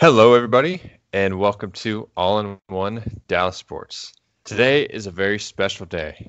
[0.00, 0.80] Hello, everybody,
[1.12, 4.12] and welcome to All in One Dallas Sports.
[4.44, 6.24] Today is a very special day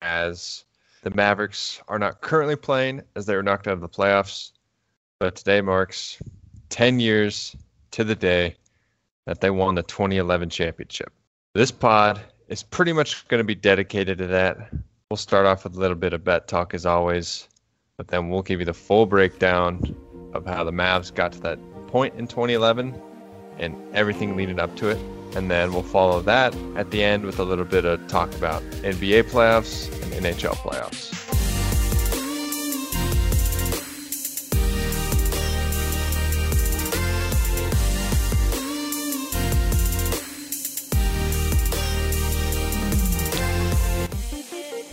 [0.00, 0.64] as
[1.02, 4.52] the Mavericks are not currently playing as they were knocked out of the playoffs,
[5.18, 6.22] but today marks
[6.68, 7.56] 10 years
[7.90, 8.54] to the day
[9.26, 11.12] that they won the 2011 championship.
[11.52, 14.72] This pod is pretty much going to be dedicated to that.
[15.10, 17.48] We'll start off with a little bit of bet talk as always,
[17.96, 19.96] but then we'll give you the full breakdown
[20.32, 21.58] of how the Mavs got to that
[21.94, 23.00] point in 2011
[23.60, 24.98] and everything leading up to it.
[25.36, 28.62] And then we'll follow that at the end with a little bit of talk about
[28.82, 31.14] NBA playoffs and NHL playoffs.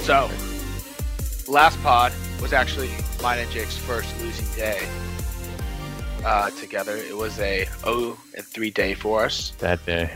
[0.01, 0.29] So,
[1.51, 2.91] last pod was actually
[3.23, 4.87] mine and Jake's first losing day
[6.25, 6.95] uh, together.
[6.95, 9.51] It was a 0 and 3 day for us.
[9.59, 10.11] That day.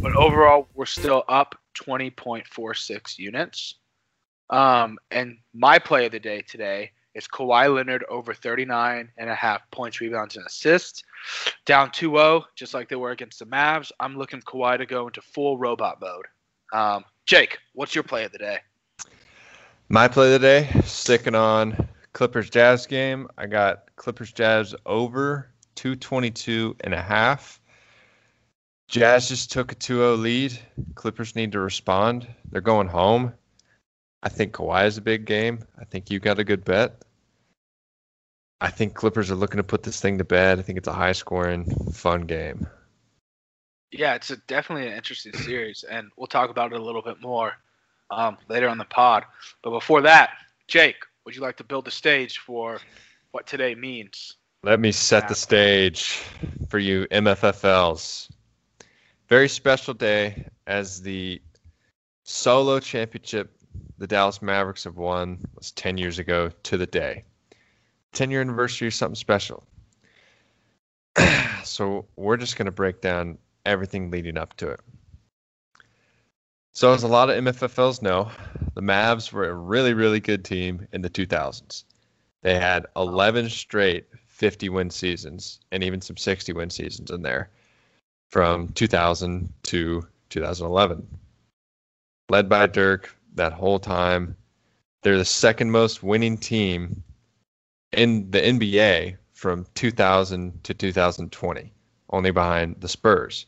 [0.00, 3.76] But overall, we're still up 20.46 units.
[4.50, 9.34] Um, and my play of the day today is Kawhi Leonard over 39 and a
[9.34, 11.02] half points, rebounds, and assists.
[11.66, 13.92] Down 2-0, just like they were against the Mavs.
[14.00, 16.26] I'm looking Kawhi to go into full robot mode.
[16.72, 18.58] Um, Jake, what's your play of the day?
[19.88, 23.28] My play of the day, sticking on Clippers Jazz game.
[23.38, 27.60] I got Clippers Jazz over 222 and a half.
[28.88, 30.58] Jazz just took a 2-0 lead.
[30.94, 32.28] Clippers need to respond.
[32.50, 33.32] They're going home.
[34.22, 35.60] I think Kawhi is a big game.
[35.78, 37.02] I think you got a good bet.
[38.60, 40.58] I think Clippers are looking to put this thing to bed.
[40.58, 42.68] I think it's a high scoring, fun game.
[43.90, 47.20] Yeah, it's a, definitely an interesting series, and we'll talk about it a little bit
[47.20, 47.54] more
[48.10, 49.24] um, later on the pod.
[49.62, 50.30] But before that,
[50.68, 52.80] Jake, would you like to build the stage for
[53.30, 54.36] what today means?
[54.64, 56.22] Let me set the stage
[56.68, 58.30] for you MFFLs.
[59.28, 61.40] Very special day as the
[62.24, 63.56] solo championship
[63.98, 67.24] the Dallas Mavericks have won was 10 years ago to the day.
[68.12, 69.64] 10 year anniversary is something special.
[71.64, 74.80] so we're just going to break down everything leading up to it.
[76.74, 78.30] So, as a lot of MFFLs know,
[78.74, 81.84] the Mavs were a really, really good team in the 2000s.
[82.40, 87.50] They had 11 straight 50 win seasons and even some 60 win seasons in there
[88.30, 91.06] from 2000 to 2011.
[92.30, 94.34] Led by Dirk that whole time.
[95.02, 97.02] They're the second most winning team
[97.92, 101.72] in the NBA from 2000 to 2020,
[102.10, 103.46] only behind the Spurs,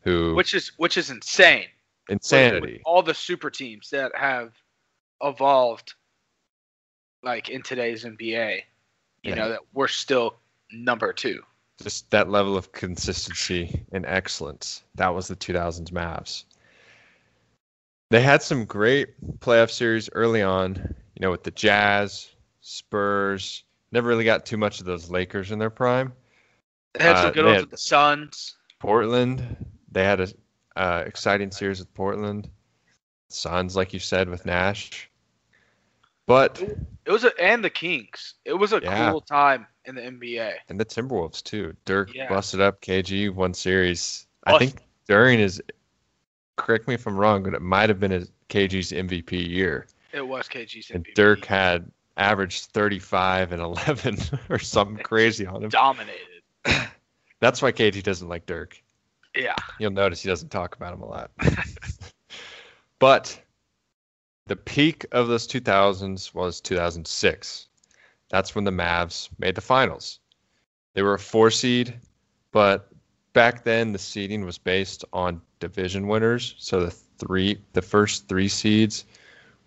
[0.00, 1.66] who which is which is insane.
[2.08, 2.82] Insanity.
[2.84, 4.52] All the super teams that have
[5.22, 5.94] evolved
[7.22, 8.56] like in today's NBA,
[9.22, 9.34] you yeah.
[9.34, 10.36] know, that we're still
[10.72, 11.42] number two.
[11.82, 14.82] Just that level of consistency and excellence.
[14.94, 16.44] That was the 2000s Mavs.
[18.10, 19.08] They had some great
[19.40, 22.30] playoff series early on, you know, with the Jazz,
[22.60, 23.64] Spurs.
[23.92, 26.12] Never really got too much of those Lakers in their prime.
[26.94, 28.54] They had some uh, good ones with the Suns.
[28.78, 29.56] Portland.
[29.90, 30.28] They had a
[30.76, 32.48] uh, exciting series with Portland.
[33.28, 35.10] Suns, like you said, with Nash.
[36.26, 36.60] But
[37.04, 38.34] it was a, and the Kings.
[38.44, 39.10] It was a yeah.
[39.10, 40.54] cool time in the NBA.
[40.68, 41.74] And the Timberwolves too.
[41.84, 42.28] Dirk yeah.
[42.28, 44.26] busted up KG one series.
[44.44, 45.60] I think during his
[46.56, 49.86] correct me if I'm wrong, but it might have been his KG's MVP year.
[50.12, 50.94] It was KG's MVP.
[50.94, 54.18] And Dirk had averaged 35 and 11
[54.50, 55.70] or something crazy on him.
[55.70, 56.20] Dominated.
[57.40, 58.82] That's why KG doesn't like Dirk.
[59.36, 59.54] Yeah.
[59.78, 61.30] You'll notice he doesn't talk about him a lot.
[62.98, 63.38] but
[64.46, 67.68] the peak of those 2000s was 2006.
[68.30, 70.20] That's when the Mavs made the finals.
[70.94, 71.94] They were a four seed,
[72.52, 72.88] but
[73.34, 76.54] back then the seeding was based on division winners.
[76.58, 79.04] So the three, the first three seeds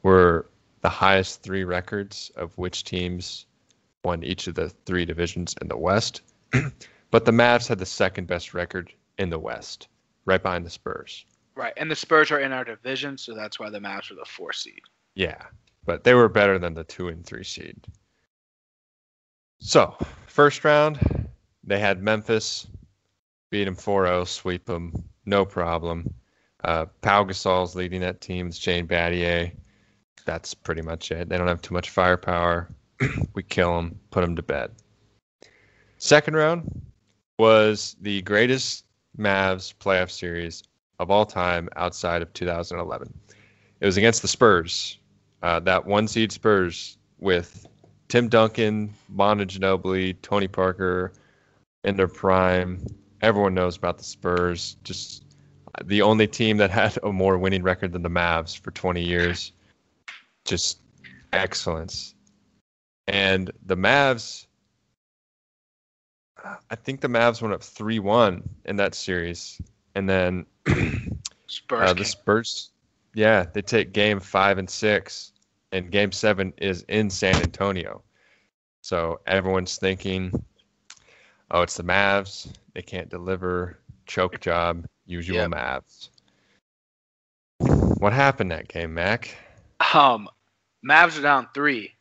[0.02, 0.48] were
[0.82, 3.46] the highest three records of which teams
[4.04, 6.22] won each of the three divisions in the West.
[7.12, 9.90] but the Mavs had the second best record in the West,
[10.26, 11.26] right behind the Spurs.
[11.56, 14.26] Right, and the Spurs are in our division, so that's why the Mavs are the
[14.26, 14.82] four seed.
[15.14, 15.44] Yeah,
[15.86, 17.76] but they were better than the two and three seed.
[19.60, 19.96] So,
[20.26, 21.28] first round,
[21.64, 22.66] they had Memphis
[23.52, 24.94] beat them 4-0, sweep them,
[25.26, 26.14] no problem.
[26.64, 28.48] Uh, Pau Gasol's leading that team.
[28.48, 29.52] It's Shane Battier.
[30.26, 31.30] That's pretty much it.
[31.30, 32.70] They don't have too much firepower.
[33.34, 34.72] we kill them, put them to bed.
[35.98, 36.82] Second round
[37.38, 38.86] was the greatest
[39.20, 40.64] Mavs playoff series
[41.00, 43.14] of all time outside of 2011.
[43.82, 44.98] It was against the Spurs,
[45.42, 47.68] uh, that one seed Spurs with
[48.08, 51.14] Tim Duncan, Manu Ginobili, Tony Parker
[51.84, 52.86] in their prime,
[53.22, 54.78] everyone knows about the Spurs.
[54.84, 55.26] Just
[55.86, 59.52] the only team that had a more winning record than the Mavs for 20 years.
[60.46, 60.80] Just
[61.34, 62.16] excellence.
[63.08, 64.48] And the Mavs,
[66.70, 69.62] I think the Mavs went up 3 1 in that series.
[69.96, 70.46] And then
[71.48, 71.90] Spurs.
[71.90, 72.72] uh, the Spurs,
[73.14, 75.34] yeah, they take game five and six,
[75.72, 78.04] and game seven is in San Antonio.
[78.82, 80.32] So everyone's thinking,
[81.52, 82.52] oh, it's the Mavs.
[82.74, 83.78] They can't deliver.
[84.06, 85.52] Choke job, usual Yep.
[85.52, 86.10] Mavs.
[88.00, 89.36] What happened that game, Mac?
[89.94, 90.30] Um,
[90.88, 91.94] Mavs are down three.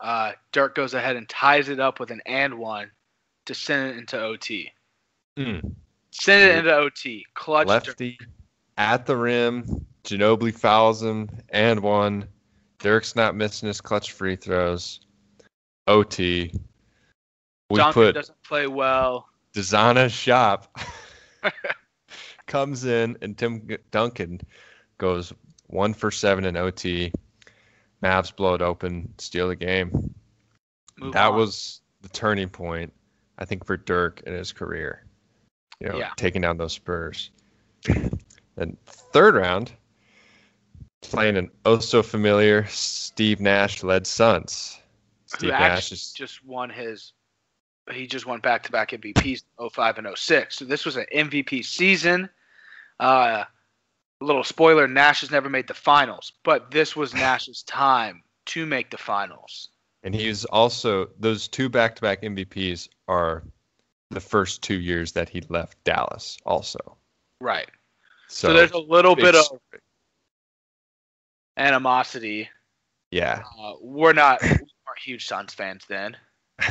[0.00, 2.90] Uh, Dirk goes ahead and ties it up with an and one
[3.46, 4.70] to send it into OT.
[5.36, 5.58] Hmm.
[6.10, 7.26] Send it into OT.
[7.34, 7.66] Clutch.
[7.66, 7.86] Dirk.
[7.86, 8.18] Lefty
[8.76, 9.86] at the rim.
[10.04, 12.28] Ginobili fouls him and one.
[12.78, 15.00] Dirk's not missing his clutch free throws.
[15.86, 16.52] OT.
[17.70, 19.28] We Duncan put doesn't play well.
[19.52, 20.78] Dezana's shop
[22.46, 24.40] comes in, and Tim Duncan
[24.98, 25.32] goes
[25.68, 27.12] one for seven in OT.
[28.02, 30.14] Mavs blow it open, steal the game.
[30.98, 31.36] Move that on.
[31.36, 32.92] was the turning point,
[33.38, 35.04] I think, for Dirk in his career.
[35.80, 36.12] You know, Yeah.
[36.16, 37.30] taking down those Spurs.
[38.56, 39.72] and third round,
[41.02, 44.80] playing an oh so familiar Steve Nash led Suns.
[45.26, 47.12] Steve Nash is just won his.
[47.92, 50.56] He just won back-to-back MVPs, 05 and 06.
[50.56, 52.28] So this was an MVP season.
[52.98, 53.44] Uh,
[54.20, 58.90] little spoiler: Nash has never made the finals, but this was Nash's time to make
[58.90, 59.68] the finals.
[60.02, 63.42] And he's also those two back-to-back MVPs are
[64.10, 66.36] the first two years that he left Dallas.
[66.46, 66.96] Also,
[67.40, 67.68] Right.
[68.28, 69.46] so, So, there's a little bit of
[71.56, 72.48] animosity.
[73.10, 73.42] yeah.
[73.58, 76.16] Uh, we're not we weren't huge Suns fans then.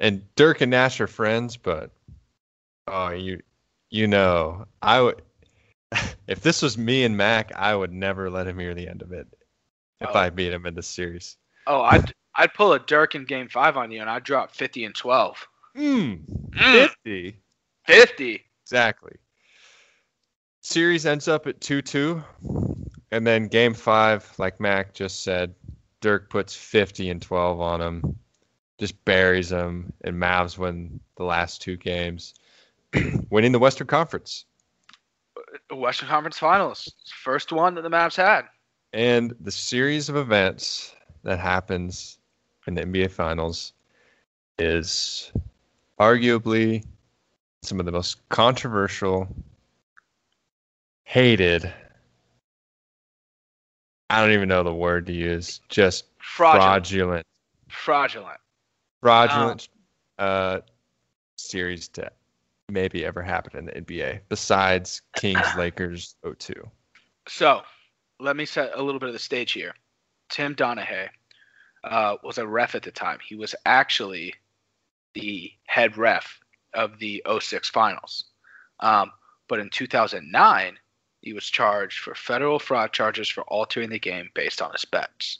[0.00, 1.90] And Dirk and Nash are friends, but
[2.86, 3.42] oh, you
[3.90, 5.22] you know, I would
[6.28, 9.10] if this was me and Mac, I would never let him hear the end of
[9.12, 9.26] it
[10.00, 10.16] if Oh.
[10.16, 11.36] I beat him in the series.
[11.66, 14.84] Oh, I'd I'd pull a Dirk in Game Five on you, and I'd drop 50
[14.84, 15.48] and 12.
[15.74, 16.14] Hmm.
[16.52, 17.36] Mm, 50.
[17.86, 18.44] 50.
[18.62, 19.16] Exactly.
[20.60, 22.22] Series ends up at 2 2.
[23.10, 25.54] And then game five, like Mac just said,
[26.00, 28.18] Dirk puts 50 and 12 on him,
[28.78, 32.34] just buries him, and Mavs win the last two games,
[33.30, 34.44] winning the Western Conference.
[35.70, 36.92] Western Conference Finals,
[37.24, 38.42] first one that the Mavs had.
[38.92, 42.17] And the series of events that happens
[42.68, 43.72] in the NBA Finals
[44.58, 45.32] is
[45.98, 46.84] arguably
[47.62, 49.26] some of the most controversial,
[51.04, 51.72] hated.
[54.10, 55.60] I don't even know the word to use.
[55.68, 57.26] Just Fraudulent.
[57.68, 58.38] fraudulent, Fraudulent.
[59.00, 59.68] fraudulent
[60.18, 60.60] uh,
[61.36, 62.10] series to
[62.68, 64.20] maybe ever happen in the NBA.
[64.28, 66.54] Besides Kings Lakers 02.
[67.26, 67.62] So,
[68.20, 69.74] let me set a little bit of the stage here.
[70.28, 71.08] Tim Donaghy
[71.88, 73.18] uh, was a ref at the time.
[73.26, 74.34] He was actually
[75.14, 76.40] the head ref
[76.74, 78.24] of the 06 finals.
[78.80, 79.10] Um,
[79.48, 80.78] but in 2009,
[81.22, 85.38] he was charged for federal fraud charges for altering the game based on his bets.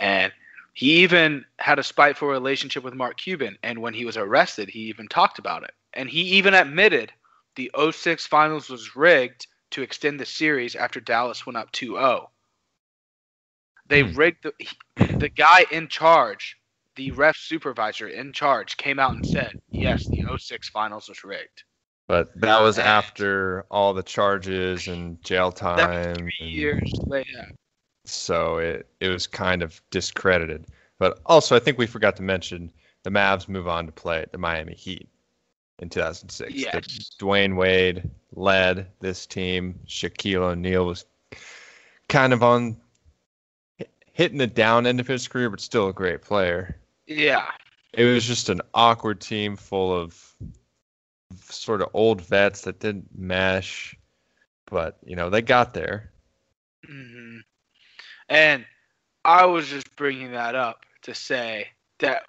[0.00, 0.32] And
[0.72, 3.56] he even had a spiteful relationship with Mark Cuban.
[3.62, 5.72] And when he was arrested, he even talked about it.
[5.94, 7.12] And he even admitted
[7.54, 12.28] the 06 finals was rigged to extend the series after Dallas went up 2-0.
[13.88, 14.16] They Hmm.
[14.16, 14.52] rigged the
[15.18, 16.56] the guy in charge,
[16.96, 21.64] the ref supervisor in charge came out and said, "Yes, the 06 finals was rigged."
[22.08, 26.14] But that was after all the charges and jail time.
[26.14, 27.50] 3 and- years later.
[28.04, 30.66] so it it was kind of discredited.
[30.98, 34.38] But also, I think we forgot to mention the Mavs move on to play the
[34.38, 35.08] Miami Heat
[35.80, 36.52] in 2006.
[36.52, 37.10] The- Yes.
[37.20, 39.78] Dwyane Wade led this team.
[39.86, 41.04] Shaquille O'Neal was
[42.08, 42.80] kind of on
[44.16, 46.80] hitting the down end of his career, but still a great player.
[47.06, 47.50] Yeah.
[47.92, 50.34] It was just an awkward team full of
[51.42, 53.94] sort of old vets that didn't mesh,
[54.70, 56.10] but you know they got there.
[56.86, 57.40] hmm
[58.30, 58.64] And
[59.22, 61.68] I was just bringing that up to say
[61.98, 62.22] that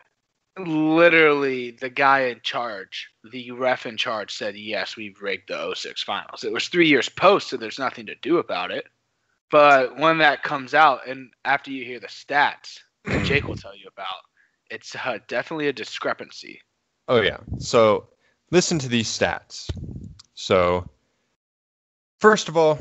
[0.60, 6.04] literally the guy in charge, the ref in charge, said, Yes, we've rigged the 06
[6.04, 6.44] finals.
[6.44, 8.88] It was three years post, so there's nothing to do about it.
[9.50, 13.76] But when that comes out, and after you hear the stats that Jake will tell
[13.76, 14.22] you about,
[14.70, 16.62] it's uh, definitely a discrepancy.
[17.08, 17.38] Oh yeah.
[17.60, 18.10] So
[18.52, 19.70] listen to these stats.
[20.34, 20.90] So
[22.20, 22.78] first of all,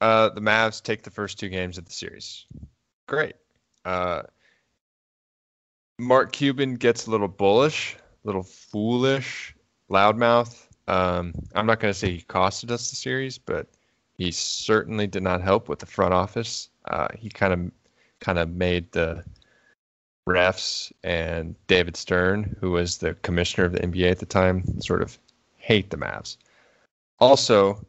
[0.00, 2.46] uh, the Mavs take the first two games of the series.
[3.08, 3.34] Great.
[3.84, 4.22] Uh,
[5.98, 9.54] Mark Cuban gets a little bullish, a little foolish,
[9.90, 13.68] loudmouth, Um, I'm not going to say he costed us the series, but
[14.20, 16.68] he certainly did not help with the front office.
[16.84, 17.72] Uh, he kind of
[18.20, 19.24] kind of made the
[20.28, 25.00] refs and David Stern, who was the commissioner of the NBA at the time, sort
[25.00, 25.18] of
[25.56, 26.36] hate the Mavs.
[27.18, 27.82] Also,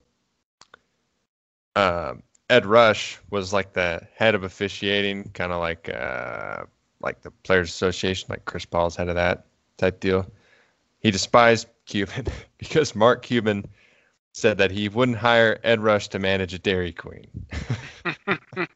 [1.75, 2.13] uh,
[2.49, 6.63] Ed Rush was like the head of officiating, kind of like uh,
[7.01, 10.25] like the Players Association, like Chris Paul's head of that type deal.
[11.01, 13.67] He despised Cuban because Mark Cuban
[14.41, 17.27] said that he wouldn't hire Ed Rush to manage a Dairy Queen.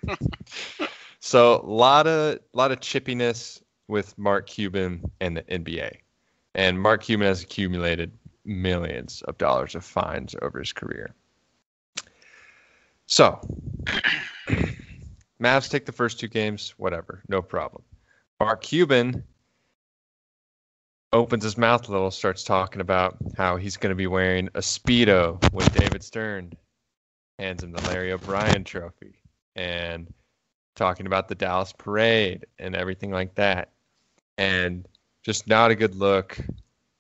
[1.20, 5.98] so a lot of lot of chippiness with Mark Cuban and the NBA,
[6.54, 8.12] and Mark Cuban has accumulated
[8.46, 11.16] millions of dollars of fines over his career.
[13.08, 13.40] So,
[15.42, 17.84] Mavs take the first two games, whatever, no problem.
[18.40, 19.24] Mark Cuban
[21.16, 24.60] opens his mouth a little, starts talking about how he's going to be wearing a
[24.60, 26.54] Speedo when David Stern
[27.40, 29.22] hands him the Larry O'Brien trophy
[29.56, 30.14] and
[30.76, 33.70] talking about the Dallas parade and everything like that.
[34.38, 34.88] And
[35.24, 36.38] just not a good look.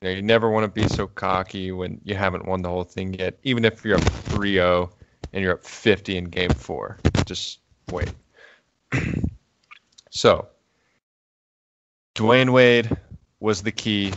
[0.01, 2.83] You, know, you never want to be so cocky when you haven't won the whole
[2.83, 4.91] thing yet, even if you're up 3 0
[5.33, 6.97] and you're up 50 in game four.
[7.25, 7.59] Just
[7.91, 8.13] wait.
[10.09, 10.47] so,
[12.15, 12.95] Dwyane Wade
[13.39, 14.11] was the key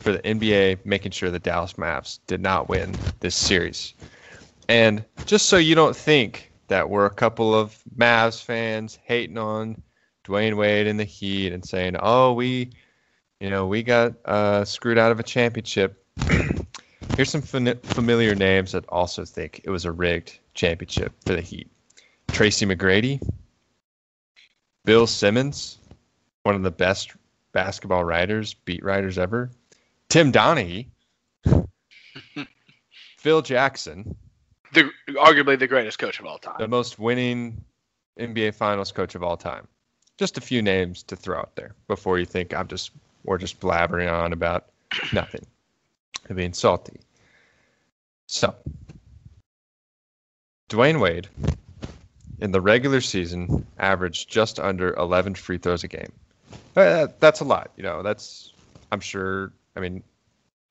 [0.00, 3.94] for the NBA making sure the Dallas Mavs did not win this series.
[4.68, 9.82] And just so you don't think that we're a couple of Mavs fans hating on
[10.24, 12.70] Dwyane Wade and the Heat and saying, "Oh, we,
[13.40, 16.02] you know, we got uh, screwed out of a championship."
[17.16, 21.70] Here's some familiar names that also think it was a rigged championship for the Heat:
[22.28, 23.20] Tracy McGrady,
[24.84, 25.78] Bill Simmons,
[26.44, 27.14] one of the best
[27.54, 29.50] basketball writers, beat writers ever.
[30.10, 30.88] Tim Donaghy,
[33.16, 34.14] Phil Jackson,
[34.74, 37.64] the arguably the greatest coach of all time, the most winning
[38.20, 39.66] NBA Finals coach of all time.
[40.18, 42.90] Just a few names to throw out there before you think I'm just
[43.24, 44.66] we're just blabbering on about
[45.14, 45.46] nothing
[46.28, 47.00] and being salty.
[48.26, 48.54] So,
[50.70, 51.28] Dwyane Wade
[52.40, 56.12] in the regular season averaged just under 11 free throws a game.
[56.76, 57.72] Uh, that's a lot.
[57.76, 58.52] You know, that's
[58.90, 59.52] I'm sure.
[59.76, 60.02] I mean,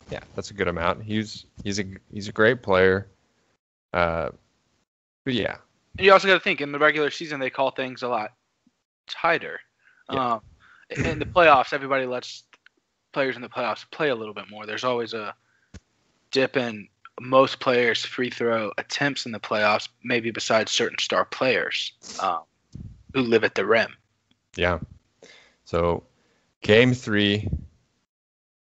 [0.10, 1.04] yeah, that's a good amount.
[1.04, 3.08] He's he's a he's a great player.
[3.94, 4.30] Uh,
[5.24, 5.58] but yeah.
[6.00, 8.34] You also got to think in the regular season they call things a lot
[9.08, 9.60] tighter.
[10.12, 10.34] Yeah.
[10.34, 10.42] Um,
[10.90, 12.44] in the playoffs, everybody lets
[13.12, 14.66] players in the playoffs play a little bit more.
[14.66, 15.36] There's always a
[16.32, 16.88] dip in
[17.22, 22.42] most players' free throw attempts in the playoffs, maybe besides certain star players um,
[23.14, 23.94] who live at the rim.
[24.56, 24.80] Yeah.
[25.74, 26.04] So,
[26.62, 27.50] game three,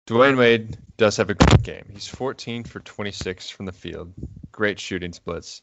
[0.07, 1.85] Dwyane Wade does have a great game.
[1.93, 4.11] He's 14 for 26 from the field,
[4.51, 5.61] great shooting splits,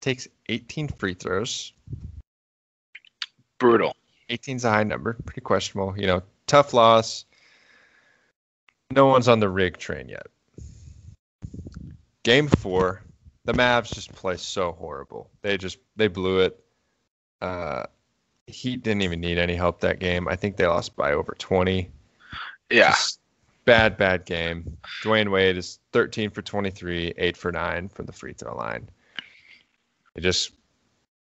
[0.00, 1.72] takes 18 free throws.
[3.60, 3.94] Brutal.
[4.28, 5.96] 18's a high number, pretty questionable.
[5.96, 7.26] You know, tough loss.
[8.90, 10.26] No one's on the rig train yet.
[12.24, 13.04] Game four,
[13.44, 15.30] the Mavs just play so horrible.
[15.42, 16.58] They just they blew it.
[17.40, 17.84] Uh,
[18.46, 20.28] Heat didn't even need any help that game.
[20.28, 21.90] I think they lost by over 20.
[22.70, 22.90] Yeah.
[22.90, 23.20] Just
[23.64, 24.76] bad, bad game.
[25.02, 28.88] Dwyane Wade is 13 for 23, 8 for 9 from the free throw line.
[30.14, 30.52] It just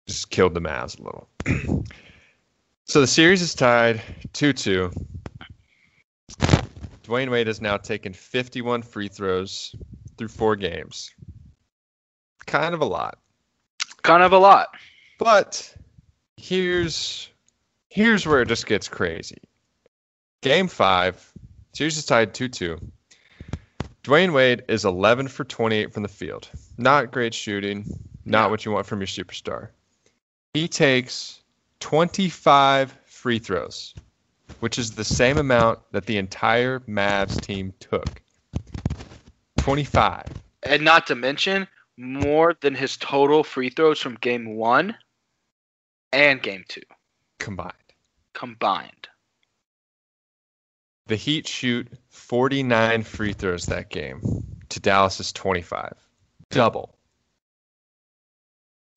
[0.07, 1.29] just killed the Mavs a little.
[2.85, 4.01] so the series is tied
[4.33, 4.91] 2 2.
[7.05, 9.75] Dwyane Wade has now taken 51 free throws
[10.17, 11.13] through four games.
[12.47, 13.19] Kind of a lot.
[14.03, 14.69] Kind of a lot.
[15.19, 15.75] But
[16.37, 17.29] here's
[17.89, 19.39] here's where it just gets crazy.
[20.43, 21.33] Game five,
[21.73, 22.79] series is tied 2 2.
[24.05, 26.49] Dwyane Wade is 11 for 28 from the field.
[26.79, 27.85] Not great shooting,
[28.25, 29.71] not what you want from your superstar.
[30.55, 31.41] He takes
[31.81, 33.95] 25 free throws,
[34.61, 38.23] which is the same amount that the entire Mavs team took.
[39.59, 40.23] 25.
[40.63, 41.67] And not to mention,
[41.97, 44.97] more than his total free throws from game one
[46.17, 46.83] and game two
[47.39, 47.73] combined.
[48.33, 49.09] Combined.
[51.07, 54.21] The Heat shoot 49 free throws that game
[54.71, 55.93] to Dallas's 25.
[56.51, 56.97] Double.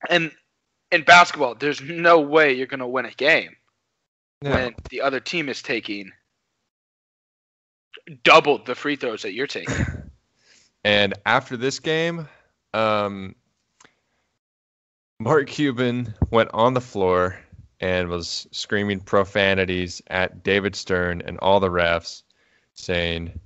[0.10, 0.32] And
[0.92, 3.56] in basketball, there's no way you're going to win a game
[4.42, 4.52] no.
[4.52, 6.12] when the other team is taking
[8.24, 9.86] double the free throws that you're taking.
[10.84, 12.28] and after this game,
[12.74, 13.36] um,
[15.22, 17.38] Mark Cuban went on the floor
[17.82, 22.24] and was screaming profanities at David Stern and all the refs,
[22.74, 23.38] saying,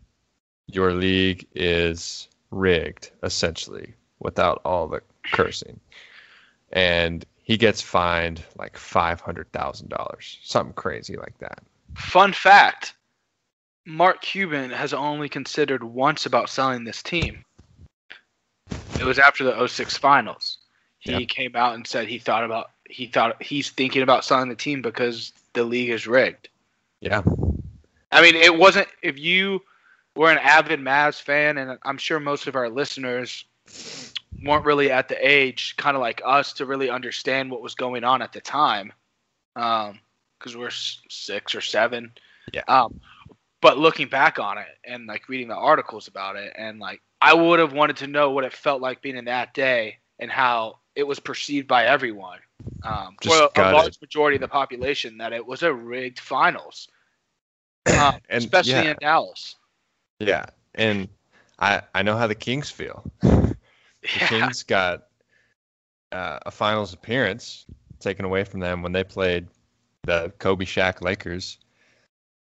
[0.67, 5.01] Your league is rigged, essentially, without all the
[5.31, 5.79] cursing.
[6.71, 11.63] And he gets fined like $500,000, something crazy like that.
[11.95, 12.93] Fun fact
[13.87, 17.43] Mark Cuban has only considered once about selling this team.
[18.99, 20.59] It was after the 06 finals.
[21.03, 21.27] He Yep.
[21.27, 24.81] came out and said he thought about he thought he's thinking about selling the team
[24.81, 26.47] because the league is rigged.
[27.01, 27.21] Yeah.
[28.11, 29.61] I mean, it wasn't if you
[30.15, 33.43] were an avid Mavs fan, and I'm sure most of our listeners
[34.43, 38.03] weren't really at the age, kind of like us, to really understand what was going
[38.03, 38.93] on at the time,
[39.55, 42.13] because we're six or seven.
[42.53, 42.63] Yeah.
[42.67, 42.99] Um,
[43.59, 47.33] but looking back on it and like reading the articles about it, and like I
[47.33, 50.79] would have wanted to know what it felt like being in that day and how
[50.95, 52.39] it was perceived by everyone.
[52.83, 56.87] Um, for a, large majority of the population, that it was a rigged finals.
[57.87, 58.91] Um, And, especially yeah.
[58.91, 59.55] in Dallas.
[60.19, 60.45] Yeah.
[60.75, 61.09] And
[61.59, 63.03] I, I know how the Kings feel.
[63.21, 64.27] The Yeah.
[64.27, 65.07] Kings got
[66.11, 67.65] uh, a finals appearance
[68.01, 69.47] taken away from them when they played
[70.03, 71.57] the Kobe Shaq Lakers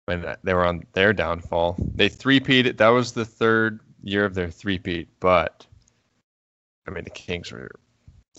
[0.06, 1.76] when they were on their downfall.
[1.96, 2.78] They three-peated.
[2.78, 5.66] That was the third year of their three-peat, but
[6.88, 7.72] I mean the Kings were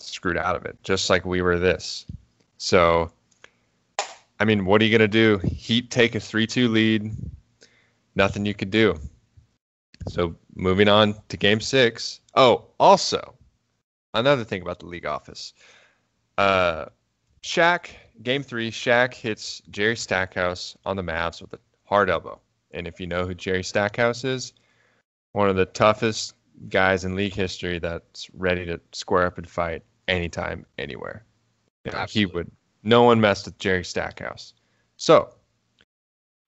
[0.02, 2.06] screwed out of it, just like we were this.
[2.58, 3.10] So,
[4.38, 5.38] I mean, what are you gonna do?
[5.38, 7.12] Heat take a three-two lead.
[8.14, 8.98] Nothing you could do.
[10.08, 12.20] So moving on to game six.
[12.34, 13.34] Oh, also,
[14.14, 15.52] another thing about the league office.
[16.38, 16.86] Uh
[17.42, 17.86] Shaq,
[18.22, 22.38] game three, Shaq hits Jerry Stackhouse on the Mavs with a hard elbow.
[22.72, 24.52] And if you know who Jerry Stackhouse is,
[25.32, 26.34] one of the toughest
[26.68, 31.24] guys in league history that's ready to square up and fight anytime, anywhere.
[31.84, 32.50] You know, he would
[32.82, 34.54] no one messed with Jerry Stackhouse.
[34.96, 35.30] So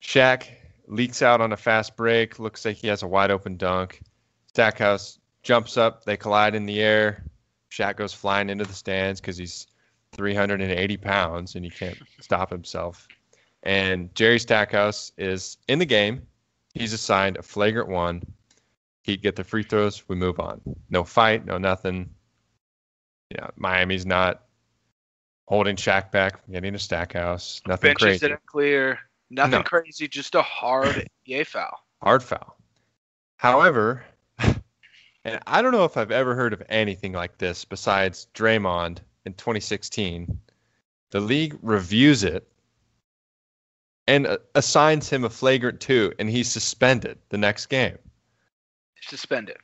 [0.03, 0.49] Shaq
[0.87, 2.39] leaks out on a fast break.
[2.39, 4.03] Looks like he has a wide open dunk.
[4.47, 6.05] Stackhouse jumps up.
[6.05, 7.25] They collide in the air.
[7.71, 9.67] Shaq goes flying into the stands because he's
[10.13, 13.09] 380 pounds and he can't stop himself.
[13.63, 16.27] And Jerry Stackhouse is in the game.
[16.75, 18.23] He's assigned a flagrant one.
[19.03, 20.09] He'd get the free throws.
[20.09, 20.61] We move on.
[20.91, 21.45] No fight.
[21.45, 22.11] No nothing.
[23.35, 24.43] Know, Miami's not
[25.47, 27.61] holding Shaq back from getting a Stackhouse.
[27.67, 28.19] Nothing Benches crazy.
[28.29, 28.99] didn't clear.
[29.31, 29.63] Nothing No.
[29.63, 31.79] crazy, just a hard NBA foul.
[32.03, 32.57] hard foul.
[33.37, 34.05] However,
[35.25, 39.35] and I don't know if I've ever heard of anything like this besides Draymond in
[39.35, 40.39] 2016.
[41.11, 42.47] The league reviews it
[44.07, 47.99] and uh, assigns him a flagrant two, and he's suspended the next game,
[49.03, 49.57] Suspended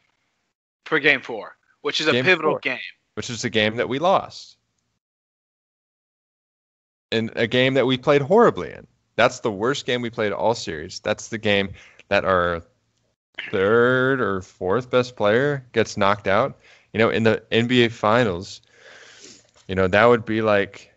[0.86, 2.60] for game four, which is a pivotal four.
[2.60, 2.78] game.
[3.18, 4.56] Which is a game that we lost.
[7.10, 8.86] And a game that we played horribly in.
[9.16, 11.00] That's the worst game we played all series.
[11.00, 11.70] That's the game
[12.10, 12.62] that our
[13.50, 16.60] third or fourth best player gets knocked out.
[16.92, 18.62] You know, in the NBA finals,
[19.66, 20.94] you know, that would be like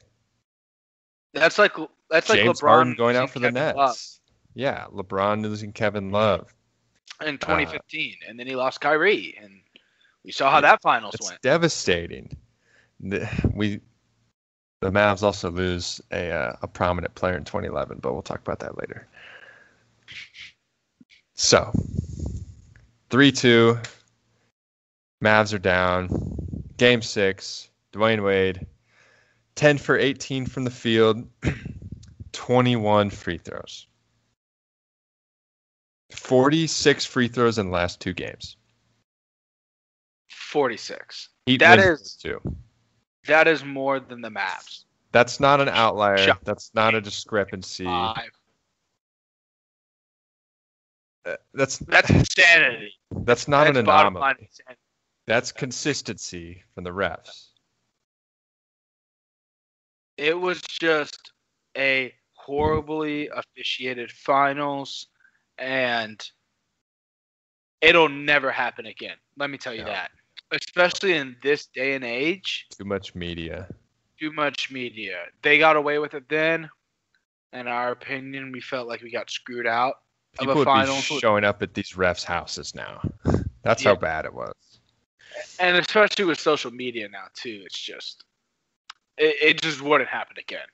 [1.34, 1.73] That's like
[2.12, 3.77] that's like LeBron Harden going out for the Kevin Nets.
[3.77, 3.97] Love
[4.53, 6.13] Yeah, LeBron losing Kevin mm-hmm.
[6.13, 6.53] Love.
[7.19, 9.61] in uh, 2015, and then he lost Kyrie, and
[10.23, 11.41] we saw how that finals It's went.
[11.41, 12.36] devastating.
[12.99, 13.81] The, we
[14.81, 18.60] the Mavs also lose a uh, a prominent player in 2011, but we'll talk about
[18.60, 19.07] that later.
[21.36, 21.71] So,
[23.10, 23.77] three two.
[25.23, 26.10] Mavs are down.
[26.77, 27.69] Game six.
[27.93, 28.65] Dwyane Wade,
[29.55, 31.27] 10 for 18 from the field,
[32.31, 33.88] 21 free throws.
[36.12, 38.55] 46 free throws in the last two games.
[40.52, 41.30] 46.
[41.46, 42.40] Heat That is- two.
[43.28, 44.84] That is more than the Mavs.
[45.14, 46.18] That's not an outlier.
[46.18, 46.44] Shot.
[46.44, 47.86] That's not a discrepancy.
[47.86, 48.32] Five.
[51.26, 52.94] Uh, That's That's insanity.
[53.12, 54.50] that's not an That's line anomaly.
[55.28, 57.50] That's consistency from the refs.
[60.18, 61.32] It was just
[61.78, 65.08] a horribly officiated finals,
[65.60, 66.20] and
[67.82, 69.18] it'll never happen again.
[69.38, 69.92] Let me tell you No.
[69.92, 70.12] that.
[70.52, 73.68] Especially in this day and age, Too much media.
[74.20, 75.26] too much media.
[75.42, 76.70] They got away with it then.
[77.54, 79.96] In our opinion, we felt like we got screwed out
[80.38, 80.86] People of a would be
[81.20, 83.02] showing up at these refs' houses now.
[83.64, 83.90] That's Yeah.
[83.90, 84.54] how bad it was.
[85.60, 87.62] and especially with social media now too.
[87.66, 88.24] It's just
[89.18, 90.68] it, it just wouldn't happen again.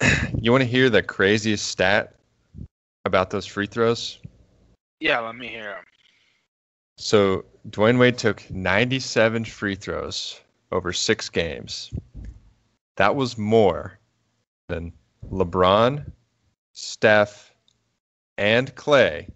[0.42, 2.14] You want to hear the craziest stat
[3.04, 4.18] about those free throws?
[5.00, 5.84] Yeah, let me hear 'em.
[7.02, 10.38] So Dwyane Wade took 97 free throws
[10.70, 11.90] over six games.
[12.96, 13.98] That was more
[14.68, 14.92] than
[15.24, 16.12] LeBron,
[16.74, 17.54] Steph,
[18.36, 19.30] and Klay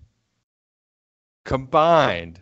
[1.46, 2.38] combined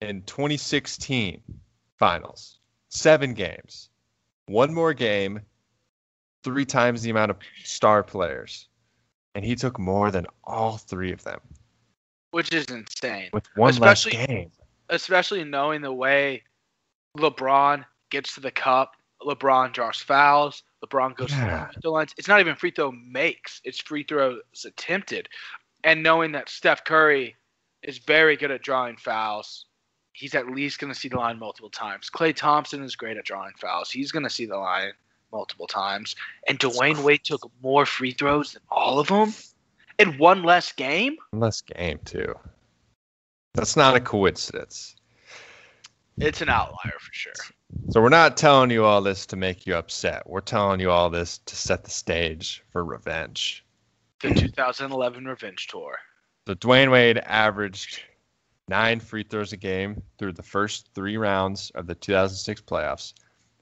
[0.00, 1.42] in 2016
[1.98, 2.60] finals.
[2.88, 3.90] Seven games.
[4.46, 5.40] One more game,
[6.44, 8.68] three times the amount of star players.
[9.34, 11.40] And he took more than all three of them
[12.30, 13.30] which is insane.
[13.32, 14.52] with one Especially- less game.
[14.88, 16.42] especially knowing the way
[17.16, 18.96] LeBron gets to the cup.
[19.22, 20.62] LeBron draws fouls.
[20.84, 22.14] LeBron goes to the lines.
[22.16, 25.28] It's not even free throw makes; it's free throws attempted.
[25.84, 27.36] And knowing that Steph Curry
[27.82, 29.66] is very good at drawing fouls,
[30.12, 32.08] he's at least going to see the line multiple times.
[32.10, 34.92] Klay Thompson is great at drawing fouls; he's going to see the line
[35.32, 36.16] multiple times.
[36.48, 39.34] And Dwyane Wade took more free throws than all of them
[40.00, 41.16] in one less game.
[41.30, 42.34] One less game, too.
[43.54, 44.96] That's not a coincidence.
[46.18, 47.32] It's an outlier for sure.
[47.90, 50.28] So we're not telling you all this to make you upset.
[50.28, 53.64] We're telling you all this to set the stage for revenge.
[54.20, 55.96] The 2011 Revenge Tour.
[56.46, 58.02] So Dwyane Wade averaged
[58.68, 63.14] nine free throws a game through the first three rounds of the 2006 playoffs.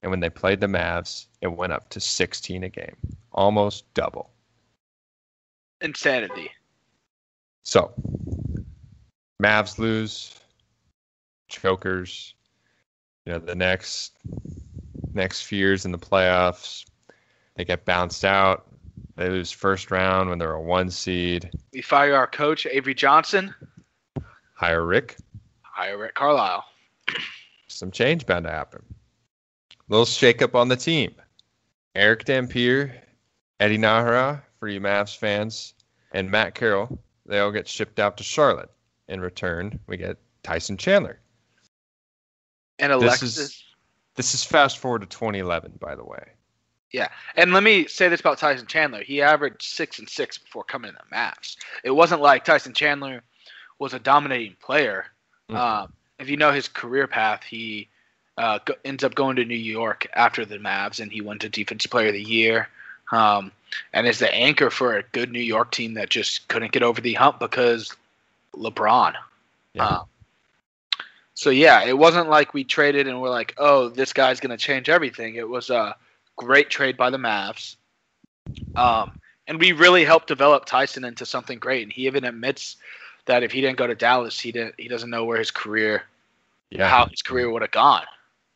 [0.03, 2.97] And when they played the Mavs, it went up to 16 a game,
[3.33, 4.31] almost double.
[5.81, 6.51] Insanity.
[7.63, 7.93] So,
[9.43, 10.35] Mavs lose,
[11.49, 12.35] chokers.
[13.27, 14.17] You know, the next
[15.13, 16.85] next few years in the playoffs,
[17.57, 18.67] they get bounced out.
[19.17, 21.51] They lose first round when they're a one seed.
[21.73, 23.55] We fire our coach, Avery Johnson,
[24.55, 25.17] Hire Rick.
[25.63, 26.65] hire Rick Carlisle.
[27.69, 28.83] Some change bound to happen.
[29.89, 31.15] Little shakeup on the team.
[31.95, 32.95] Erick Dampier,
[33.61, 35.75] Eddie Najera for you Mavs fans,
[36.13, 36.99] and Matt Carroll.
[37.27, 38.71] They all get shipped out to Charlotte.
[39.09, 41.19] In return, we get Tyson Chandler.
[42.79, 43.39] And This Alexis.
[43.39, 43.65] is-
[44.15, 46.33] This is fast forward to 2011, by the way.
[46.91, 49.05] Yeah, and let me say this about Tyson Chandler.
[49.05, 51.57] He averaged six and six before coming to the Mavs.
[51.85, 53.23] It wasn't like Tyson Chandler
[53.79, 55.07] was a dominating player.
[55.51, 55.55] Mhm.
[55.57, 57.89] Um, if you know his career path, he
[58.39, 61.49] uh, go, ends up going to New York after the Mavs, and he went to
[61.49, 62.69] Defensive Player of the Year.
[63.13, 63.51] Um,
[63.93, 67.01] and is the anchor for a good New York team that just couldn't get over
[67.01, 67.95] the hump because
[68.55, 69.15] LeBron.
[69.75, 69.87] Yeah.
[69.87, 70.05] Um,
[71.35, 74.89] so yeah, it wasn't like we traded and we're like, oh, this guy's gonna change
[74.89, 75.37] everything.
[75.37, 75.95] It was a
[76.37, 77.77] great trade by the Mavs,
[78.77, 79.13] um,
[79.47, 81.85] and we really helped develop Tyson into something great.
[81.85, 82.77] And he even admits
[83.27, 84.75] that if he didn't go to Dallas, he didn't.
[84.79, 86.03] He doesn't know where his career,
[86.71, 86.89] yeah.
[86.89, 88.05] how his career would have gone.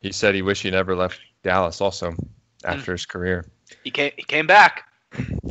[0.00, 2.16] He said he wished he never left Dallas also
[2.64, 2.94] after Mm.
[2.94, 3.44] his career.
[3.84, 4.10] He came.
[4.16, 4.88] He came back.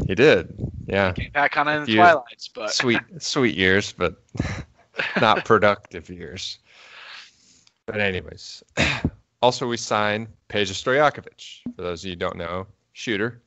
[0.08, 0.54] He did.
[0.88, 1.14] Yeah.
[1.14, 4.22] Came back kind of in the twilights, but Sweet sweet years, but
[5.22, 6.60] not productive years.
[7.86, 8.64] But anyways,
[9.42, 11.60] also we signed Peja Stojakovic.
[11.76, 13.42] For those of you who don't know, shooter.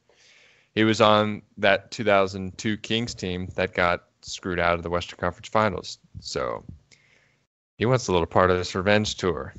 [0.75, 5.49] He was on that 2002 Kings team that got screwed out of the Western Conference
[5.49, 5.99] Finals.
[6.21, 6.65] So
[7.79, 9.55] he wants a little part of this revenge tour.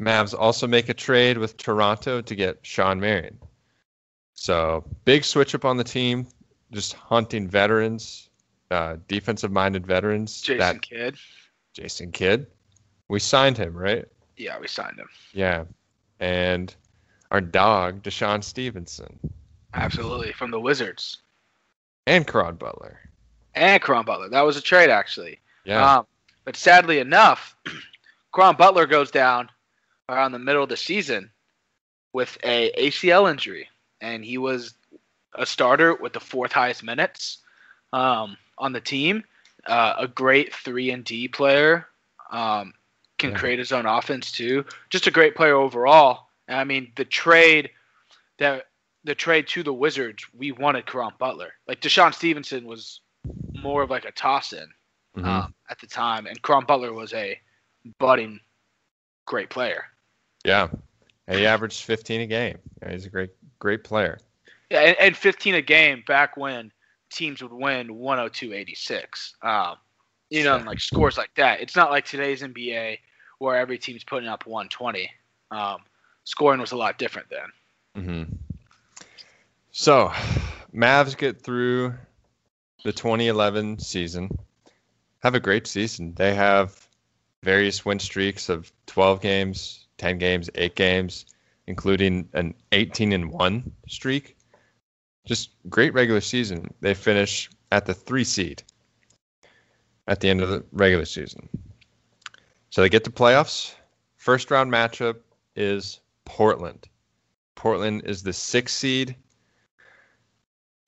[0.00, 3.38] Mavs also make a trade with Toronto to get Shawn Marion.
[4.42, 6.26] So big switch up on the team,
[6.72, 8.28] just hunting veterans,
[8.72, 10.40] uh, defensive-minded veterans.
[10.40, 11.16] Jason that Kidd.
[11.74, 12.48] Jason Kidd.
[13.08, 14.04] We signed him, right?
[14.36, 15.08] Yeah, we signed him.
[15.32, 15.62] Yeah.
[16.18, 16.74] And
[17.30, 19.16] our dog, DeShawn Stevenson,
[19.74, 21.18] Absolutely from the Wizards
[22.08, 22.98] and Caron Butler.
[23.54, 24.28] and Caron Butler.
[24.28, 25.38] That was a trade actually.
[25.64, 25.98] Yeah.
[25.98, 26.06] Um,
[26.44, 27.56] but sadly enough,
[28.34, 29.50] Caron Butler goes down
[30.08, 31.30] around the middle of the season
[32.12, 33.68] with a ACL injury,
[34.02, 34.74] and he was
[35.34, 37.38] a starter with the fourth highest minutes
[37.94, 39.24] um, on the team.
[39.66, 41.86] Uh, a great three and D player,
[42.30, 42.74] um,
[43.18, 43.38] can Yeah.
[43.38, 44.64] create his own offense too.
[44.90, 46.26] Just a great player overall.
[46.48, 47.70] And I mean, the trade
[48.38, 48.66] that
[49.04, 51.52] the trade to the Wizards, we wanted Caron Butler.
[51.66, 53.00] Like DeShawn Stevenson was
[53.54, 54.68] more of like a toss in
[55.16, 55.24] Mhm.
[55.26, 57.40] um, at the time, and Caron Butler was a
[57.98, 58.40] budding
[59.26, 59.84] great player.
[60.44, 60.68] yeah.
[61.28, 62.58] And he averaged 15 a game.
[62.82, 63.30] Yeah, he's a great,
[63.62, 64.18] great player.
[64.70, 66.72] Yeah, and, and 15 a game back when
[67.10, 69.34] teams would win 102-86.
[69.42, 69.76] Um,
[70.30, 71.60] you know, and like scores like that.
[71.60, 72.98] It's not like today's NBA
[73.38, 75.08] where every team's putting up 120.
[75.52, 75.78] Um,
[76.24, 78.04] scoring was a lot different then.
[78.04, 78.22] hmm
[79.70, 80.10] So,
[80.74, 81.94] Mavs get through
[82.84, 84.36] the 2011 season,
[85.22, 86.14] have a great season.
[86.14, 86.88] They have
[87.44, 91.26] various win streaks of 12 games, 10 games, 8 games,
[91.66, 94.36] including an 18 and 1 streak.
[95.26, 96.72] Just great regular season.
[96.80, 98.62] They finish at the 3 seed
[100.08, 101.48] at the end of the regular season.
[102.70, 103.74] So they get to playoffs.
[104.16, 105.16] First round matchup
[105.56, 106.88] is Portland.
[107.54, 109.16] Portland is the sixth seed.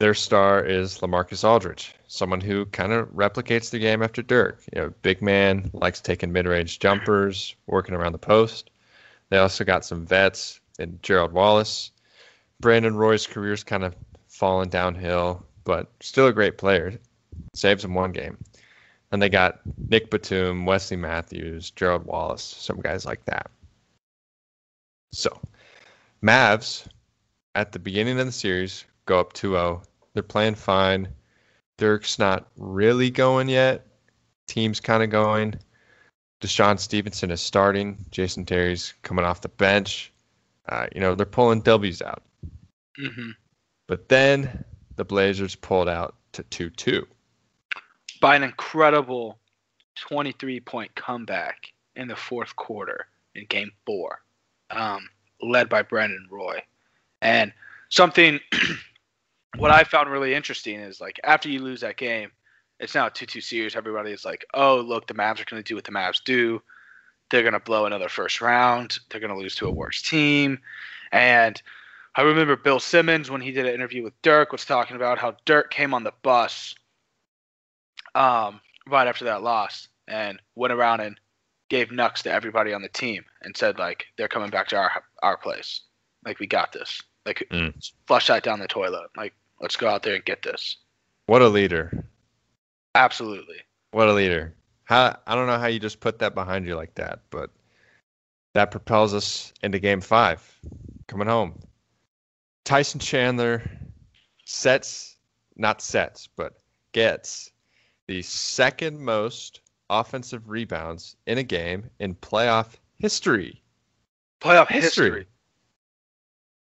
[0.01, 4.63] their star is LaMarcus Aldridge, someone who kind of replicates the game after Dirk.
[4.75, 8.71] You know, big man, likes taking mid-range jumpers, working around the post.
[9.31, 11.91] They also got some vets in Gerald Wallace.
[12.61, 13.95] Brandon Roy's career's kind of
[14.29, 16.99] fallen downhill, but still a great player.
[17.55, 18.39] Saves him one game.
[19.13, 23.51] And they got Nick Batum, Wesley Matthews, Gerald Wallace, some guys like that.
[25.13, 25.41] So,
[26.23, 26.87] Mavs
[27.55, 29.85] at the beginning of the series go up 2-0.
[30.15, 31.09] They're playing fine.
[31.77, 33.87] Dirk's not really going yet.
[34.47, 35.55] Team's kind of going.
[36.41, 38.05] DeShawn Stevenson is starting.
[38.11, 40.13] Jason Terry's coming off the bench.
[40.69, 42.23] Uh, you know, they're pulling W's out.
[43.01, 43.31] Mm-hmm.
[43.87, 44.65] But then
[44.97, 47.07] the Blazers pulled out to 2 2.
[48.21, 49.39] By an incredible
[49.97, 54.21] 23 point comeback in the fourth quarter in game four,
[54.71, 55.09] um,
[55.43, 56.61] led by Brandon Roy.
[57.21, 57.53] And
[57.91, 58.41] something,
[59.57, 62.31] what I found really interesting is like after you lose that game,
[62.81, 63.77] it's now a 2 2 series.
[63.77, 66.61] Everybody is like, oh, look, the Mavs are going to do what the Mavs do.
[67.35, 69.01] They're going to blow another first round.
[69.11, 70.61] They're going to lose to a worse team.
[71.11, 71.61] And
[72.15, 75.35] I remember Bill Simmons when he did an interview with Dirk was talking about how
[75.45, 76.77] Dirk came on the bus
[78.15, 81.19] um, right after that loss and went around and
[81.71, 85.03] gave nucks to everybody on the team and said like they're coming back to our
[85.25, 85.81] our place.
[86.25, 87.03] Like we got this.
[87.27, 87.75] Like Mm.
[88.07, 89.11] flush that down the toilet.
[89.17, 90.77] Like let's go out there and get this.
[91.27, 92.05] What a leader.
[92.95, 93.57] Absolutely.
[93.91, 94.55] What a leader.
[94.85, 97.51] How I don't know how you just put that behind you like that, but
[98.53, 100.43] that propels us into game five.
[101.07, 101.59] Coming home.
[102.65, 103.63] Tyson Chandler
[104.45, 105.17] sets
[105.57, 106.55] not sets, but
[106.93, 107.51] gets
[108.07, 113.63] the second most offensive rebounds in a game in playoff history.
[114.41, 115.27] Playoff History.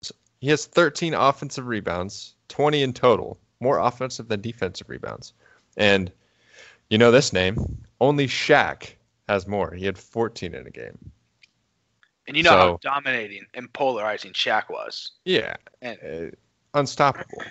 [0.00, 0.14] history.
[0.40, 5.32] He has 13 offensive rebounds, 20 in total, more offensive than defensive rebounds.
[5.76, 6.12] And
[6.90, 7.56] you know this name,
[8.00, 8.92] only Shaq
[9.28, 9.72] has more.
[9.72, 10.98] He had 14 in a game.
[12.26, 15.12] And you know how dominating and polarizing Shaq was.
[15.24, 16.36] Yeah, And uh,
[16.78, 17.42] unstoppable.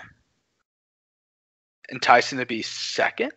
[1.92, 3.32] enticing to be second.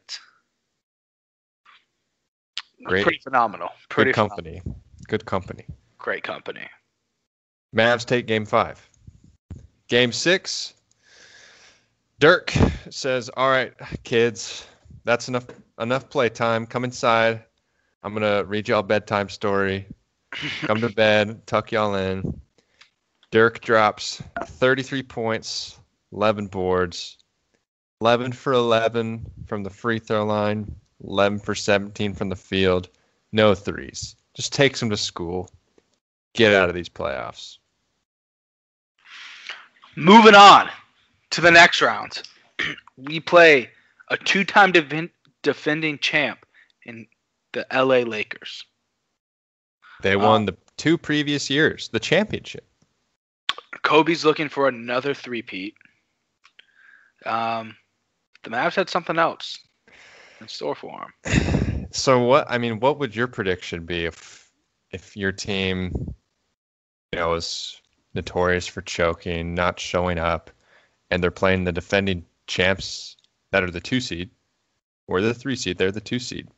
[2.85, 3.03] Great.
[3.03, 3.69] Pretty phenomenal.
[3.89, 4.63] Pretty Good company.
[5.09, 5.67] Good company.
[5.99, 6.67] Great company.
[7.75, 8.87] Mavs take game five.
[9.89, 10.75] Game six,
[12.21, 12.53] Dirk
[12.91, 13.73] says, All right,
[14.05, 14.67] kids,
[15.05, 15.47] that's enough
[15.81, 16.67] enough playtime.
[16.67, 17.45] Come inside.
[18.03, 19.87] I'm gonna read y'all bedtime story.
[20.63, 22.41] Come to bed, tuck y'all in.
[23.31, 25.79] Dirk drops 33 points,
[26.13, 27.19] 11 boards,
[28.01, 32.89] 11 for 11 from the free throw line, 11 for 17 from the field,
[33.33, 34.17] no threes.
[34.35, 35.51] Just takes him to school.
[36.33, 37.59] Get out of these playoffs.
[39.97, 40.71] Moving on
[41.31, 42.23] to the next round,
[42.97, 43.71] we play
[44.11, 45.11] a two-time defin-
[45.43, 46.45] defending champ
[46.85, 47.07] in
[47.53, 48.65] the LA Lakers.
[50.03, 52.67] They won the two previous years, the championship.
[53.83, 55.75] Kobe's looking for another three-peat.
[57.27, 57.77] Um,
[58.43, 59.59] the Mavs had something else
[60.41, 61.57] in store for him.
[61.93, 64.49] So what I mean, what would your prediction be if
[64.93, 65.93] if your team
[67.13, 67.81] you know is
[68.15, 70.53] notorious for choking, not showing up,
[71.11, 73.17] and they're playing the defending champs
[73.51, 74.31] that are the two seed
[75.07, 76.49] or the three seed, they're the two seed.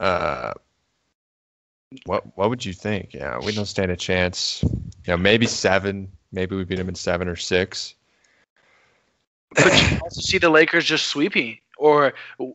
[0.00, 0.54] Uh
[2.04, 3.14] what what would you think?
[3.14, 4.62] Yeah, we don't stand a chance.
[4.62, 7.94] You know, maybe seven, maybe we beat them in seven or six.
[9.54, 12.12] But you also see the Lakers just sweeping or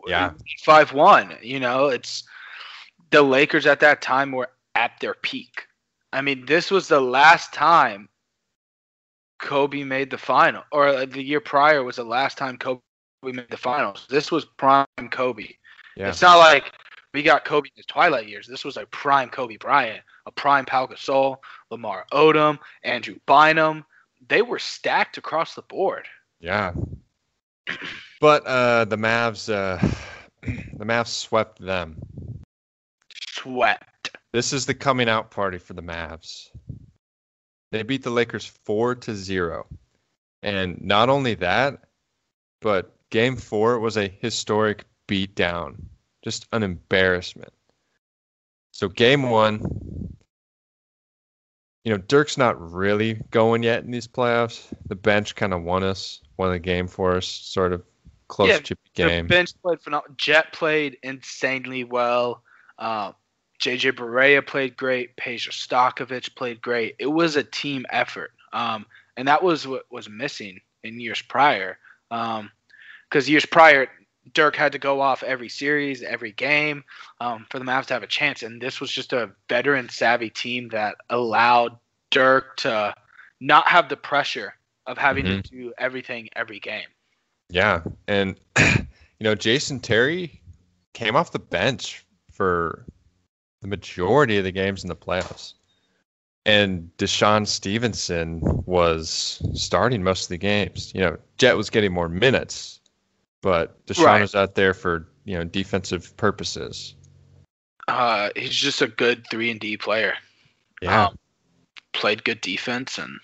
[0.07, 0.33] Yeah.
[0.63, 1.37] five one.
[1.41, 2.23] You know, it's
[3.09, 5.67] the Lakers at that time were at their peak.
[6.13, 8.07] I mean, this was the last time
[9.43, 12.79] Kobe made the final, or the year prior was the last time Kobe
[13.23, 14.07] made the finals.
[14.09, 15.49] This was prime Kobe.
[15.97, 16.09] Yeah.
[16.09, 16.71] It's not like
[17.13, 18.47] we got Kobe in his twilight years.
[18.47, 21.37] This was a prime Kobe Bryant, a prime Pau Gasol,
[21.69, 23.83] Lamar Odom, Andrew Bynum.
[24.29, 26.07] They were stacked across the board.
[26.39, 26.71] Yeah.
[28.21, 29.77] But uh, the Mavs, uh,
[30.41, 32.01] the Mavs swept them.
[33.29, 34.15] Swept.
[34.31, 36.49] This is the coming out party for the Mavs.
[37.73, 39.65] They beat the Lakers four to zero,
[40.43, 41.79] and not only that,
[42.61, 45.77] but Game Four was a historic beatdown,
[46.23, 47.51] just an embarrassment.
[48.73, 49.61] So Game One,
[51.83, 54.71] you know, Dirk's not really going yet in these playoffs.
[54.85, 57.81] The bench kind of won us, won the game for us, sort of
[58.27, 59.25] close Yeah, to The game.
[59.25, 60.13] bench played phenomenal.
[60.15, 62.43] Jet played insanely well.
[62.77, 63.15] Um,
[63.63, 65.15] JJ Barea played great.
[65.15, 66.95] Peja Stokovich played great.
[66.99, 71.77] It was a team effort, um, and that was what was missing in years prior.
[72.09, 72.51] Because um,
[73.25, 73.87] years prior,
[74.33, 76.83] Dirk had to go off every series, every game
[77.21, 78.43] um, for the Mavs to have a chance.
[78.43, 81.77] And this was just a veteran savvy team that allowed
[82.09, 82.93] Dirk to
[83.39, 84.55] not have the pressure
[84.87, 85.41] of having mm-hmm.
[85.41, 86.87] to do everything every game.
[87.49, 87.81] Yeah.
[88.09, 88.85] And, you
[89.21, 90.41] know, Jason Terry
[90.91, 92.85] came off the bench for
[93.63, 95.53] the majority of the games in the playoffs.
[96.45, 100.93] And DeShawn Stevenson was starting most of the games.
[100.93, 102.81] You know, Jet was getting more minutes,
[103.41, 104.21] but DeShawn right.
[104.21, 106.95] was out there for, you know, defensive purposes.
[107.87, 110.15] Uh, he's just a good three and D player.
[110.81, 111.07] Yeah.
[111.07, 111.17] Um,
[111.93, 113.19] played good defense and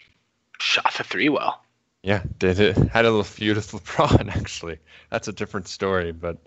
[0.60, 1.62] shot the three well.
[2.04, 4.78] Yeah, did it had a little feud with LeBron actually.
[5.10, 6.38] That's a different story, but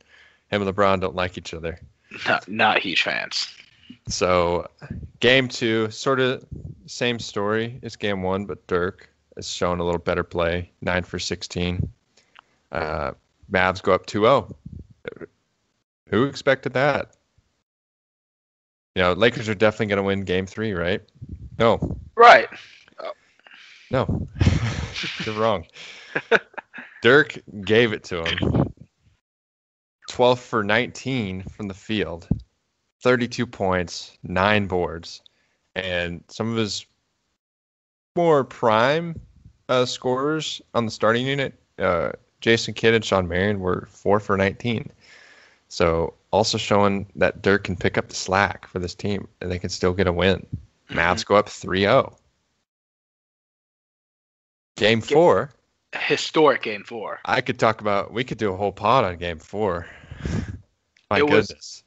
[0.51, 1.79] him and LeBron don't like each other.
[2.27, 3.49] Not, not huge fans.
[4.09, 4.69] So,
[5.21, 6.45] game two, sort of
[6.87, 11.19] same story as game one, but Dirk has shown a little better play, nine for
[11.19, 11.89] 16.
[12.71, 13.13] Uh,
[13.51, 14.57] Mavs go up 2 0.
[16.09, 17.17] Who expected that?
[18.95, 21.01] You know, Lakers are definitely going to win game three, right?
[21.59, 21.97] No.
[22.15, 22.49] Right.
[23.91, 24.27] No.
[25.25, 25.67] You're wrong.
[27.03, 28.73] Dirk gave it to him.
[30.09, 32.29] 12 for 19 from the field,
[33.03, 35.23] 32 points, nine boards,
[35.75, 36.87] and some of his
[38.17, 39.21] more prime
[39.69, 44.37] uh, scorers on the starting unit, uh, Jason Kidd and Shawn Marion, were four for
[44.37, 44.91] 19.
[45.69, 49.59] So also showing that Dirk can pick up the slack for this team and they
[49.59, 50.47] can still get a win.
[50.91, 50.99] Mm-hmm.
[50.99, 52.17] Mavs go up 3 0.
[54.77, 55.51] Game four.
[55.95, 57.21] Historic game four.
[57.25, 59.87] I could talk about, we could do a whole pod on game four.
[61.11, 61.49] My it goodness.
[61.51, 61.82] Was,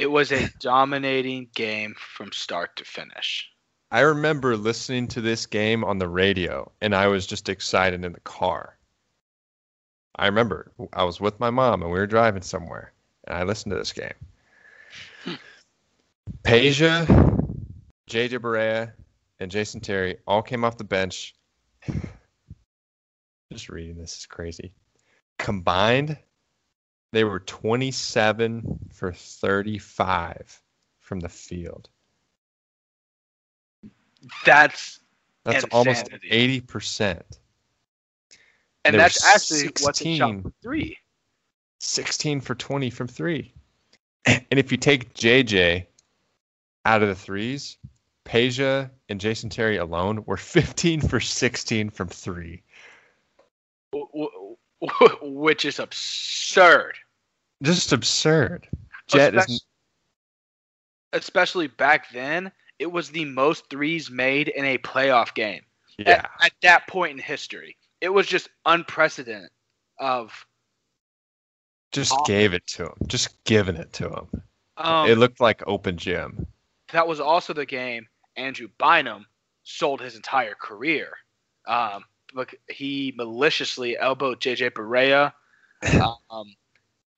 [0.00, 3.50] it was a dominating game from start to finish.
[3.90, 8.12] I remember listening to this game on the radio and I was just excited in
[8.14, 8.78] the car.
[10.16, 13.72] I remember I was with my mom and we were driving somewhere and I listened
[13.72, 14.14] to this game.
[15.24, 15.34] Hmm.
[16.44, 17.04] Peja,
[18.08, 18.92] JJ Barea,
[19.38, 21.34] and Jason Terry all came off the bench.
[23.52, 24.72] Just reading this is crazy.
[25.38, 26.16] Combined,
[27.12, 30.62] they were 27 for 35
[31.00, 31.88] from the field.
[34.44, 35.00] That's
[35.44, 35.72] that's insanity.
[35.72, 37.38] almost 80 percent.
[38.84, 40.96] And that's actually 16, what's shot three.
[41.80, 43.52] 16 for 20 from three.
[44.26, 45.86] And if you take JJ
[46.84, 47.78] out of the threes,
[48.24, 52.62] Peja and Jason Terry alone were 15 for 16 from three
[55.22, 56.96] which is absurd.
[57.62, 58.68] Just absurd.
[59.08, 59.64] Jet especially, is
[61.12, 65.62] especially back then, it was the most threes made in a playoff game.
[65.98, 66.10] Yeah.
[66.10, 69.50] At, at that point in history, it was just unprecedented.
[69.98, 70.46] Of
[71.92, 72.94] just gave it to him.
[73.06, 74.42] Just giving it to him.
[74.78, 76.46] Um, it looked like open gym.
[76.92, 79.26] That was also the game Andrew Bynum
[79.62, 81.10] sold his entire career.
[81.68, 82.04] Um,
[82.68, 85.32] he maliciously elbowed JJ Barea,
[86.30, 86.54] um,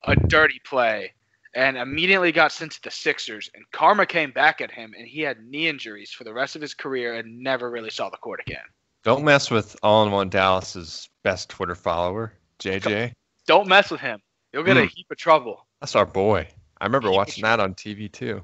[0.05, 1.13] a dirty play,
[1.55, 3.51] and immediately got sent to the Sixers.
[3.55, 6.63] And karma came back at him, and he had knee injuries for the rest of
[6.63, 8.65] his career and never really saw the court again.
[9.05, 13.13] Don't mess with All in One Dallas's best Twitter follower, JJ.
[13.47, 14.21] Don't mess with him.
[14.53, 14.85] You'll get mm.
[14.85, 15.67] a heap of trouble.
[15.81, 16.47] That's our boy.
[16.81, 18.43] I remember watching that on TV too.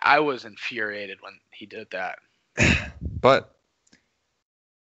[0.00, 2.18] I was infuriated when he did that.
[3.20, 3.54] but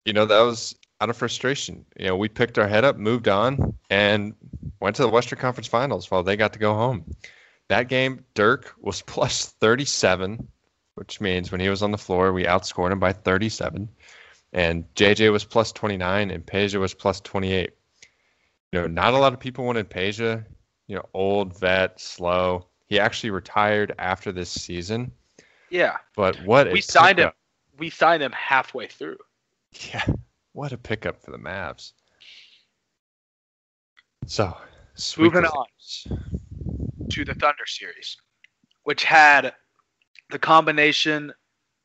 [0.04, 1.84] you know that was out of frustration.
[1.98, 4.34] You know, we picked our head up, moved on, and
[4.80, 7.04] went to the Western Conference Finals while they got to go home.
[7.68, 10.46] That game, Dirk was plus 37,
[10.94, 13.88] which means when he was on the floor, we outscored him by 37.
[14.52, 17.70] And JJ was plus 29, and Peja was plus 28.
[18.72, 20.44] You know, not a lot of people wanted Peja.
[20.86, 22.66] You know, old vet, slow.
[22.86, 25.10] He actually retired after this season.
[25.68, 25.96] Yeah.
[26.14, 27.32] But what we signed him.
[27.76, 29.18] We signed him halfway through.
[29.92, 30.06] Yeah.
[30.56, 31.92] What a pickup for the Mavs.
[34.24, 34.56] So,
[35.18, 35.66] moving on
[37.10, 38.16] to the Thunder series,
[38.84, 39.52] which had
[40.30, 41.34] the combination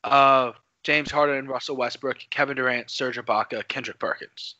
[0.04, 0.54] of
[0.84, 4.54] James Harden and Russell Westbrook, Kevin Durant, Serge Ibaka, Kendrick Perkins.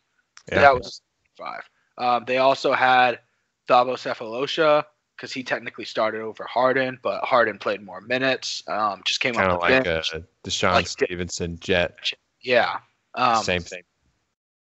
[0.50, 0.60] Yeah.
[0.60, 1.00] That was
[1.38, 1.62] five.
[1.96, 3.18] Um, they also had
[3.66, 4.84] Thabo Sefolosha
[5.16, 8.62] because he technically started over Harden, but Harden played more minutes.
[8.68, 10.12] Um, just came kind of like bench.
[10.12, 11.96] a DeShawn like, Stevenson jet.
[12.42, 12.76] Yeah.
[13.14, 13.84] Um, Same thing.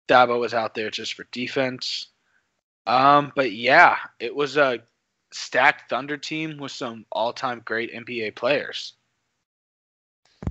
[0.08, 2.08] Thabo was out there just for defense.
[2.86, 4.80] Um, but yeah, it was a
[5.32, 8.94] stacked Thunder team with some all-time great NBA players.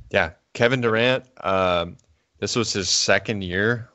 [0.10, 1.26] Yeah, Kevin Durant.
[1.42, 1.98] Um,
[2.40, 3.90] this was his second year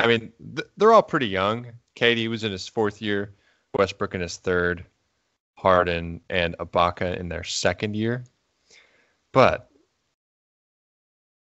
[0.00, 1.66] I mean, th- they're all pretty young.
[1.96, 3.34] KD was in his fourth year,
[3.76, 4.84] Westbrook in his third,
[5.54, 8.24] Harden and Ibaka in their second year.
[9.32, 9.69] But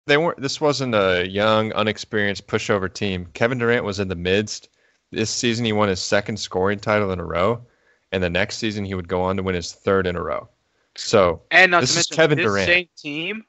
[0.08, 0.40] they weren't.
[0.42, 3.28] This wasn't a young, unexperienced pushover team.
[3.34, 4.70] Kevin Durant was in the midst.
[5.12, 7.66] This season, he won his second scoring title in a row,
[8.12, 10.48] and the next season he would go on to win his third in a row.
[10.96, 12.68] So And not This to is mention, Kevin this Durant.
[12.68, 13.46] same team,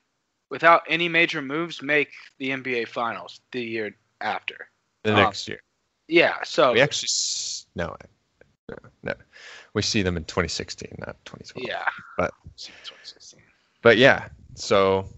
[0.51, 4.69] without any major moves, make the NBA Finals the year after.
[5.05, 5.61] the Um, next year,
[6.09, 7.09] Yeah, so we actually
[7.77, 7.95] no,
[8.69, 9.15] no, no,
[9.75, 11.69] we see them in 2016, not 2012.
[11.69, 13.41] yeah, but- 2016.
[13.83, 15.09] But yeah, so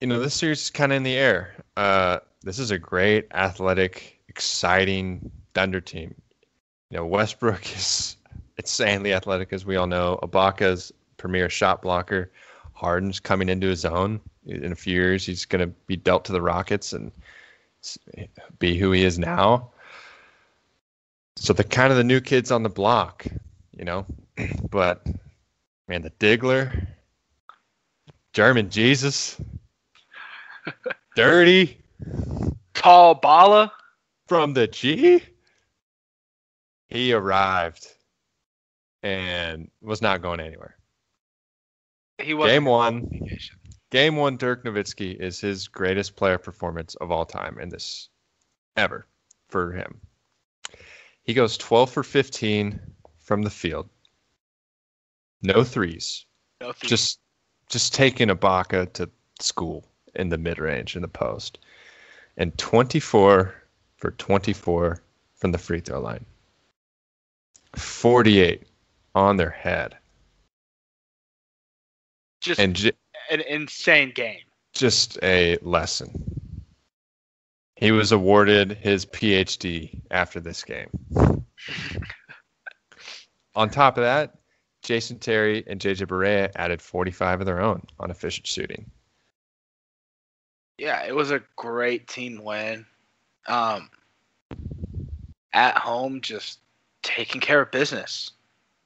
[0.00, 1.54] you know this series is kind of in the air.
[1.76, 6.14] Uh, this is a great, athletic, exciting Thunder team.
[6.90, 8.16] You know Westbrook is
[8.58, 10.18] insanely athletic, as we all know.
[10.22, 12.30] Ibaka's premier shot blocker.
[12.74, 14.20] Harden's coming into his own.
[14.44, 17.10] In a few years, he's going to be dealt to the Rockets and
[18.58, 19.70] be who he is now.
[21.36, 23.26] So the kind of the new kids on the block,
[23.76, 24.06] you know.
[24.70, 25.06] But
[25.88, 26.86] man, the Diggler,
[28.34, 29.40] German Jesus,
[31.16, 31.78] Dirty
[32.74, 33.72] Tall Bala.
[34.28, 35.22] from the G.
[36.88, 37.86] He arrived
[39.02, 40.76] and was not going anywhere.
[42.18, 43.10] He was Game one,
[43.90, 48.08] game one, Dirk Nowitzki is his greatest player performance of all time in this
[48.76, 49.06] ever
[49.48, 50.00] for him.
[51.24, 52.80] He goes 12 for 15
[53.18, 53.88] from the field.
[55.42, 56.24] No threes.
[56.60, 56.88] No three.
[56.88, 57.20] Just
[57.68, 59.10] just taking Ibaka to
[59.40, 59.86] school
[60.16, 61.58] in the mid range in the post.
[62.36, 63.54] And 24
[63.96, 65.02] for 24
[65.34, 66.24] from the free throw line.
[67.76, 68.62] 48
[69.14, 69.96] on their head.
[72.40, 72.92] just And j-
[73.30, 74.40] an insane game.
[74.74, 76.62] just a lesson.
[77.76, 80.88] He was awarded his PhD after this game.
[83.54, 84.34] On top of that,
[84.82, 88.90] Jason Terry and JJ Barea added 45 of their own on efficient shooting.
[90.78, 92.84] Yeah, it was a great team win.
[93.46, 93.90] Um,
[95.52, 96.58] at home, just
[97.02, 98.32] taking care of business,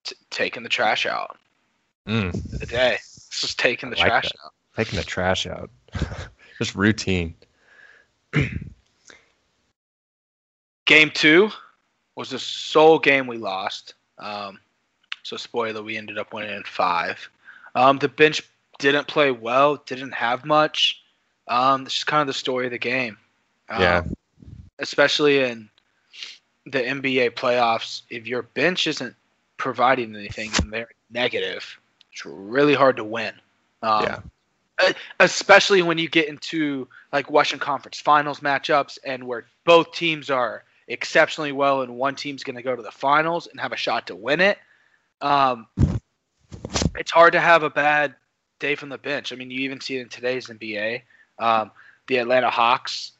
[0.05, 1.36] t- taking the trash out
[2.07, 2.99] Mm, the day.
[3.30, 4.36] Just taking the like trash that.
[4.45, 4.53] out.
[4.76, 5.70] taking the trash out.
[6.59, 7.34] Just routine.
[10.86, 11.51] Game two
[12.16, 13.95] was the sole game we lost.
[14.18, 14.59] Um,
[15.22, 17.28] so spoiler, we ended up winning in five.
[17.74, 18.43] Um, the bench
[18.78, 20.99] didn't play well, didn't have much.
[21.51, 23.18] Um, this is kind of the story of the game.
[23.68, 24.03] Um, Yeah.
[24.78, 25.68] Especially in
[26.64, 29.14] the NBA playoffs, if your bench isn't
[29.59, 31.78] providing anything and they're negative,
[32.12, 33.34] it's really hard to win.
[33.82, 34.20] Um, Yeah.
[35.18, 40.64] Especially when you get into like Western Conference Finals matchups and where both teams are
[40.88, 44.07] exceptionally well and one team's going to go to the finals and have a shot
[44.07, 44.57] to win it.
[45.20, 45.66] Um,
[46.94, 48.14] it's hard to have a bad
[48.59, 49.32] day from the bench.
[49.32, 51.03] I mean, you even see it in today's NBA.
[51.41, 51.72] Um,
[52.07, 53.12] the Atlanta Hawks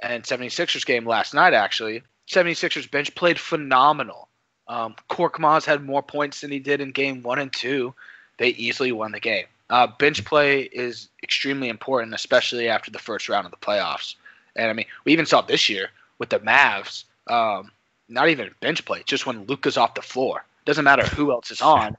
[0.00, 2.02] and 76ers game last night, actually.
[2.28, 4.28] 76ers bench played phenomenal.
[4.68, 7.92] Um, Korkmaz had more points than he did in game one and two.
[8.38, 9.46] They easily won the game.
[9.68, 14.14] Uh, bench play is extremely important, especially after the first round of the playoffs.
[14.56, 17.04] And I mean, we even saw this year with the Mavs.
[17.26, 17.70] Um,
[18.08, 20.44] not even bench play, just when Luka's off the floor.
[20.64, 21.96] Doesn't matter who else is on.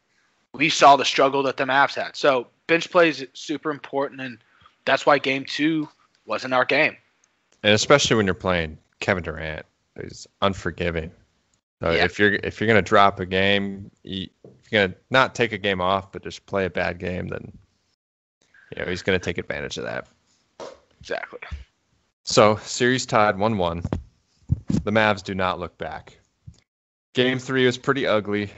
[0.54, 2.16] We saw the struggle that the Mavs had.
[2.16, 4.38] So bench play is super important, and
[4.86, 5.88] that's why game two
[6.26, 6.96] wasn't our game.
[7.64, 9.66] And especially when you're playing Kevin Durant,
[10.02, 11.12] he's unforgiving.
[11.82, 12.06] So Yeah.
[12.06, 15.58] if you're if you're gonna drop a game, you, if you're gonna not take a
[15.58, 17.52] game off, but just play a bad game, then
[18.76, 20.08] you know he's gonna take advantage of that.
[21.00, 21.40] Exactly.
[22.24, 23.84] So series tied one one.
[24.84, 26.18] The Mavs do not look back.
[27.14, 28.52] Game three was pretty ugly.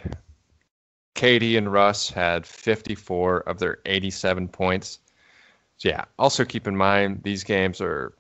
[1.15, 4.99] KD and Russ had 54 of their 87 points.
[5.83, 8.13] So yeah, also keep in mind these games are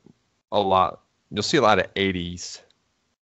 [0.51, 0.99] a lot.
[1.31, 2.59] You'll see a lot of 80s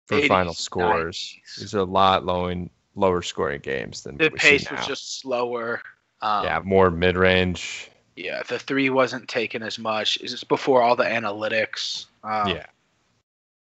[0.08, 1.38] for 80s, final scores.
[1.46, 1.60] 90s.
[1.60, 2.52] These are a lot low
[2.96, 5.84] lower scoring games than The pace was just slower.
[6.24, 7.92] Um, yeah, more mid range.
[8.16, 10.18] Yeah, the three wasn't taken as much.
[10.22, 12.08] Is this before all the analytics?
[12.24, 12.66] Um, yeah.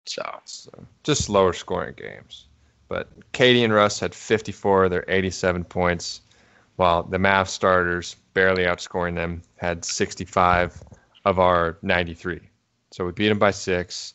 [0.07, 0.71] So So
[1.05, 2.47] just lower scoring games.
[2.89, 6.23] But KD and Russ had 54 of their 87 points,
[6.81, 10.83] while the Mavs starters, barely outscoring them, had 65
[11.27, 12.41] of our 93.
[12.91, 14.15] So we beat them by six.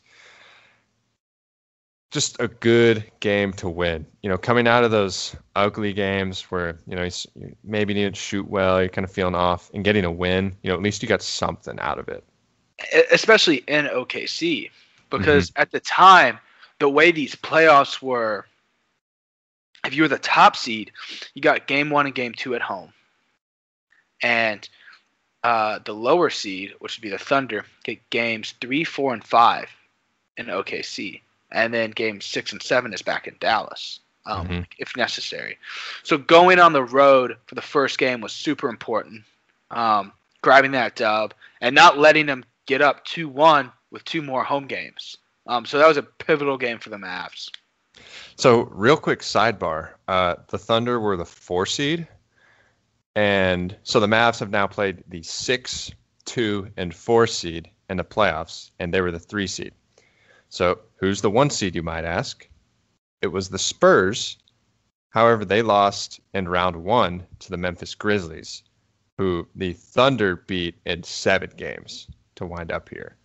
[2.10, 4.04] Just a good game to win.
[4.22, 8.16] You know, coming out of those ugly games where, you know, you you maybe didn't
[8.16, 11.04] shoot well, you're kind of feeling off, and getting a win, you know, at least
[11.04, 12.24] you got something out of it.
[13.12, 14.70] especially in OKC,
[15.10, 15.62] because mm-hmm.
[15.62, 16.40] at the time,
[16.80, 18.44] the way these playoffs were,
[19.86, 20.92] if you were the top seed,
[21.34, 22.92] you got game one and game two at home,
[24.22, 24.68] and
[25.44, 29.68] uh, the lower seed, which would be the Thunder, get games three, four, and five
[30.36, 31.20] in OKC,
[31.52, 34.00] and then games six and seven is back in Dallas.
[34.28, 34.66] Um, Mhm.
[34.78, 35.56] if necessary.
[36.02, 39.22] So going on the road for the first game was super important.
[39.70, 40.12] Um,
[40.42, 45.16] grabbing that dub and not letting them get up 2-1 with two more home games.
[45.46, 47.50] Um, so that was a pivotal game for the Mavs.
[48.36, 52.06] So, real quick sidebar: uh, the Thunder were the four seed,
[53.14, 55.90] and so the Mavs have now played the six,
[56.24, 59.72] two, and four seed in the playoffs, and they were the three seed.
[60.48, 61.74] So, who's the one seed?
[61.74, 62.48] You might ask.
[63.22, 64.36] It was the Spurs.
[65.10, 68.62] However, they lost in round one to the Memphis Grizzlies,
[69.16, 73.16] who the Thunder beat in seven games to wind up here.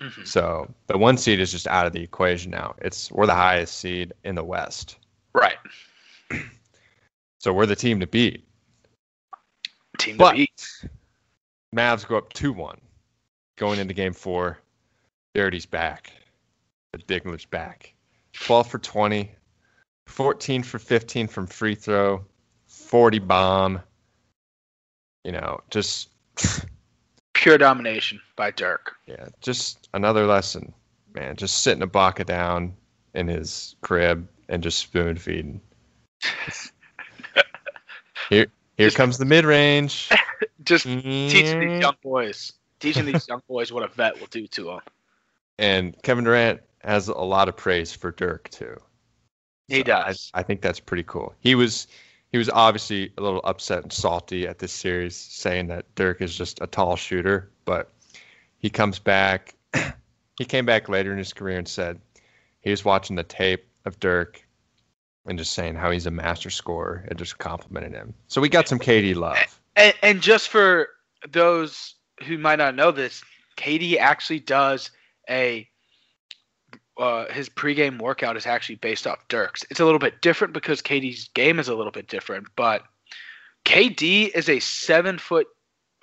[0.00, 0.26] Mhm.
[0.26, 2.74] So the one seed is just out of the equation now.
[2.78, 4.96] It's we're the highest seed in the West.
[5.34, 5.58] Right.
[7.38, 8.46] So we're the team to beat.
[9.96, 10.68] Team to But beat.
[11.74, 12.78] Mavs go up 2 1
[13.56, 14.58] going into game four.
[15.34, 16.12] Dirty's back.
[16.92, 17.94] The Diggler's back.
[18.34, 19.34] 12 for 20,
[20.06, 22.22] 14 for 15 from free throw,
[22.66, 23.80] 40 bomb.
[25.24, 26.10] You know, just,
[27.40, 28.96] Pure domination by Dirk.
[29.06, 30.74] yeah, just another lesson,
[31.14, 31.36] man.
[31.36, 32.74] Just sitting Ibaka down
[33.14, 35.58] in his crib and just spoon feeding.
[38.28, 40.08] Here, here Just- comes the mid range.
[40.64, 41.68] Just teaching Mm-hmm.
[41.68, 42.52] these young boys.
[42.78, 44.80] Teaching these young boys what a vet will do to them.
[45.58, 48.76] And Kevin Durant has a lot of praise for Dirk too.
[49.68, 50.30] He So I- does.
[50.34, 51.34] I, think that's pretty cool.
[51.40, 51.86] He was
[52.32, 56.36] he was obviously a little upset and salty at this series, saying that Dirk is
[56.36, 57.92] just a tall shooter, but
[58.58, 59.54] he comes back.
[60.38, 62.00] he came back later in his career and said
[62.60, 64.46] he was watching the tape of Dirk
[65.26, 68.14] and just saying how he's a master scorer and just complimented him.
[68.28, 69.60] So we got some KD love.
[69.76, 70.88] And, and just for
[71.28, 71.94] those
[72.26, 73.22] who might not know this,
[73.56, 74.90] KD actually does
[75.28, 75.68] a
[76.98, 79.64] uh, his pregame workout is actually based off Dirk's.
[79.70, 82.82] It's a little bit different because KD's game is a little bit different, but
[83.64, 85.46] KD is a seven foot,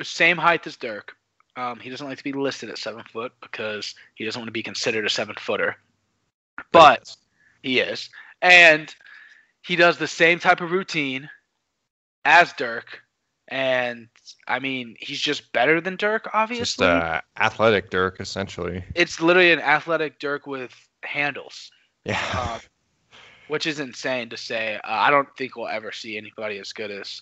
[0.01, 1.15] same height as Dirk.
[1.55, 4.53] Um, he doesn't like to be listed at seven foot because he doesn't want to
[4.53, 5.75] be considered a seven footer,
[6.71, 7.15] but
[7.63, 8.09] he is,
[8.41, 8.93] and
[9.61, 11.29] he does the same type of routine
[12.25, 13.01] as Dirk,
[13.49, 14.07] and
[14.47, 16.23] I mean he's just better than Dirk.
[16.25, 18.83] just Obviously, uh, athletic Dirk essentially.
[18.95, 20.73] it's literally an athletic Dirk with
[21.03, 21.71] handles,
[22.03, 22.21] Yeah.
[22.33, 22.59] uh,
[23.47, 24.75] which is insane to say.
[24.75, 27.21] Uh, I don't think we'll ever see anybody as good as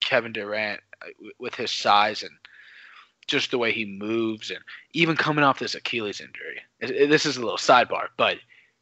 [0.00, 1.06] Kevin Durant uh,
[1.38, 2.32] with his size and
[3.28, 4.58] just the way he moves, and
[4.92, 6.60] even coming off this Achilles injury.
[6.80, 8.38] It- it- this is a little sidebar, but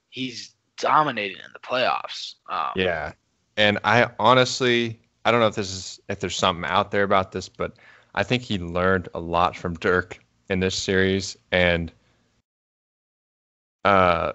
[0.09, 2.37] he's dominating in the playoffs.
[2.49, 3.13] Um, Yeah.
[3.59, 7.33] And I honestly, I don't know if this is if there's something out there about
[7.33, 7.75] this, but
[8.15, 10.19] I think he learned a lot from Dirk
[10.49, 11.93] in this series and
[13.85, 14.33] uh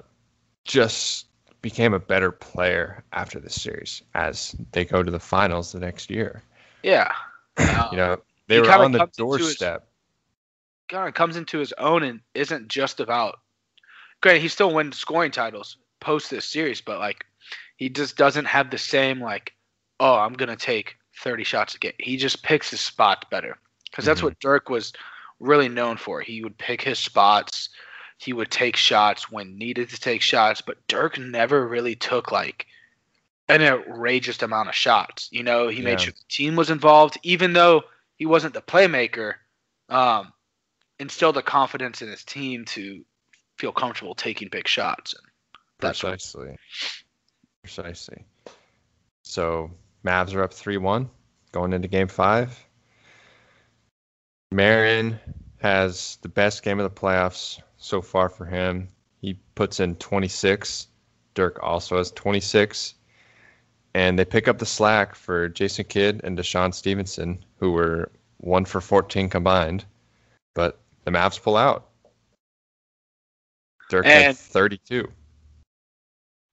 [0.64, 1.28] just
[1.62, 6.10] became a better player after this series as they go to the finals the next
[6.12, 6.44] year.
[6.84, 7.12] yeah.
[7.58, 8.18] Um, You know,
[8.48, 9.88] they he were on the doorstep.
[10.90, 13.40] kind of comes into his own and isn't just about.
[14.22, 17.26] Granted, he still wins scoring titles post this series, but like
[17.78, 19.55] he just doesn't have the same like,
[20.00, 21.94] oh, I'm gonna take 30 shots a game.
[22.00, 23.58] He just picks his spots better
[23.90, 24.26] because that's Mhm.
[24.26, 24.94] what Dirk was
[25.40, 26.22] really known for.
[26.22, 27.70] He would pick his spots.
[28.18, 32.66] He would take shots when needed to take shots, but Dirk never really took like
[33.48, 35.30] an outrageous amount of shots.
[35.32, 35.86] You know, he Yeah.
[35.86, 37.84] made sure the team was involved, even though
[38.16, 39.36] he wasn't the playmaker.
[39.90, 40.34] Um,
[40.98, 43.06] instilled the confidence in his team to
[43.58, 45.14] feel comfortable taking big shots.
[45.14, 45.24] And
[45.80, 46.58] that's what, Precisely.
[47.62, 48.26] Precisely.
[49.24, 49.72] So
[50.06, 51.10] Mavs are up 3 1
[51.52, 52.58] going into game five.
[54.52, 55.20] Marion
[55.62, 58.88] has the best game of the playoffs so far for him.
[59.22, 60.88] He puts in 26.
[61.34, 62.94] Dirk also has 26.
[63.96, 68.66] And they pick up the slack for Jason Kidd and DeShawn Stevenson, who were one
[68.66, 69.86] for 14 combined.
[70.54, 71.90] But the Mavs pull out.
[73.90, 75.12] Dirk had And- 32.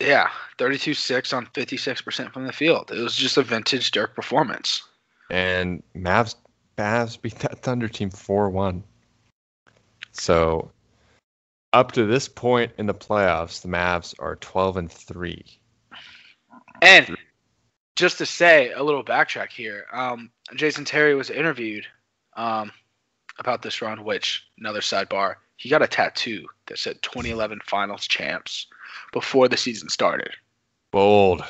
[0.02, 0.28] Yeah,
[0.58, 2.90] 32-6 on 56% from the field.
[2.90, 4.82] It was just a vintage Dirk performance.
[5.30, 6.34] and Mavs
[6.78, 8.82] Mavs beat that Thunder team four one.
[10.12, 10.70] So
[11.72, 15.44] up to this point in the playoffs, the Mavs are twelve and three.
[16.80, 17.16] And
[17.94, 21.86] just to say a little backtrack here, um, Jason Terry was interviewed
[22.36, 22.72] um,
[23.38, 25.36] about this run, which another sidebar.
[25.56, 28.66] he got a tattoo that said 2011 Finals champs
[29.12, 30.30] before the season started.
[30.90, 31.42] Bold.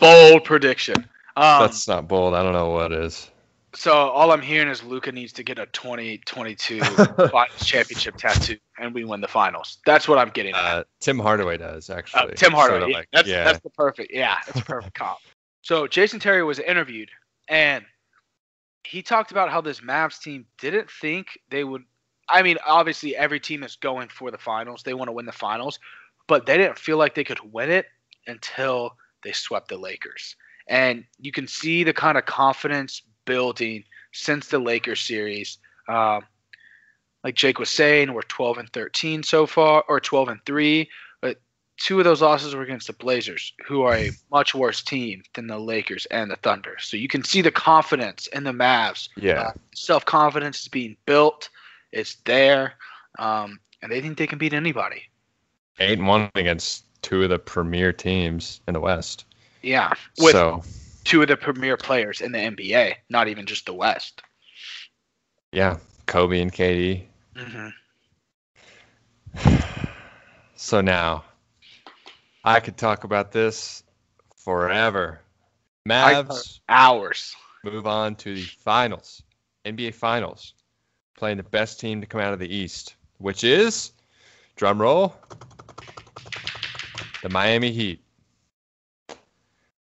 [0.00, 0.96] Bold prediction.
[1.36, 2.34] Um, That's not bold.
[2.34, 3.30] I don't know what is.
[3.74, 6.80] so all I'm hearing is Luka needs to get a 2022
[7.30, 9.78] Finals championship tattoo, and we win the finals.
[9.84, 10.60] That's what I'm getting at.
[10.60, 12.34] Uh, Tim Hardaway does Uh, actually.
[12.36, 12.78] Tim Hardaway.
[12.80, 13.44] Sort of like- that's yeah.
[13.44, 14.12] that's the perfect.
[14.14, 15.18] Yeah, that's a perfect comp.
[15.62, 17.10] So Jason Terry was interviewed,
[17.48, 17.84] and
[18.84, 21.82] he talked about how this Mavs team didn't think they would.
[22.28, 24.82] I mean, obviously, every team is going for the finals.
[24.84, 25.78] They want to win the finals,
[26.26, 27.86] but they didn't feel like they could win it
[28.26, 30.36] until they swept the Lakers.
[30.68, 35.58] And you can see the kind of confidence building since the Lakers series.
[35.88, 36.22] Um,
[37.22, 40.88] like Jake was saying, we're 12 and 13 so far, or 12 and 3.
[41.20, 41.38] But
[41.78, 45.46] two of those losses were against the Blazers, who are a much worse team than
[45.46, 46.76] the Lakers and the Thunder.
[46.78, 49.08] So you can see the confidence in the Mavs.
[49.16, 49.40] yeah.
[49.40, 51.48] Uh, Self confidence is being built.
[51.92, 52.74] It's there,
[53.18, 55.02] um, and they think they can beat anybody.
[55.80, 59.24] Eight and one against two of the premier teams in the West.
[59.62, 60.62] Yeah, with so
[61.04, 64.22] two of the premier players in the NBA, not even just the West.
[65.52, 67.04] yeah, Kobe and KD.
[67.36, 67.68] hmm
[70.56, 71.24] So now,
[72.44, 73.82] I could talk about this
[74.36, 75.20] forever.
[75.88, 77.34] Mavs Hours.
[77.64, 79.22] move on to the finals,
[79.66, 80.54] NBA Finals,
[81.16, 83.92] playing the best team to come out of the East, which is,
[84.56, 85.14] drum roll,
[87.24, 88.04] the Miami Heat.
[89.08, 89.16] Hmm.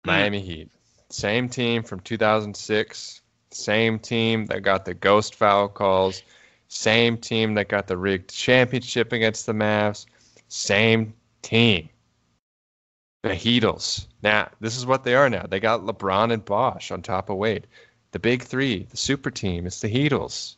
[0.05, 0.71] Miami Heat.
[1.09, 3.23] Same team from 2006.
[3.51, 6.23] Same team that got the ghost foul calls.
[6.69, 10.05] Same team that got the rigged championship against the Mavs.
[10.49, 11.89] Same team.
[13.23, 14.09] The Heatles.
[14.23, 15.47] Now, this is what they are now.
[15.49, 17.67] They got LeBron and Bosh on top of Wade.
[18.11, 20.57] The big three, the super team, it's the Heatles.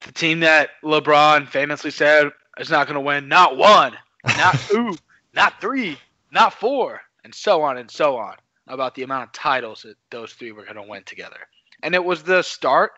[0.00, 3.92] The team that LeBron famously said is not going to win not one,
[4.38, 4.96] not two,
[5.34, 5.98] not three,
[6.34, 8.34] not four, and so on and so on
[8.66, 11.38] about the amount of titles that those three were going to win together.
[11.82, 12.92] And it was the start,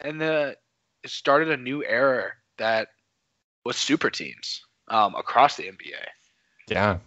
[0.00, 0.56] and the
[1.04, 2.88] it started a new era that
[3.64, 6.04] was super teams um, across the NBA.
[6.68, 6.98] Yeah.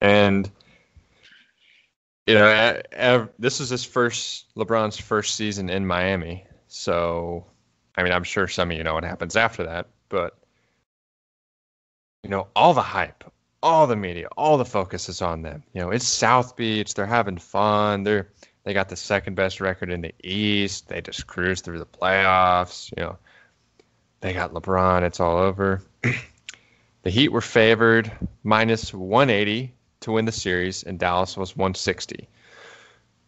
[0.00, 0.50] And
[2.26, 6.44] you know, e- ev- this is his first LeBron's first season in Miami.
[6.66, 7.46] So,
[7.96, 10.36] I mean, I'm sure some of you know what happens after that, but
[12.24, 13.24] you know, all the hype,
[13.62, 15.62] all the media, all the focus is on them.
[15.72, 18.02] You know, it's South Beach, they're having fun.
[18.04, 18.28] They're
[18.64, 20.88] they got the second best record in the East.
[20.88, 23.16] They just cruised through the playoffs, you know.
[24.20, 25.82] They got LeBron, it's all over.
[27.02, 28.10] The Heat were favored
[28.42, 32.28] minus 180 to win the series, and Dallas was 160.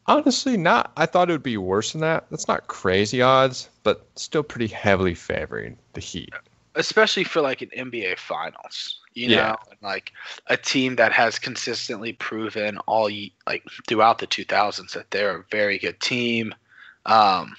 [0.07, 0.91] Honestly, not.
[0.97, 2.27] I thought it would be worse than that.
[2.29, 6.33] That's not crazy odds, but still pretty heavily favoring the Heat.
[6.75, 9.49] especially for like an NBA Finals, you Yeah.
[9.49, 10.13] know, and like
[10.47, 13.11] a team that has consistently proven all
[13.47, 16.55] like throughout the 2000s that they're a very good team.
[17.07, 17.57] Um,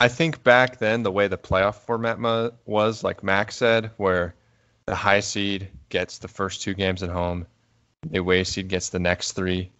[0.00, 4.34] I think back then the way the playoff format mo- was, like Max said, where
[4.86, 7.46] the high seed gets the first two games at home,
[8.10, 9.70] the away seed gets the next three,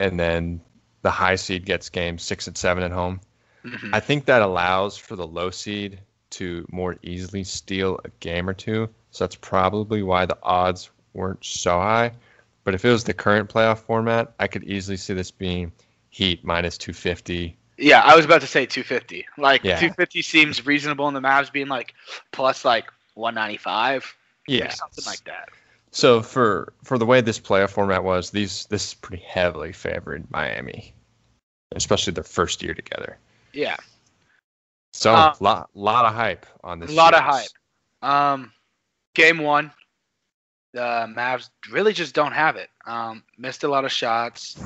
[0.00, 0.60] and then
[1.02, 3.20] the high seed gets games six and seven at home.
[3.64, 3.90] mhm.
[3.92, 8.54] I think that allows for the low seed to more easily steal a game or
[8.54, 8.88] two.
[9.12, 12.12] So that's probably why the odds weren't so high.
[12.64, 15.70] But if it was the current playoff format, I could easily see this being
[16.10, 17.56] Heat minus 250.
[17.78, 19.26] yeah, I was about to say 250.
[19.38, 19.76] Like Yeah.
[19.76, 21.94] 250 seems reasonable, and the Mavs being like
[22.32, 24.14] plus like 195,
[24.46, 24.68] Yeah.
[24.70, 25.48] something like that.
[25.90, 30.30] So for for the way this playoff format was, these this is pretty heavily favored
[30.30, 30.94] Miami,
[31.74, 33.18] especially their first year together.
[33.52, 33.76] Yeah,
[34.94, 36.90] So Uh, lot lot of hype on this.
[36.90, 37.48] a lot of hype.
[38.02, 38.52] Um,
[39.14, 39.72] game one,
[40.72, 42.70] the Mavs really just don't have it.
[42.86, 44.56] Um, missed a lot of shots.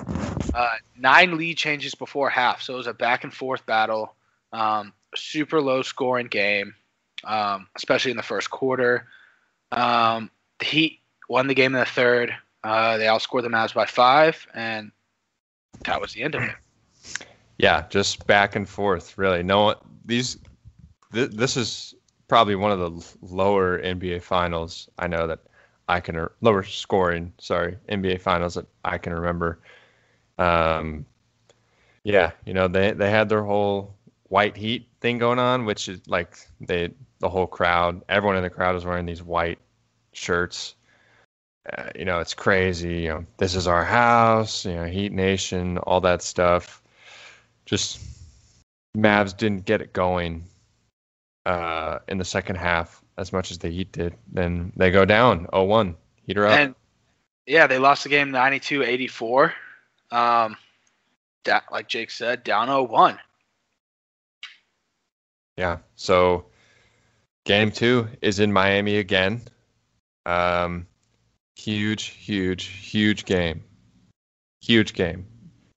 [0.54, 4.14] Uh, nine lead changes before half, so it was a back and forth battle.
[4.52, 6.74] Um, super low scoring game,
[7.24, 9.06] um, especially in the first quarter.
[9.72, 10.30] Um,
[10.60, 12.34] the Heat won the game in the third.
[12.62, 14.92] Uh, they outscored the Mavs by five, and
[15.84, 16.54] that was the end of it.
[17.58, 19.18] Yeah, just back and forth.
[19.18, 19.74] Really, no
[20.04, 20.38] these.
[21.12, 21.94] Th- this is
[22.28, 25.40] probably one of the lower NBA finals I know that
[25.88, 27.32] I can lower scoring.
[27.38, 29.60] Sorry, NBA finals that I can remember.
[30.38, 31.06] Um,
[32.04, 36.00] yeah, you know they they had their whole white heat thing going on, which is
[36.08, 39.58] like they the whole crowd, everyone in the crowd was wearing these white
[40.12, 40.74] shirts.
[41.76, 43.02] Uh, you know, it's crazy.
[43.02, 44.64] You know, this is our house.
[44.64, 46.82] You know, Heat Nation, all that stuff
[47.66, 48.00] just
[48.96, 50.44] Mavs didn't get it going
[51.46, 54.14] uh, in the second half as much as the Heat did.
[54.30, 55.94] Then they go down 0-1.
[56.26, 56.50] Heat up.
[56.50, 56.74] And
[57.46, 59.52] yeah, they lost the game 92-84.
[60.10, 60.56] Um,
[61.44, 63.18] da- like Jake said, down 0-1.
[65.56, 65.78] Yeah.
[65.94, 66.46] So
[67.44, 69.40] game two is in Miami again.
[70.26, 70.86] Um,
[71.54, 73.62] huge, huge, huge game.
[74.60, 75.26] Huge game.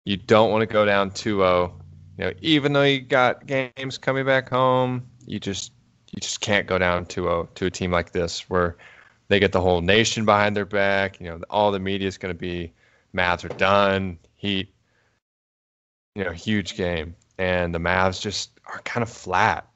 [0.04, 1.74] You don't want to go down 2-0.
[2.18, 5.72] You know, even though you got games coming back home, you just
[6.12, 8.76] you just can't go down 2-0 to a team like this where
[9.28, 11.20] they get the whole nation behind their back.
[11.22, 12.74] You know, all the media is going to be
[13.16, 14.18] Mavs are done.
[14.36, 14.74] Heat,
[16.16, 19.68] you know, huge game, and the Mavs just are kind of flat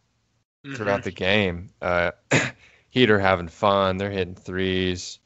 [0.76, 1.04] throughout Mhm.
[1.04, 1.70] the game.
[1.82, 2.12] Uh,
[2.90, 3.98] Heat are having fun.
[3.98, 5.20] They're hitting threes.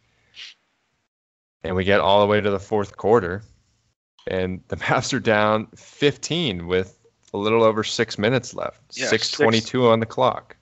[1.64, 3.44] And we get all the way to the fourth quarter.
[4.28, 6.97] And the Mavs are down 15 with
[7.34, 8.82] a little over six minutes left.
[8.98, 10.56] Yeah, 622 on the clock.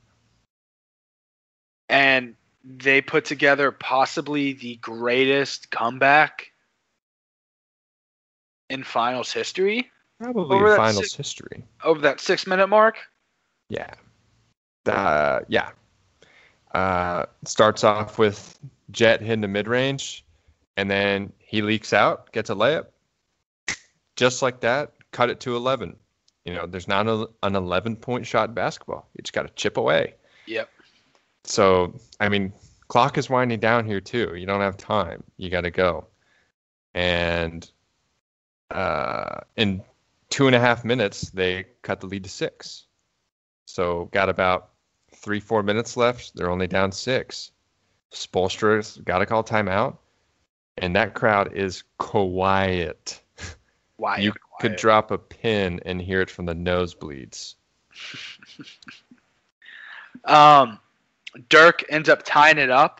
[1.89, 6.51] and they put together possibly the greatest comeback
[8.71, 11.63] in finals history Probably Over in finals six- history.
[11.83, 12.97] over that six minute mark.
[13.69, 13.93] Yeah.
[14.85, 15.71] Uh, yeah.
[16.73, 18.57] Uh, starts off with
[18.91, 20.23] Jet hitting the mid range,
[20.77, 22.85] and then he leaks out, gets a layup.
[24.15, 25.97] Just like that, cut it to 11.
[26.45, 29.07] You know, there's not a, an 11 point shot basketball.
[29.15, 30.13] You just got to chip away.
[30.45, 30.69] Yep.
[31.43, 32.53] So, I mean,
[32.87, 34.35] clock is winding down here too.
[34.35, 35.23] You don't have time.
[35.37, 36.07] You got to go.
[36.93, 37.69] And
[38.71, 39.81] uh, in
[40.29, 42.85] two and a half minutes, they cut the lead to six.
[43.65, 44.69] So, got about
[45.15, 46.35] three, four minutes left.
[46.35, 47.51] They're only down six.
[48.11, 49.97] Spoelstra's got to call timeout.
[50.77, 53.21] And that crowd is quiet.
[53.97, 57.55] Why you could drop a pin and hear it from the nosebleeds.
[60.23, 60.79] Um,
[61.49, 62.99] Dirk ends up tying it up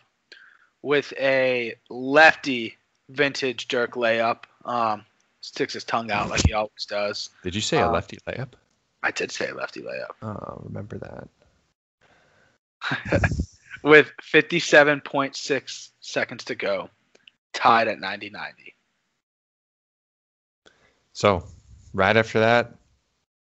[0.84, 2.76] with a lefty
[3.10, 4.44] vintage Dirk layup.
[4.64, 5.06] Um,
[5.42, 7.32] sticks his tongue out like he always does.
[7.42, 8.50] Did you say a Uh, lefty layup?
[9.02, 10.12] I did say a lefty layup.
[10.22, 11.28] Oh, remember that.
[13.84, 16.90] With 57.6 seconds to go,
[17.54, 18.75] tied at 90 90.
[21.16, 21.46] So,
[21.94, 22.76] right after that,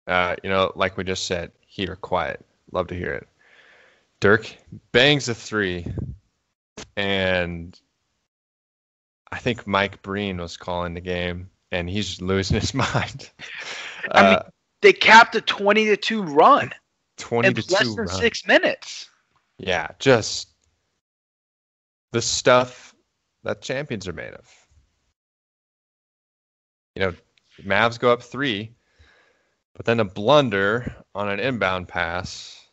[0.05, 2.45] uh, you know, like we just said, Heat are quiet.
[2.71, 3.27] Love to hear it.
[4.19, 4.55] Dirk
[4.91, 5.87] bangs a three,
[6.95, 7.77] and
[9.31, 13.31] I think Mike Breen was calling the game, and he's losing his mind.
[14.11, 14.43] I mean, Uh,
[14.81, 16.71] They capped a 20 to 2 run
[17.17, 18.21] 20 in to less 2 than run.
[18.21, 19.09] six minutes.
[19.57, 20.49] Yeah, just
[22.11, 22.93] the stuff
[23.43, 24.67] that champions are made of.
[26.95, 27.13] You know,
[27.63, 28.75] Mavs go up three,
[29.75, 32.67] but then a blunder on an inbound pass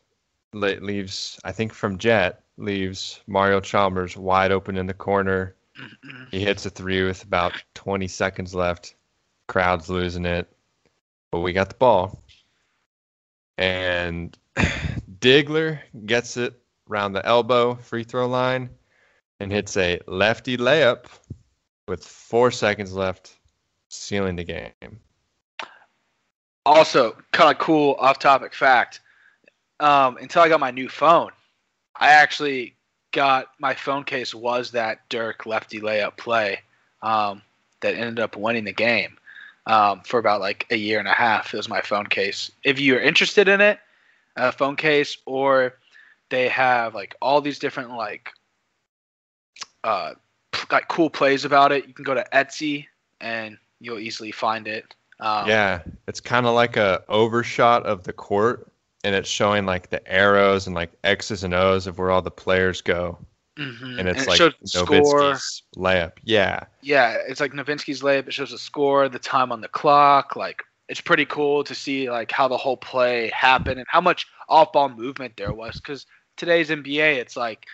[0.53, 5.57] leaves, I think from Jet, leaves Mario Chalmers wide open in the corner.
[5.78, 6.28] Mhm.
[6.30, 8.95] He hits a three with about 20 seconds left.
[9.49, 10.53] Crowd's losing it,
[11.30, 12.22] but we got the ball.
[13.59, 14.37] And
[15.18, 16.61] Diggler gets it
[16.91, 18.70] around the elbow free throw line
[19.41, 21.07] and hits a lefty layup
[21.89, 23.39] with four seconds left,
[23.93, 25.01] sealing the game.
[26.64, 29.01] Also, kind of cool off topic fact.
[29.80, 31.32] Um, until I got my new phone,
[31.97, 32.74] I actually
[33.11, 36.61] got my phone case was that Dirk lefty layup play
[37.03, 37.43] um,
[37.80, 39.18] that ended up winning the game
[39.66, 41.53] um, for about like a year and a half.
[41.53, 42.51] It was my phone case.
[42.64, 43.80] If you're interested in it,
[44.36, 45.74] a phone case, or
[46.30, 48.30] they have like all these different like
[49.84, 50.14] uh,
[50.70, 51.88] like cool plays about it.
[51.88, 52.86] You can go to Etsy
[53.20, 54.95] and you'll easily find it.
[55.20, 58.72] Um, yeah, it's kind of like a overshot of the court,
[59.05, 62.30] and it's showing like the arrows and like X's and O's of where all the
[62.30, 63.18] players go,
[63.59, 63.99] mhm.
[63.99, 65.35] and it's it like score.
[65.76, 66.12] Layup.
[66.24, 68.26] Yeah, Yeah, it's like Nowitzki's layup.
[68.26, 70.35] It shows the score, the time on the clock.
[70.35, 74.26] Like it's pretty cool to see like how the whole play happened and how much
[74.49, 75.76] off-ball movement there was.
[75.76, 76.07] Because
[76.37, 77.66] today's NBA, it's like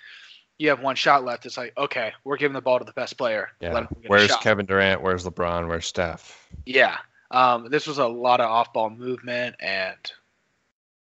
[0.59, 1.46] you have one shot left.
[1.46, 3.50] It's like okay, we're giving the ball to the best player.
[3.61, 3.72] yeah.
[3.72, 4.36] Let him get a Where's.
[4.36, 5.02] Kevin Durant?
[5.02, 5.68] Where's LeBron?
[5.68, 6.48] Where's Steph?
[6.66, 6.96] Yeah,
[7.30, 9.96] um, this was a lot of off-ball movement and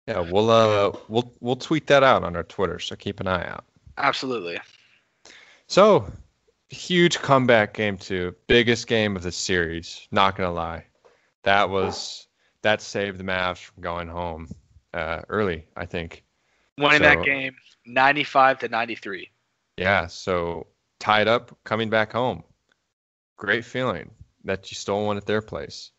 [0.08, 3.48] Yeah, we'll uh we'll we'll tweet that out on our Twitter, so keep an eye
[3.48, 3.66] out.
[3.98, 4.60] absolutely.
[5.68, 6.12] So,
[6.70, 10.08] huge comeback game two, biggest game of the series.
[10.12, 10.86] Not gonna lie,
[11.44, 12.28] that was
[12.62, 14.48] that saved the Mavs from going home
[14.94, 15.66] uh, early.
[15.76, 16.24] I think.
[16.78, 19.30] Winning So- that game, 95 to 93.
[19.78, 20.08] Yeah.
[20.08, 20.68] So
[21.00, 22.44] tied up, coming back home.
[23.38, 24.12] Great feeling
[24.44, 25.92] that you stole one at their place.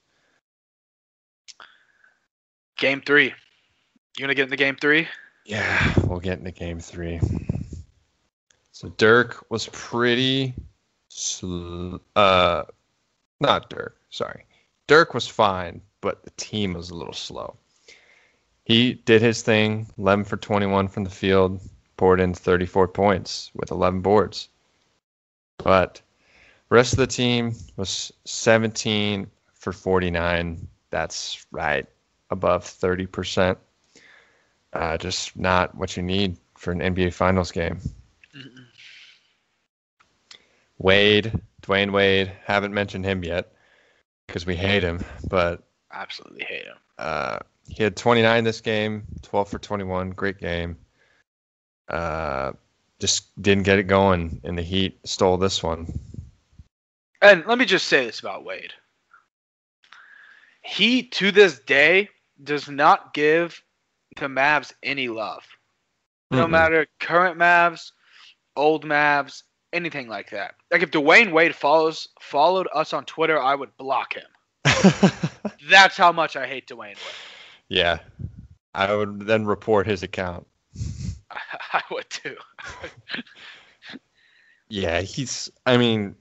[2.78, 3.32] Game three.
[4.16, 5.08] You gonna get into game three?
[5.44, 7.20] Yeah, we'll get into game three.
[8.72, 10.54] So Dirk was pretty,
[11.08, 12.64] sl- uh,
[13.40, 13.98] not Dirk.
[14.10, 14.44] Sorry,
[14.86, 17.56] Dirk was fine, but the team was a little slow.
[18.64, 21.60] He did his thing, 11 for 21 from the field,
[22.02, 24.48] poured in 34 points with 11 boards.
[25.58, 26.02] But
[26.68, 30.66] rest of the team was 17 for 49.
[30.90, 31.86] That's right
[32.30, 33.56] above 30%.
[34.72, 37.78] Uh, just not what you need for an NBA Finals game.
[38.36, 38.66] Mm-mm.
[40.78, 43.52] Wade, Dwyane Wade, haven't mentioned him yet
[44.26, 46.78] because we hate him, but absolutely hate him.
[46.98, 47.38] Uh,
[47.68, 50.76] he had 29 this game, 12 for 21, great game.
[51.92, 52.52] Uh,
[52.98, 55.86] just didn't get it going, and the Heat stole this one.
[57.20, 58.72] And let me just say this about Wade.
[60.62, 62.08] He, to this day,
[62.42, 63.62] does not give
[64.16, 65.44] the Mavs any love.
[66.30, 67.92] No mm matter current Mavs,
[68.56, 70.54] old Mavs, anything like that.
[70.70, 74.24] Like if Dwyane Wade follows followed us on Twitter, I would block him.
[75.68, 76.96] That's how much I hate Dwyane Wade.
[77.68, 77.98] Yeah.
[78.74, 80.46] I would then report his account.
[81.72, 82.36] I would too.
[84.68, 86.16] yeah, he's I mean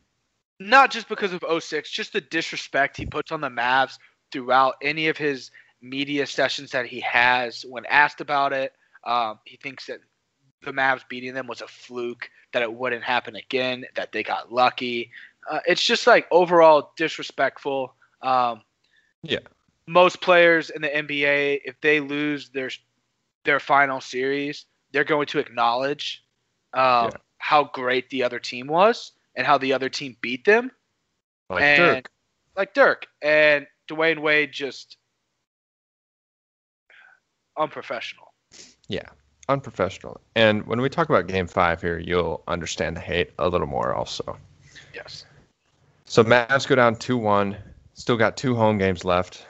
[0.62, 3.98] not just because of 06, just the disrespect he puts on the Mavs
[4.32, 5.50] throughout any of his
[5.82, 8.74] media sessions that he has when asked about it.
[9.04, 10.00] Um, he thinks that
[10.64, 14.54] the Mavs beating them was a fluke, that it wouldn't happen again, that they got
[14.54, 15.10] lucky.
[15.50, 17.96] Uh, it's just like overall disrespectful.
[18.22, 18.62] Um,
[19.24, 19.40] yeah.
[19.88, 22.70] Most players in the NBA, if they lose their
[23.44, 26.24] their final series, they're going to acknowledge
[26.74, 27.10] um, yeah.
[27.38, 30.72] how great the other team was and how the other team beat them.
[31.50, 32.10] Like and, Dirk.
[32.56, 33.08] Like Dirk.
[33.22, 34.98] And Dwyane Wade just
[37.58, 38.34] unprofessional.
[38.88, 39.08] Yeah,
[39.50, 40.22] unprofessional.
[40.36, 43.94] And when we talk about game five here, you'll understand the hate a little more
[43.94, 44.38] also.
[44.94, 45.26] Yes.
[46.06, 47.56] So Mavs go down 2 1.
[47.94, 49.46] Still got two home games left,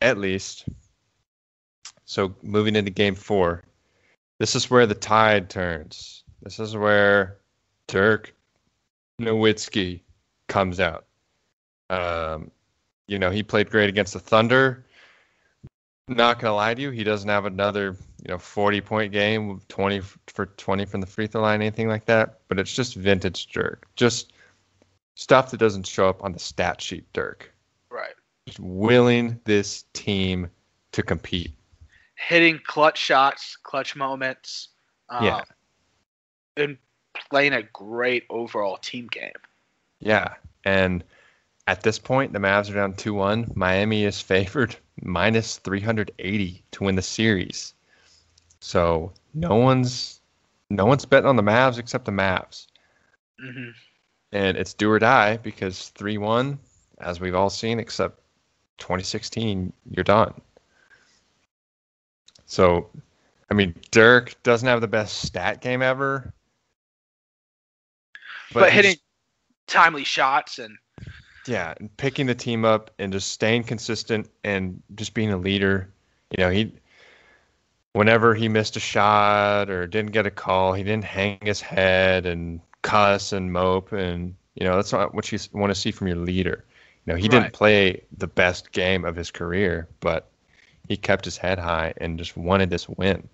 [0.00, 0.64] at least.
[2.04, 3.62] So moving into game four,
[4.42, 6.24] this is where the tide turns.
[6.42, 7.38] This is where
[7.86, 8.34] Dirk
[9.20, 10.00] Nowitzki
[10.48, 11.06] comes out.
[11.88, 12.50] Um,
[13.06, 14.84] you know, he played great against the Thunder
[16.08, 20.00] not gonna lie to you, he doesn't have another you know 40 point game, 20
[20.28, 22.40] for 20 from the free throw line, anything like that.
[22.48, 24.32] But it's just vintage Dirk, just
[25.14, 27.10] stuff that doesn't show up on the stat sheet.
[27.12, 27.52] Dirk,
[27.90, 28.14] right?
[28.46, 30.50] Just willing this team
[30.92, 31.52] to compete,
[32.28, 34.68] hitting clutch shots, clutch moments.
[35.08, 35.42] Um, yeah,
[36.56, 36.78] and
[37.30, 39.32] playing a great overall team game.
[40.00, 41.04] Yeah, and
[41.66, 43.52] at this point, the Mavs are down 2 1.
[43.54, 47.74] Miami is favored minus 380 to win the series.
[48.60, 50.20] So no one's
[50.70, 52.66] no one's betting on the Mavs except the Mavs.
[53.42, 53.70] Mm-hmm.
[54.32, 56.58] And it's do or die because 3 1,
[57.00, 58.20] as we've all seen, except
[58.78, 60.32] 2016, you're done.
[62.52, 62.90] So,
[63.50, 66.34] I mean, Dirk doesn't have the best stat game ever.
[68.52, 68.96] But, but hitting
[69.66, 70.76] timely shots and
[71.46, 75.90] yeah, and picking the team up and just staying consistent and just being a leader.
[76.36, 76.74] You know, he
[77.94, 82.26] whenever he missed a shot or didn't get a call, he didn't hang his head
[82.26, 86.06] and cuss and mope and you know, that's not what you want to see from
[86.06, 86.66] your leader.
[87.06, 87.30] You know, he right.
[87.30, 90.31] didn't play the best game of his career, but
[90.92, 93.26] he kept his head high and just wanted this win.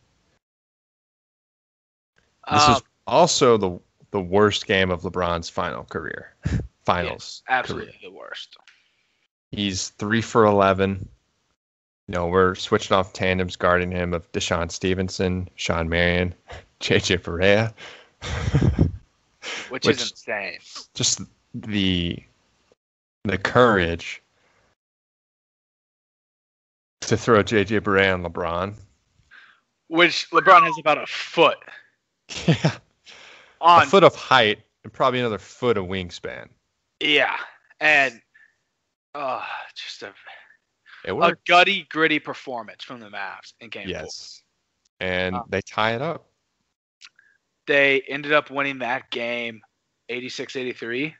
[2.49, 3.81] This um, is also the
[4.13, 6.33] the worst game of LeBron's final career.
[6.85, 7.43] finals.
[7.49, 8.13] absolutely career.
[8.13, 8.57] the worst.
[9.51, 11.09] He's three for eleven.
[12.07, 16.33] You know, we're switching off tandems guarding him of DeShawn Stevenson, Shawn Marion,
[16.81, 17.75] JJ Barea.
[19.69, 20.59] which, which, is insane.
[20.95, 21.23] Just
[21.55, 22.23] the
[23.25, 24.23] the courage
[27.03, 28.75] to throw JJ Barea on LeBron.
[29.89, 31.59] Which LeBron has about a foot.
[32.47, 32.73] Yeah.
[33.61, 36.49] On, a foot of height and probably another foot of wingspan.
[37.01, 37.37] Yeah,
[37.81, 38.21] and
[39.15, 39.43] uh,
[39.75, 40.13] just a
[41.05, 44.43] a gutty, gritty performance from the Mavs in Game yes.
[44.99, 45.09] Four.
[45.09, 46.27] and uh, they tie it up.
[47.67, 49.61] They ended up winning that game,
[50.11, 51.15] 86-83.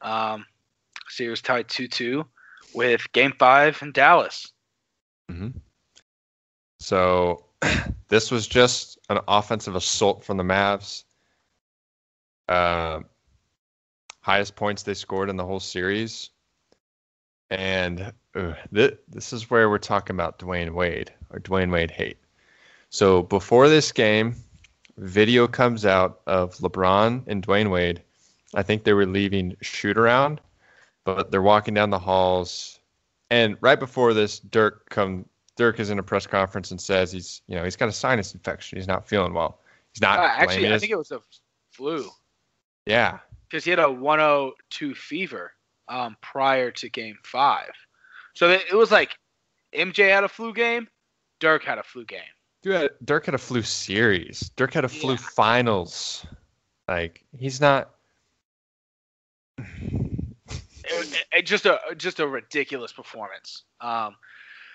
[0.00, 0.44] Um,
[1.08, 2.26] series tied two-two
[2.74, 4.51] with Game Five in Dallas.
[5.30, 5.58] Mm-hmm.
[6.78, 7.44] So
[8.08, 11.04] this was just an offensive assault from the Mavs.
[12.48, 13.00] Uh,
[14.20, 16.30] highest points they scored in the whole series.
[17.50, 22.18] And uh, th- this is where we're talking about Dwyane Wade or Dwyane Wade hate.
[22.88, 24.36] So before this game,
[24.96, 28.02] video comes out of LeBron and Dwyane Wade.
[28.54, 30.40] I think they were leaving shoot around,
[31.04, 32.78] but they're walking down the halls.
[33.32, 35.24] And right before this, Dirk come
[35.56, 38.34] Dirk is in a press conference and says he's you know he's got a sinus
[38.34, 38.76] infection.
[38.76, 39.60] He's not feeling well.
[39.94, 40.18] He's not.
[40.18, 41.22] Uh, actually, I think it was a
[41.70, 42.10] flu
[42.84, 43.20] yeah.
[43.48, 45.52] because he had a 102 fever
[45.88, 47.72] um, prior to Game Five.
[48.34, 49.16] So it it was like
[49.72, 50.86] MJ had a flu game,
[51.40, 52.20] Dirk had a flu game.
[52.62, 54.50] Dude, Dirk had a flu series.
[54.56, 55.16] Dirk had a flu Yeah.
[55.16, 56.26] finals.
[56.86, 57.92] Like he's not.
[61.00, 63.64] It, it- just a just a ridiculous performance.
[63.80, 64.16] Um,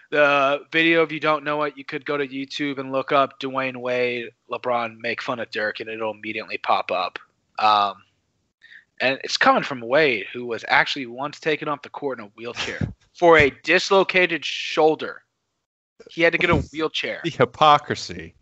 [0.10, 3.40] the video, if you don't know it, you could go to YouTube and look up
[3.40, 7.20] Dwyane Wade, LeBron make fun of Dirk, and it'll immediately pop up.
[7.60, 7.96] Um,
[9.02, 12.30] and it's coming from Wade, who was actually once taken off the court in a
[12.38, 12.80] wheelchair
[13.14, 15.24] for a dislocated shoulder.
[16.10, 17.22] He had to get a wheelchair.
[17.24, 18.34] the hypocrisy.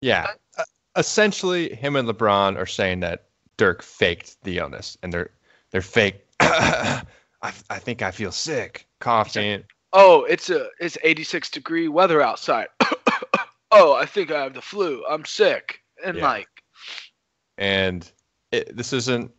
[0.00, 0.28] Yeah.
[0.56, 0.64] Uh,
[0.96, 3.26] essentially, him and LeBron are saying that
[3.58, 5.30] Dirk faked the illness, and they're
[5.70, 6.25] they're fake.
[6.40, 7.02] I,
[7.42, 9.64] I think I feel sick, coughing.
[9.92, 12.68] Oh, it's a it's 86 degree weather outside.
[13.70, 15.04] oh, I think I have the flu.
[15.08, 15.80] I'm sick.
[16.04, 16.24] And Yeah.
[16.24, 16.48] like,
[17.58, 18.10] and
[18.52, 19.30] it, this isn't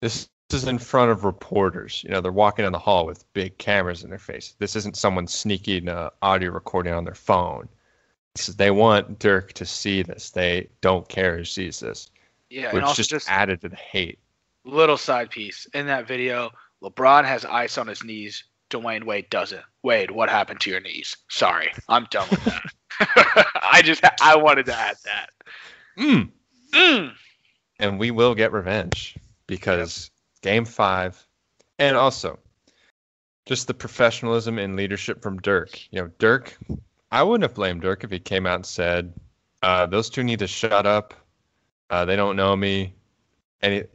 [0.00, 2.04] this is in front of reporters.
[2.04, 4.54] You know, they're walking in the hall with big cameras in their face.
[4.58, 7.68] This isn't someone sneaking uh, audio recording on their phone.
[8.34, 10.30] This is, they want Dirk to see this.
[10.30, 12.10] They don't care who sees this,
[12.50, 14.18] yeah, and which also just, just added to the hate.
[14.64, 16.50] Little side piece in that video.
[16.82, 18.44] LeBron has ice on his knees.
[18.70, 19.62] Dwyane Wade doesn't.
[19.82, 21.16] Wade, what happened to your knees?
[21.28, 22.62] Sorry, I'm done with that.
[23.62, 25.30] I just I wanted to add that.
[25.98, 26.30] Mm.
[26.72, 27.12] Mm.
[27.78, 30.10] and we will get revenge because
[30.40, 31.26] game five
[31.78, 32.38] and also
[33.44, 36.56] just the professionalism and leadership from dirk you know dirk
[37.10, 39.12] i wouldn't have blamed dirk if he came out and said
[39.62, 41.12] uh, those two need to shut up
[41.90, 42.94] uh, they don't know me
[43.60, 43.86] and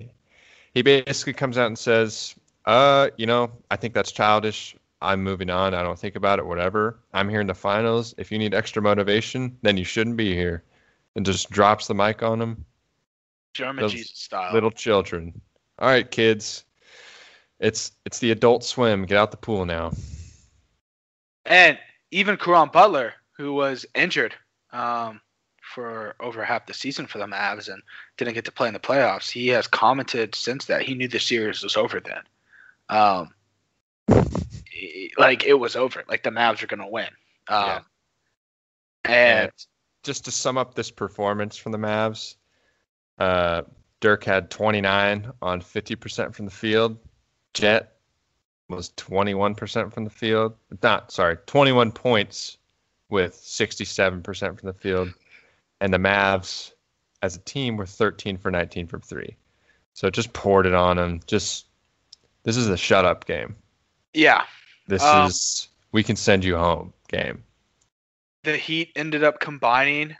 [0.78, 5.49] he basically comes out and says uh, you know i think that's childish i'm moving
[5.49, 8.53] on i don't think about it whatever i'm here in the finals if you need
[8.53, 10.63] extra motivation then you shouldn't be here
[11.15, 12.65] and just drops the mic on him
[13.57, 14.53] German Those Jesus style.
[14.53, 15.41] little children.
[15.80, 16.63] All right, kids.
[17.59, 19.03] It's it's the adult swim.
[19.05, 19.93] Get out the pool now.
[21.45, 21.80] And
[22.11, 24.36] even Caron Butler, who was injured
[24.71, 25.21] um,
[25.78, 27.84] for over half the season for the Mavs and
[28.17, 31.19] didn't get to play in the playoffs, he has commented since that he knew the
[31.19, 32.23] series was over then.
[32.89, 33.30] Um,
[35.19, 36.03] like it was over.
[36.09, 37.09] Like the Mavs are going to win.
[37.47, 37.82] Um, Yeah.
[39.05, 39.51] And
[40.01, 42.38] Just to sum up this performance from the Mavs,
[43.19, 43.61] uh,
[43.99, 46.97] Dirk had 29 on 50% from the field.
[47.53, 47.97] Jet
[48.67, 50.55] was 21% from the field.
[50.82, 52.57] Not sorry, 21 points
[53.09, 55.13] with 67% from the field,
[55.82, 56.71] and the Mavs
[57.21, 59.36] as a team were 13 for 19 from three.
[59.93, 61.19] So it just poured it on them.
[61.28, 61.65] Just
[62.43, 63.55] this is a shut up game.
[64.13, 64.45] yeah,
[64.88, 67.43] This Um, is we can send you home game.
[68.43, 70.15] the Heat ended up combining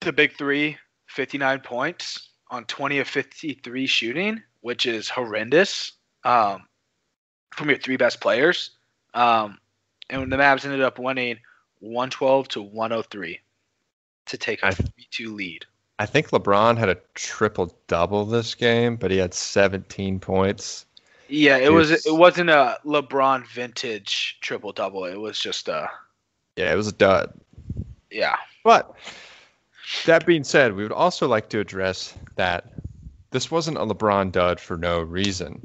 [0.00, 0.76] the big three,
[1.08, 5.92] 59 points on 20 of 53 shooting, which is horrendous
[6.24, 6.66] um,
[7.54, 8.70] from your three best players.
[9.14, 9.58] Um,
[10.10, 11.38] and the Mavs ended up winning
[11.80, 13.40] 112 to 103
[14.26, 15.66] to take a I- 3-2 lead.
[15.98, 20.86] I think LeBron had a triple double this game, but he had 17 points.
[21.28, 25.04] Yeah, it was it wasn't a LeBron vintage triple double.
[25.04, 25.88] It was just a
[26.56, 27.32] Yeah, it was a dud.
[28.10, 28.36] yeah.
[28.64, 28.92] But
[30.04, 32.72] that being said, we would also like to address that
[33.30, 35.60] this wasn't a LeBron dud for no reason.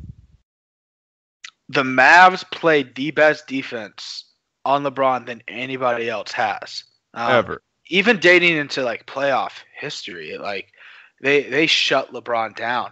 [1.69, 4.25] the Mavs played the best defense
[4.65, 6.83] on LeBron than anybody else has.
[7.13, 7.61] Um, Ever.
[7.89, 10.71] Even dating into like playoff history, like
[11.21, 12.91] they they shut LeBron down,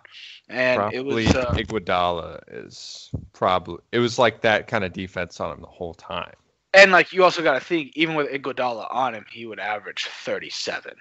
[0.49, 5.39] and Probably it was uh, Iguodala is probably it was like that kind of defense
[5.39, 6.33] on him the whole time.
[6.73, 10.05] and like you also got to think even with Iguodala on him, he would average
[10.05, 10.95] thirty seven,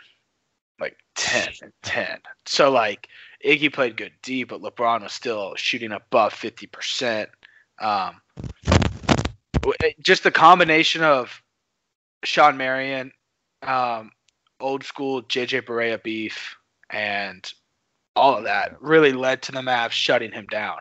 [0.80, 2.18] like ten and ten.
[2.44, 3.08] So like
[3.44, 7.30] Iggy played good D, but LeBron was still shooting above fifty percent.
[7.78, 8.20] Um,
[10.00, 11.42] just the combination of
[12.24, 13.12] Shawn Marion,
[13.62, 14.10] um,
[14.60, 16.56] old school JJ Barea beef,
[16.90, 17.52] and
[18.14, 20.78] all of that really led to the Mavs shutting him down.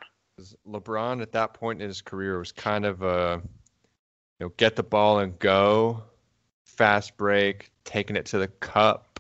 [0.68, 3.42] LeBron at that point in his career was kind of a
[4.40, 6.04] you know get the ball and go,
[6.66, 9.20] fast break, taking it to the cup,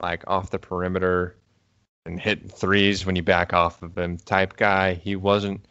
[0.00, 1.36] like off the perimeter,
[2.06, 4.94] and hitting threes when you back off of him type guy.
[4.94, 5.66] He wasn't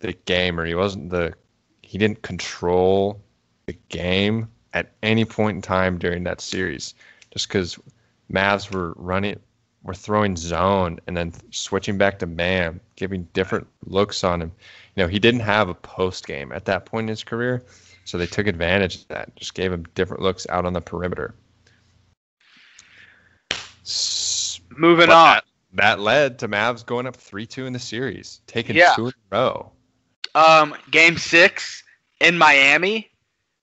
[0.00, 0.66] the gamer.
[0.66, 1.34] He wasn't the
[1.82, 3.22] he didn't control
[3.66, 6.94] the game at any point in time during that series.
[7.30, 7.78] Just because
[8.32, 9.38] Mavs were running,
[9.82, 14.52] were throwing zone and then switching back to man, giving different looks on him.
[14.96, 17.62] You know, he didn't have a post game at that point in his career,
[18.04, 19.36] so they took advantage of that.
[19.36, 21.34] Just gave him different looks out on the perimeter.
[24.76, 25.34] Moving But on.
[25.34, 25.44] That,
[25.74, 28.92] that led to Mavs going up three two in the series, taking Yeah.
[28.94, 29.72] two in a row.
[30.34, 31.82] Um, game six
[32.20, 33.10] in Miami.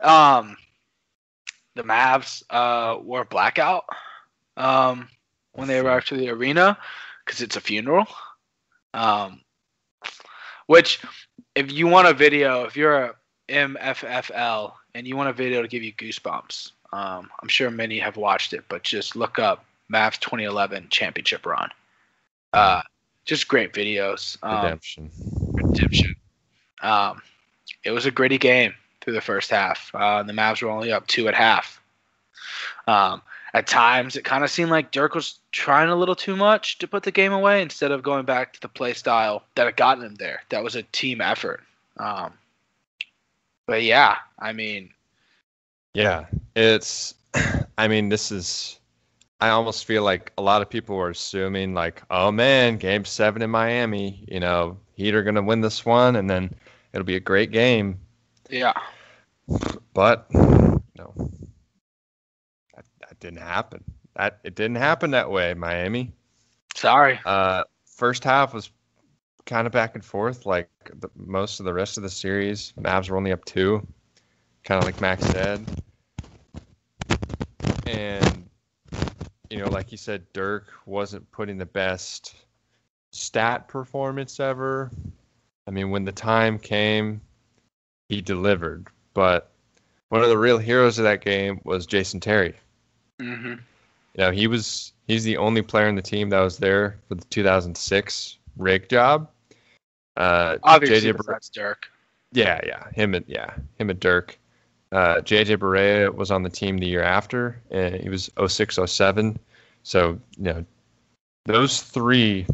[0.01, 0.57] Um,
[1.75, 3.85] the Mavs uh, were blackout
[4.57, 5.07] um,
[5.53, 6.77] when they arrived to the arena
[7.23, 8.07] because it's a funeral.
[8.93, 9.41] Um,
[10.67, 11.01] which,
[11.53, 13.13] if you want a video, if you're a
[13.49, 18.17] MFFL and you want a video to give you goosebumps, um, I'm sure many have
[18.17, 21.69] watched it, but just look up Mavs 2011 championship run.
[22.53, 22.81] Uh,
[23.25, 24.37] just great videos.
[24.41, 25.11] Um, Redemption.
[25.53, 26.15] redemption.
[26.81, 27.21] Um,
[27.83, 28.73] it was a gritty game
[29.05, 29.91] through the first half.
[29.93, 31.79] Uh, the Mavs were only up two at half.
[32.87, 33.21] Um,
[33.53, 36.87] at times, it kind of seemed like Dirk was trying a little too much to
[36.87, 40.03] put the game away instead of going back to the play style that had gotten
[40.03, 40.41] him there.
[40.49, 41.61] That was a team effort.
[41.97, 42.33] Um,
[43.67, 44.89] but yeah, I mean,
[45.93, 46.25] Yeah,
[46.55, 47.13] it's.
[47.77, 48.79] I mean, this is.
[49.39, 53.41] I almost feel like a lot of people were assuming, like, oh man, game seven
[53.41, 56.53] in Miami, you know, Heat are going to win this one, and then
[56.93, 57.99] it'll be a great game.
[58.49, 58.73] yeah,
[59.93, 61.13] But, no,
[62.75, 63.83] that, that didn't happen.
[64.15, 66.11] That It didn't happen that way, Miami.
[66.75, 67.19] sorry.
[67.25, 68.71] Uh, first half was
[69.45, 70.69] kind of back and forth, like
[70.99, 72.73] the, most of the rest of the series.
[72.79, 73.85] Mavs were only up two,
[74.63, 75.65] kind of like Max said.
[77.85, 78.49] And
[79.49, 82.35] you know, like you said, Dirk wasn't putting the best
[83.11, 84.91] stat performance ever.
[85.67, 87.21] I mean, when the time came,
[88.09, 88.87] he delivered.
[89.15, 89.49] But
[90.09, 92.53] one of the real heroes of that game was Jason Terry.
[93.19, 93.57] hmm You
[94.17, 97.25] know, he was he's the only player in the team that was there for the
[97.25, 99.27] 2006 rig job.
[100.15, 101.87] Uh, Obviously, JJ that's Dirk.
[102.33, 104.37] yeah, yeah, him and yeah, him and Dirk.
[104.91, 109.37] Uh, JJ Barea was on the team the year after, and he was 06, 07.
[109.83, 110.65] So you know,
[111.45, 112.45] those three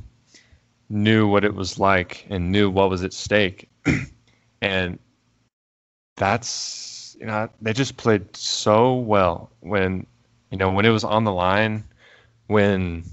[0.89, 3.69] knew what it was like and knew what was at stake,
[4.61, 4.97] and
[6.21, 10.05] that's you know they just played so well when
[10.51, 11.83] you know when it was on the line
[12.45, 13.03] when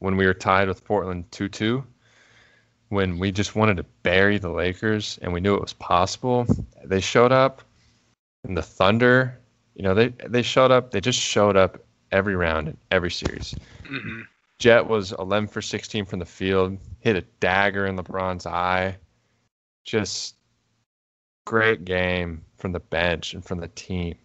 [0.00, 1.84] when we were tied with Portland 2-2
[2.88, 6.44] when we just wanted to bury the Lakers and we knew it was possible
[6.84, 7.62] they showed up
[8.44, 9.38] and the Thunder.
[9.74, 11.78] You know they they showed up they just showed up
[12.10, 13.54] every round in every series.
[13.86, 14.22] Hmm
[14.58, 18.96] Jet was 11 for 16 from the field hit a dagger in LeBron's eye
[19.84, 20.36] just
[21.44, 24.16] great game from the bench and from the team.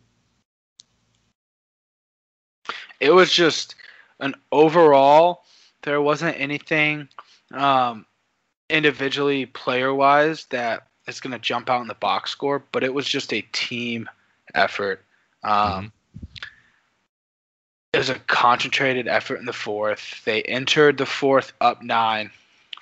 [3.00, 3.76] It was just
[4.20, 5.44] an overall
[5.84, 7.08] there wasn't anything
[7.54, 8.06] um,
[8.70, 12.94] individually player wise that is going to jump out in the box score but it
[12.94, 14.10] was just a team
[14.56, 15.04] effort.
[15.44, 15.92] Um,
[17.94, 20.22] it was a concentrated effort in the fourth.
[20.26, 22.32] They entered the fourth up nine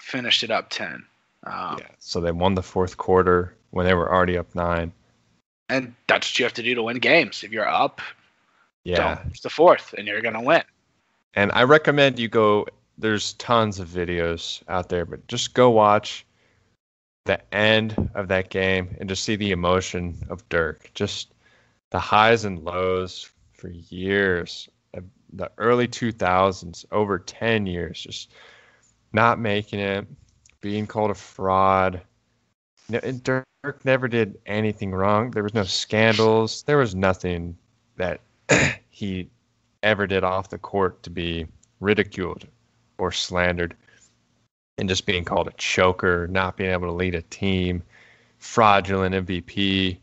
[0.05, 1.03] finished it up 10
[1.47, 4.91] um, yeah so they won the fourth quarter when they were already up nine
[5.69, 8.01] and that's what you have to do to win games if you're up
[8.83, 10.63] yeah it's the fourth and you're going to win
[11.35, 12.65] And I recommend you go.
[12.97, 16.25] There's tons of videos out there, but just go watch
[17.25, 20.91] the end of that game and just see the emotion of Dirk.
[20.93, 21.33] Just
[21.91, 24.69] the highs and lows for years,
[25.33, 28.31] the early 2000s, over 10 years, just
[29.11, 30.07] not making it,
[30.61, 32.01] being called a fraud.
[32.89, 33.45] Dirk
[33.83, 35.31] never did anything wrong.
[35.31, 36.63] There was no scandals.
[36.63, 37.57] There was nothing
[37.97, 38.21] that
[38.89, 39.29] he
[39.83, 41.47] ever did off the court to be
[41.79, 42.47] ridiculed
[42.97, 43.75] or slandered
[44.77, 47.81] and just being called a choker, not being able to lead a team,
[48.39, 49.97] fraudulent MVP.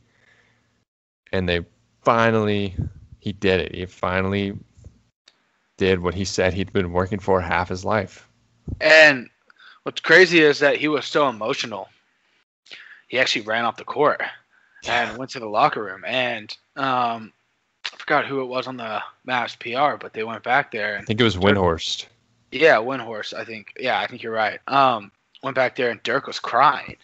[1.32, 1.64] And they
[2.02, 2.74] finally,
[3.20, 3.74] he did it.
[3.74, 4.54] He finally
[5.76, 8.28] did what he said he'd been working for half his life.
[8.80, 9.28] And
[9.82, 11.88] what's crazy is that he was so emotional.
[13.12, 14.22] He actually ran off the court
[14.88, 16.02] and went to the locker room.
[16.06, 17.30] And um,
[17.84, 21.04] I forgot who it was on the Mavs PR, but they went back there I
[21.04, 22.06] think it was Windhorst.
[22.52, 23.34] yeah, Windhorst.
[23.34, 24.60] I think yeah, I think you're right.
[24.66, 25.12] Um,
[25.42, 26.96] went back there and Dirk was crying.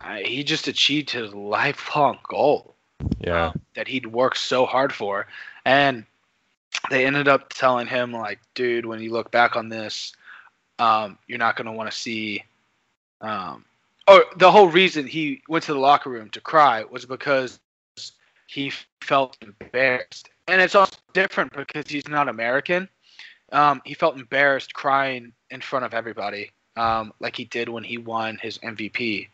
[0.00, 2.74] I, he just achieved his lifelong goal
[3.20, 3.50] Yeah.
[3.50, 5.28] um, that he'd worked so hard for,
[5.64, 6.04] and
[6.90, 10.12] they ended up telling him like, dude, when you look back on this,
[10.80, 12.42] um, you're not gonna want to see.
[13.20, 13.64] Um,
[14.08, 17.60] oh, the whole reason he went to the locker room to cry was because
[18.46, 22.88] he felt embarrassed, and it's also different because he's not American.
[23.52, 27.98] Um, he felt embarrassed crying in front of everybody, um, like he did when he
[27.98, 29.28] won his MVP,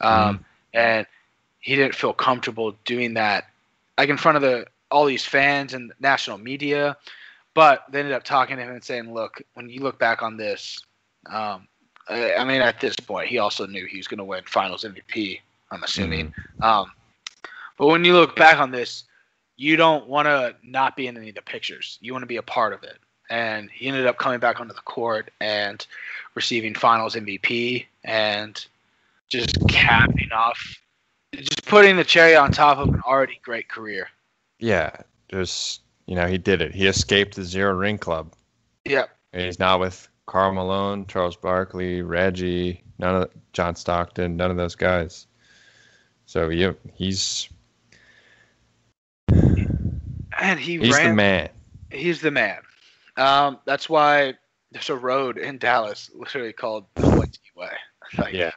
[0.00, 0.44] um, mm.
[0.74, 1.06] and
[1.60, 3.46] he didn't feel comfortable doing that,
[3.98, 6.96] like in front of the all these fans and national media.
[7.54, 10.36] But they ended up talking to him and saying, "Look, when you look back on
[10.36, 10.80] this,
[11.30, 11.68] um,
[12.08, 14.84] I, I, mean, at this point, he also knew he was going to win Finals
[14.84, 15.40] MVP.
[15.70, 16.28] I'm assuming.
[16.28, 16.62] Mm-hmm.
[16.62, 16.92] Um,
[17.78, 19.04] but when you look back on this,
[19.56, 21.98] you don't want to not be in any of the pictures.
[22.00, 22.98] You want to be a part of it.
[23.30, 25.84] And he ended up coming back onto the court and
[26.34, 28.64] receiving Finals MVP and
[29.30, 30.76] just capping off,
[31.32, 34.08] just putting the cherry on top of an already great career.
[34.58, 34.94] Yeah,
[35.28, 36.74] just you know, he did it.
[36.74, 38.32] He escaped the zero ring club.
[38.84, 39.10] Yep.
[39.32, 44.56] And he's now with Karl Malone, Charles Barkley, Reggie, none of John Stockton, none of
[44.56, 45.26] those guys.
[46.26, 47.48] So yeah, he's
[49.28, 51.48] and he he's ran, the man.
[51.90, 52.60] He's the man.
[53.16, 54.34] Um, that's why
[54.72, 57.70] there's a road in Dallas literally called the White Way.
[58.18, 58.52] Like, yeah.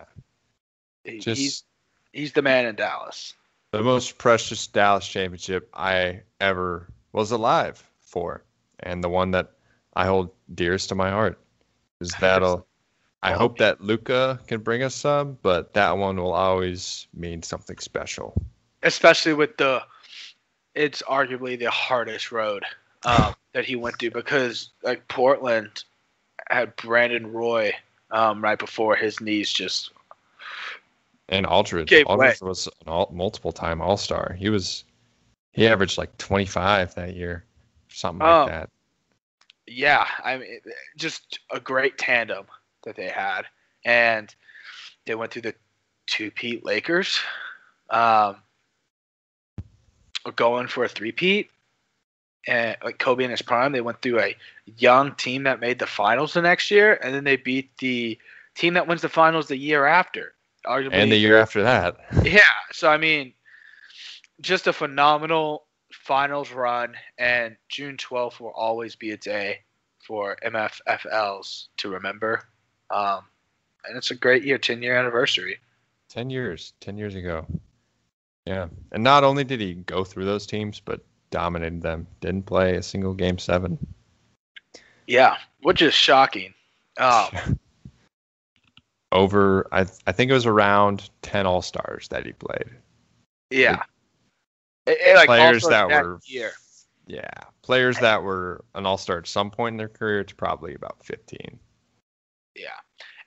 [1.06, 1.64] Just, he's
[2.12, 3.34] he's the man in Dallas.
[3.72, 8.44] The most precious Dallas championship I ever was alive for,
[8.82, 9.54] and the one that
[9.96, 11.40] I hold dearest to my heart
[12.00, 12.68] is that'll.
[13.24, 17.78] I hope that Luka can bring us some, but that one will always mean something
[17.80, 18.40] special.
[18.84, 19.82] Especially with the,
[20.76, 22.64] it's arguably the hardest road
[23.06, 25.84] um, that he went to because like Portland
[26.50, 27.74] had Brandon Roy
[28.12, 29.92] um, right before his knees just.
[31.30, 32.48] And Aldridge, Aldridge way.
[32.48, 34.38] was an all, multiple time All Star.
[34.40, 34.86] He was,
[35.52, 37.44] he averaged like 25 that year,
[37.90, 38.70] something like um, that.
[39.68, 40.60] Yeah, I mean,
[40.96, 42.46] just a great tandem
[42.84, 43.44] that they had,
[43.84, 44.34] and
[45.06, 45.56] they went through the
[46.08, 47.20] two-peat Lakers,
[47.90, 48.38] um,
[50.36, 51.50] going for a three-peat,
[52.48, 54.36] and like Kobe in his prime, they went through a
[54.78, 58.18] young team that made the finals the next year, and then they beat the
[58.56, 60.34] team that wins the finals the year after.
[60.66, 61.98] Arguably, and the year after that.
[62.24, 62.42] Yeah,
[62.72, 63.34] so I mean,
[64.42, 65.67] just a phenomenal
[66.08, 69.60] finals run, and June 12th will always be a day
[70.00, 72.44] for MFFLs to remember.
[72.90, 73.26] Um,
[73.86, 75.60] and it's a great year, 10 year anniversary.
[76.10, 77.46] 10 years, 10 years ago.
[78.46, 78.68] Yeah.
[78.94, 82.08] And not only did he go through those teams, but dominated them.
[82.22, 83.78] Didn't play a single game seven.
[85.08, 86.54] Yeah, which is shocking.
[86.98, 87.30] Um,
[89.14, 92.70] Over, I I think it was around ten All Stars that he played.
[93.50, 93.80] Yeah, it,
[94.88, 96.52] it, like players that, that were year.
[97.08, 97.30] Yeah,
[97.62, 100.20] players that were an All Star at some point in their career.
[100.22, 101.60] It's probably about fifteen.
[102.56, 102.70] Yeah,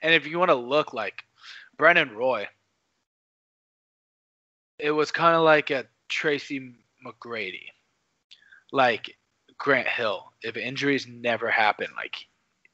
[0.01, 1.23] and if you want to look like
[1.77, 2.47] Brandon Roy,
[4.77, 6.75] it was kind of like a Tracy
[7.05, 7.69] McGrady
[8.71, 9.17] like
[9.57, 12.15] Grant Hill, if injuries never happened, like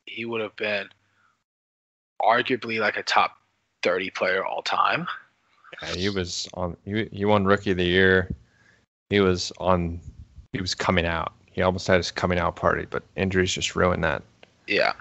[0.06, 0.88] he would have been
[2.22, 3.36] arguably like a top
[3.84, 5.08] 30 player all time.
[5.82, 6.78] Yeah, he was on.
[6.86, 8.34] He, he won Rookie of the Year.
[9.10, 10.00] He was on.
[10.54, 11.34] He was coming out.
[11.52, 14.24] He almost had his coming out party, but injuries just ruined that.
[14.68, 14.94] Yeah,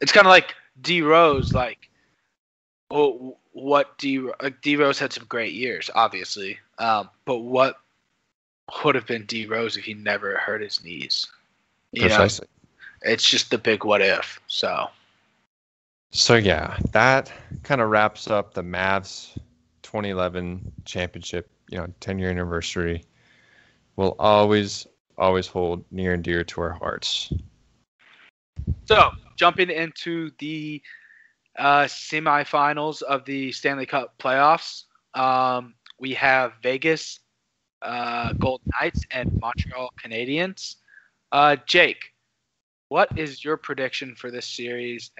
[0.00, 1.54] it's kind of like D Rose.
[1.54, 1.88] Like,
[2.90, 6.58] well, what D like D Rose had some great years, obviously.
[6.78, 7.78] Um, but what
[8.84, 11.26] would have been D Rose if he never hurt his knees.
[11.92, 12.46] You Precisely.
[13.04, 14.40] Know, it's just the big what if.
[14.46, 14.88] So.
[16.10, 17.32] So yeah, that
[17.62, 19.34] kind of wraps up the Mavs
[19.82, 21.50] 2011 championship.
[21.70, 23.04] You know, 10 year anniversary.
[23.98, 24.86] Will always,
[25.18, 27.32] always hold near and dear to our hearts.
[28.84, 30.80] So jumping into the
[31.58, 34.84] uh, semifinals of the Stanley Cup playoffs,
[35.14, 37.18] um, we have Vegas
[37.82, 40.76] uh, Golden Knights and Montreal Canadiens.
[41.32, 42.12] Uh, Jake,
[42.90, 45.10] what is your prediction for this series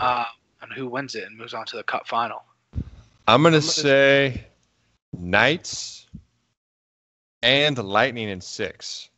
[0.00, 0.24] uh,
[0.62, 2.42] and who wins it and moves on to the Cup final?
[3.28, 4.46] I'm gonna say
[5.12, 6.06] Knights
[7.46, 9.08] and the Lightning in six.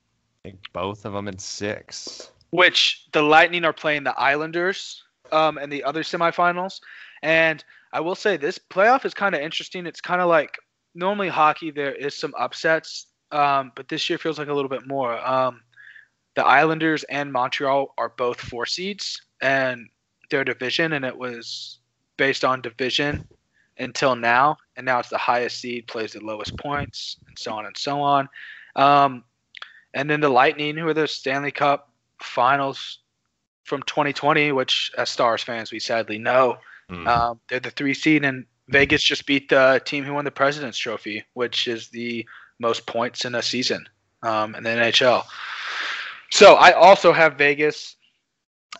[0.44, 2.30] I think both of them in six.
[2.50, 5.02] Which the Lightning are playing the Islanders
[5.32, 6.80] um, and the other semifinals.
[7.22, 9.86] And I will say this playoff is kind of interesting.
[9.86, 10.56] It's kind of like
[10.94, 14.86] normally hockey there is some upsets, um, but this year feels like a little bit
[14.86, 15.18] more.
[15.26, 15.62] Um,
[16.36, 19.88] the Islanders and Montreal are both four seeds, and
[20.30, 21.78] their division, and it was
[22.18, 23.26] based on division
[23.78, 27.66] until now, and now it's the highest seed plays the lowest points, and so on
[27.66, 28.28] and so on.
[28.76, 29.24] Um,
[29.94, 31.90] and then the Lightning, who are the Stanley Cup
[32.20, 32.98] Finals
[33.64, 36.58] from 2020, which as Stars fans we sadly know,
[36.90, 37.06] mm.
[37.06, 40.78] um, they're the three seed, and Vegas just beat the team who won the President's
[40.78, 42.26] Trophy, which is the
[42.58, 43.88] most points in a season
[44.22, 45.24] um, in the NHL.
[46.30, 47.96] So I also have Vegas.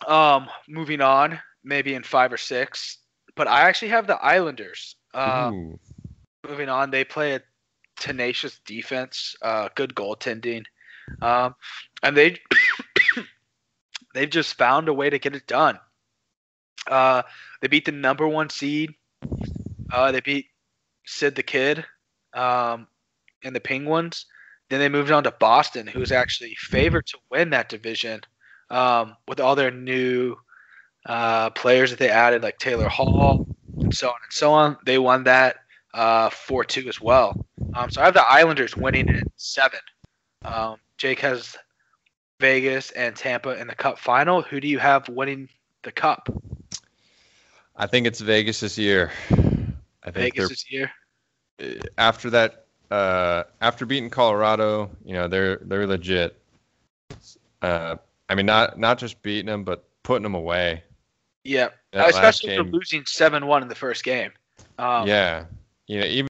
[0.07, 2.99] Um, moving on, maybe in five or six,
[3.39, 4.97] but I actually have the Islanders.
[5.13, 5.53] Uh,
[6.45, 7.41] moving on, they play a
[7.97, 10.65] tenacious defense, uh, good goaltending,
[11.21, 11.55] um,
[12.03, 12.37] and they
[14.13, 15.79] they've just found a way to get it done.
[16.85, 17.21] Uh,
[17.61, 18.89] they beat the number one seed.
[19.89, 20.47] Uh, they beat
[21.05, 21.85] Sid the Kid
[22.33, 22.87] um,
[23.41, 24.25] and the Penguins.
[24.69, 28.19] Then they moved on to Boston, who's actually favored to win that division
[28.69, 30.35] um, with all their new
[31.05, 33.47] uh, players that they added, like Taylor Hall
[33.79, 34.77] and so on and so on.
[34.85, 35.57] They won that
[35.93, 37.45] uh, 4 2 as well.
[37.73, 39.79] Um, so I have the Islanders winning in seven.
[40.43, 41.55] Um, Jake has
[42.39, 44.41] Vegas and Tampa in the Cup final.
[44.41, 45.49] Who do you have winning
[45.83, 46.29] the Cup?
[47.75, 49.11] I think it's Vegas this year.
[49.31, 50.91] I think Vegas this year.
[51.97, 56.39] after that uh, after beating Colorado, you know they're they're legit.
[57.61, 57.95] Uh,
[58.29, 60.83] I mean, not not just beating them, but putting them away.
[61.43, 64.31] Yeah, That especially for losing seven one in the first game.
[64.77, 65.45] Um, yeah,
[65.87, 66.27] you know, even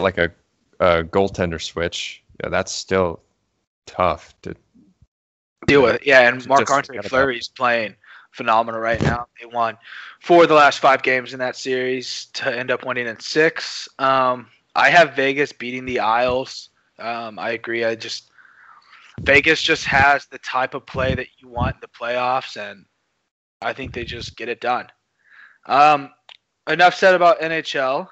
[0.00, 0.30] like a,
[0.78, 3.20] a goaltender switch, yeah, that's still
[3.86, 4.54] tough to.
[5.66, 6.04] deal with.
[6.06, 7.96] Yeah, and Marc-Andre Fleury's playing
[8.30, 9.26] phenomenal right now.
[9.40, 9.76] They won
[10.20, 13.88] four of the last five games in that series to end up winning in six.
[13.98, 16.70] Um, I have Vegas beating the Isles.
[16.98, 17.84] Um, I agree.
[17.84, 18.30] I just
[19.22, 22.84] Vegas just has the type of play that you want in the playoffs, and
[23.62, 24.86] I think they just get it done.
[25.66, 26.10] Um,
[26.68, 28.08] enough said about NHL.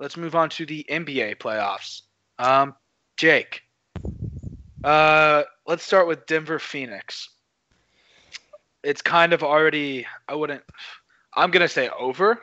[0.00, 2.02] Let's move on to the NBA playoffs.
[2.38, 2.74] Um,
[3.16, 3.62] Jake,
[4.84, 7.30] uh, let's start with Denver Phoenix.
[8.84, 10.06] It's kind of already.
[10.28, 10.62] I wouldn't.
[11.34, 12.40] I'm gonna say over.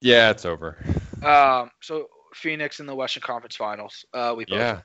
[0.00, 0.78] Yeah, it's over.
[1.22, 4.04] Um, so Phoenix in the Western Conference Finals.
[4.14, 4.58] Uh, we both.
[4.58, 4.80] Yeah.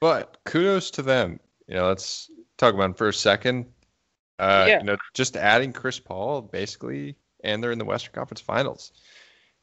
[0.00, 1.40] But kudos to them.
[1.68, 3.66] You know, let's talk about them for a second.
[4.38, 4.78] Uh, Yeah.
[4.78, 8.92] You know, just adding Chris Paul basically, and they're in the Western Conference Finals.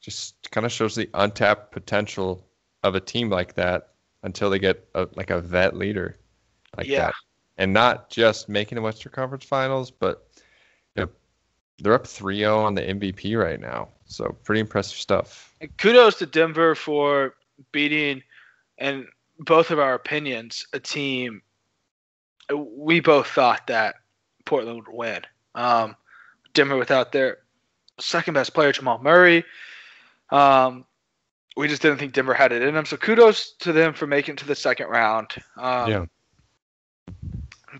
[0.00, 2.46] Just kind of shows the untapped potential
[2.82, 3.90] of a team like that
[4.22, 6.18] until they get a, like a vet leader
[6.76, 7.06] like Yeah.
[7.06, 7.14] that,
[7.56, 10.28] and not just making the Western Conference Finals, but
[10.96, 11.10] you know,
[11.78, 13.88] they're up 3-0 on the MVP right now.
[14.06, 15.54] So pretty impressive stuff.
[15.60, 17.34] And kudos to Denver for
[17.72, 18.22] beating,
[18.78, 19.06] and
[19.38, 21.42] both of our opinions, a team.
[22.52, 23.96] We both thought that
[24.44, 25.22] Portland would win.
[25.54, 25.96] Um,
[26.52, 27.38] Denver without their
[27.98, 29.44] second best player Jamal Murray.
[30.30, 30.84] Um,
[31.56, 32.84] we just didn't think Denver had it in them.
[32.86, 35.34] So kudos to them for making it to the second round.
[35.56, 36.04] Um, Yeah.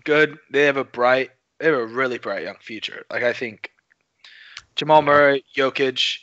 [0.03, 0.37] Good.
[0.51, 1.31] They have a bright.
[1.59, 3.05] They have a really bright young future.
[3.09, 3.71] Like I think
[4.75, 5.01] Jamal.
[5.01, 6.17] Murray, Jokic,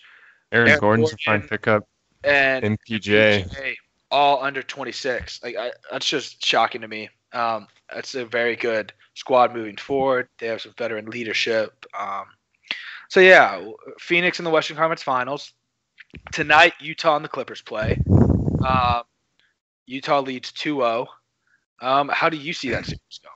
[0.52, 1.88] Aaron, Aaron Gordon's a fine pickup.
[2.22, 3.44] and MPJ.
[3.48, 3.74] MPJ,
[4.10, 5.42] all under 26.
[5.42, 7.08] Like I, that's just shocking to me.
[7.32, 10.28] Um, that's a very good squad moving forward.
[10.38, 11.86] They have some veteran leadership.
[11.98, 12.24] Um,
[13.08, 13.62] so yeah,
[13.98, 15.52] Phoenix in the Western Conference Finals
[16.32, 16.74] tonight.
[16.80, 17.98] Utah and the Clippers play.
[18.66, 19.02] Um,
[19.86, 21.06] Utah leads 2-0.
[21.80, 23.34] Um, how do you see that series going?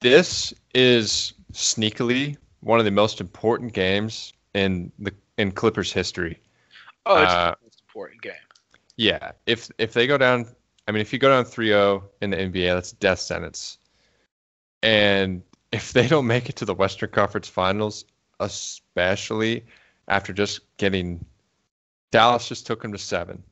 [0.00, 6.38] This is sneakily one of the most important games in the in Clippers history.
[7.06, 8.34] Oh, it's Uh, the most important game.
[8.96, 10.46] Yeah, if if they go down,
[10.88, 13.76] I mean, if you go down 3-0 in the NBA, that's a death sentence.
[14.82, 18.06] And if they don't make it to the Western Conference Finals,
[18.40, 19.66] especially
[20.08, 21.22] after just getting
[22.10, 23.42] Dallas just took them to seven.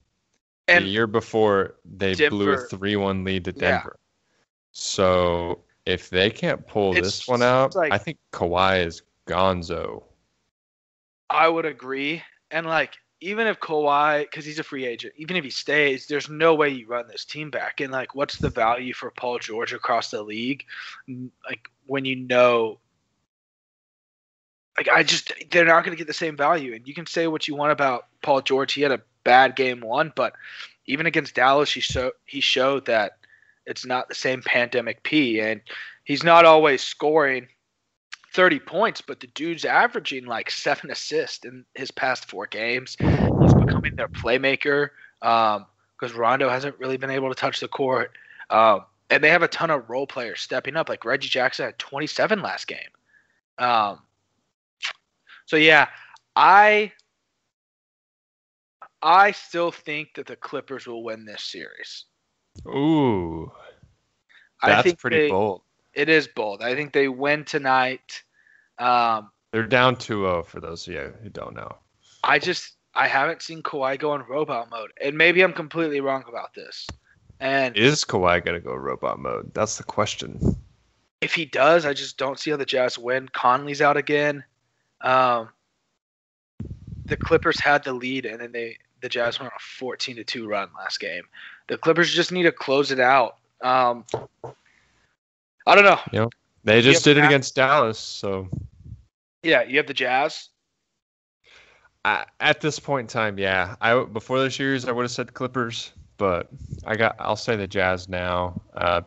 [0.67, 3.61] And the year before, they blew a 3-1 lead to Yeah.
[3.61, 3.99] Denver.
[4.73, 10.05] So if they can't pull It's this one out, like- I think Kawhi is gonzo.
[11.29, 12.23] I would agree.
[12.51, 16.29] And like, even if Kawhi, because he's a free agent, even if he stays, there's
[16.29, 17.81] no way you run this team back.
[17.81, 20.65] And like, what's the value for Paul George across the league?
[21.49, 22.79] Like, when you know,
[24.77, 26.75] like, I just they're not going to get the same value.
[26.75, 28.75] And you can say what you want about Paul George.
[28.75, 30.35] He had a bad game one, but
[30.87, 33.19] even against Dallas, he so he showed that
[33.65, 35.63] it's not the same pandemic P, and
[36.05, 37.49] he's not always scoring
[38.33, 42.97] 30 points, but the dude's averaging like seven assists in his past four games.
[42.99, 44.91] He's becoming their playmaker
[45.21, 48.13] because Rondo hasn't really been able to touch the court.
[48.51, 50.89] Um, and they have a ton of role players stepping up.
[50.89, 52.79] Like Reggie Jackson had 27 last game.
[53.59, 54.01] Um,
[55.47, 55.89] so yeah,
[56.35, 56.93] I
[59.03, 62.05] I still think that the Clippers will win this series.
[62.67, 63.51] Ooh,
[64.63, 65.63] I that's pretty they- bold.
[65.97, 66.63] It is bold.
[66.63, 68.23] I think they win tonight.
[68.79, 71.75] Um, They're down 2-0 for those of you who don't know.
[72.23, 76.25] I just I haven't seen Kawhi go in robot mode, and maybe I'm completely wrong
[76.29, 76.87] about this.
[77.41, 79.53] And Is Kawhi gonna go robot mode?
[79.55, 80.57] That's the question.
[81.23, 83.29] if he does, I just don't see how the Jazz win.
[83.29, 84.45] Conley's out again.
[85.01, 85.49] Um,
[87.07, 90.25] the Clippers had the lead, and then they the Jazz went on a 14 to
[90.25, 91.25] two run last game.
[91.69, 93.37] The Clippers just need to close it out.
[93.63, 94.05] Um,
[95.67, 96.01] I don't know.
[96.13, 96.31] Know,
[96.65, 98.49] they just Yeah, did it against Dallas, so
[99.43, 100.49] Yeah, you have the Jazz.
[102.05, 103.75] I, at this point in time, yeah.
[103.81, 106.49] I before this series, I would have said Clippers, but
[106.85, 108.61] I got I'll say the Jazz now.
[108.75, 109.03] Uh,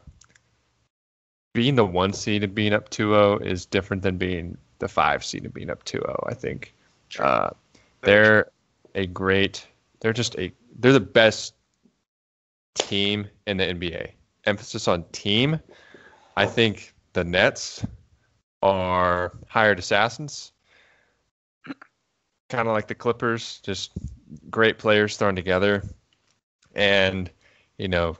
[1.53, 5.43] being the one seed and being up 2-0 is different than being the five seed
[5.43, 6.23] and being up 2-0.
[6.27, 6.73] I think
[7.19, 7.49] uh,
[8.01, 8.51] they're
[8.95, 9.65] a great.
[9.99, 10.51] They're just a.
[10.79, 11.53] They're the best
[12.75, 14.11] team in the NBA.
[14.45, 15.59] Emphasis on team.
[16.39, 17.85] I think the Nets
[18.61, 20.53] are hired assassins
[22.47, 23.91] kind of like the Clippers, just
[24.49, 25.83] great players thrown together.
[26.73, 27.29] And,
[27.77, 28.17] you know,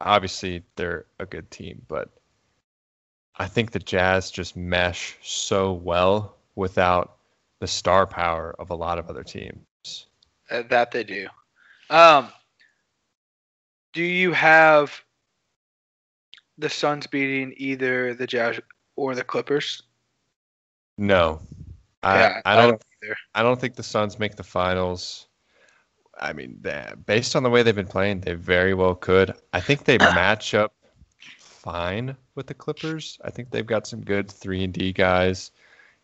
[0.00, 2.08] obviously they're a good team, but
[3.36, 7.18] I think the Jazz just mesh so well without
[7.60, 10.06] the star power of a lot of other teams.
[10.50, 11.28] Uh, that they do.
[11.90, 12.28] Um,
[13.92, 15.04] do you have
[16.60, 18.60] the Suns beating either the Jazz
[18.96, 19.82] or the Clippers?
[20.98, 21.40] No.
[22.02, 23.16] I, Yeah, I don't either.
[23.34, 25.26] I don't think the Suns make the finals.
[26.18, 26.62] I mean,
[27.06, 29.34] based on the way they've been playing, they very well could.
[29.52, 30.74] I think they match up
[31.60, 33.18] fine with the Clippers.
[33.24, 35.50] I think they've got some good three and D guys.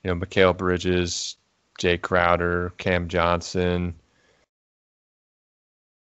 [0.03, 1.37] You know, Mikal Bridges,
[1.81, 3.95] Jae Crowder, Cam Johnson.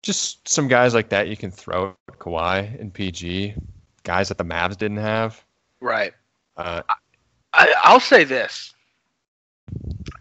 [0.02, 3.55] Just some guys like that you can throw at Kawhi and PG.
[4.04, 5.44] Guys that the Mavs didn't have.
[5.80, 6.12] Right.
[6.56, 6.82] Uh,
[7.52, 8.74] I, I'll say this,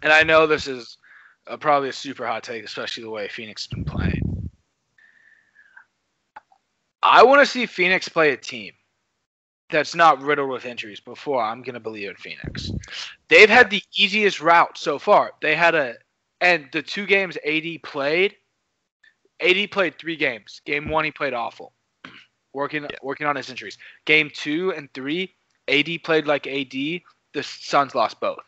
[0.02, 0.96] and I know this is
[1.46, 4.50] uh probably a super hot take, especially the way Phoenix has been playing.
[7.02, 8.72] I want to see Phoenix play a team
[9.70, 12.70] that's not riddled with injuries before I'm going to believe in Phoenix.
[13.28, 15.32] They've had the easiest route so far.
[15.40, 15.94] They had a,
[16.40, 18.36] and the two games AD played,
[19.40, 20.60] AD played three games.
[20.64, 21.72] Game one, he played awful,
[22.52, 22.96] working Yeah.
[23.02, 23.78] working on his injuries.
[24.04, 25.34] Game two and three,
[25.68, 27.02] AD played like AD.
[27.32, 28.44] The Suns lost both.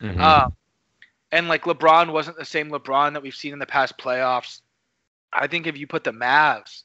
[0.00, 0.18] mhm.
[0.18, 0.52] Um,
[1.32, 4.62] and like LeBron wasn't the same LeBron that we've seen in the past playoffs.
[5.32, 6.84] I think if you put the Mavs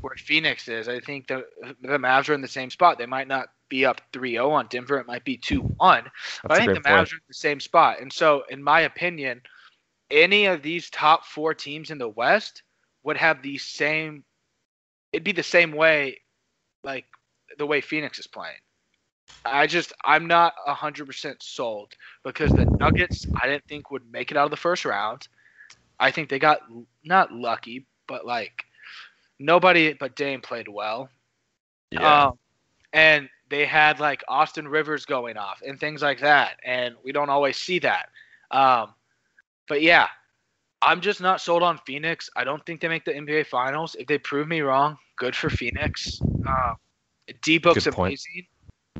[0.00, 1.46] where Phoenix is, I think the
[1.80, 2.98] the Mavs are in the same spot.
[2.98, 4.98] They might not be up 3-0 on Denver.
[4.98, 6.10] It might be 2-1.
[6.42, 7.08] But I think the great point.
[7.08, 8.00] Mavs are in the same spot.
[8.00, 9.40] And so, in my opinion,
[10.10, 12.62] any of these top four teams in the West
[13.04, 14.24] would have the same.
[15.12, 16.18] It'd be the same way,
[16.82, 17.04] like
[17.58, 18.56] the way Phoenix is playing.
[19.44, 21.92] I just I'm not hundred percent sold
[22.24, 25.28] because the Nuggets I didn't think would make it out of the first round.
[25.98, 26.60] I think they got
[27.04, 28.64] not lucky, but like
[29.38, 31.08] nobody but Dame played well.
[31.90, 32.26] Yeah.
[32.26, 32.38] Um,
[32.92, 37.30] and they had like Austin Rivers going off and things like that, and we don't
[37.30, 38.08] always see that.
[38.50, 38.94] Um,
[39.68, 40.08] but yeah,
[40.82, 42.28] I'm just not sold on Phoenix.
[42.36, 43.94] I don't think they make the NBA Finals.
[43.98, 46.20] If they prove me wrong, good for Phoenix.
[46.46, 46.74] Uh,
[47.42, 48.10] D Book's Good point.
[48.10, 48.46] amazing.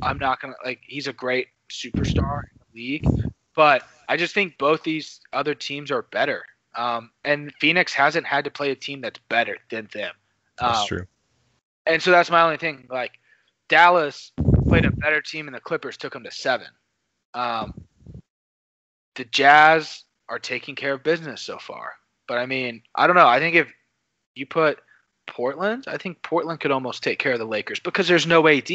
[0.01, 3.07] I'm not gonna like he's a great superstar in the league,
[3.55, 6.45] but I just think both these other teams are better.
[6.75, 10.15] Um, and Phoenix hasn't had to play a team that's better than them.
[10.59, 11.07] That's Um, true.
[11.87, 12.87] and so that's my only thing.
[12.91, 13.13] Like
[13.69, 14.33] Dallas
[14.69, 16.69] played a better team, and the Clippers took them to seven.
[17.35, 17.75] Um,
[19.17, 21.93] the Jazz are taking care of business so far,
[22.27, 23.29] but I mean, I don't know.
[23.29, 23.71] I think if
[24.35, 24.81] you put
[25.27, 28.71] Portland, I think Portland could almost take care of the Lakers because there's no AD.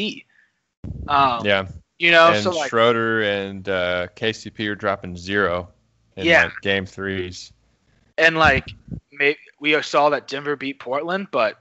[1.08, 1.66] Um, Yeah.
[1.98, 5.68] you know, and so like Schroeder and uh, KCP are dropping zero
[6.16, 6.44] in Yeah.
[6.44, 7.52] like game threes.
[8.16, 8.72] and like
[9.10, 11.60] maybe we saw that Denver beat Portland, but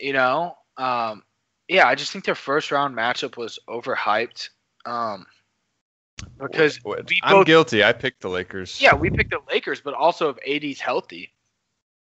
[0.00, 1.22] you know, um,
[1.68, 4.48] yeah, I just think their first round matchup was overhyped.
[4.84, 5.24] Um,
[6.38, 6.78] because
[7.22, 7.84] I'm both- guilty.
[7.84, 8.80] I picked the Lakers.
[8.80, 11.32] yeah, we picked the Lakers, but also if AD's healthy,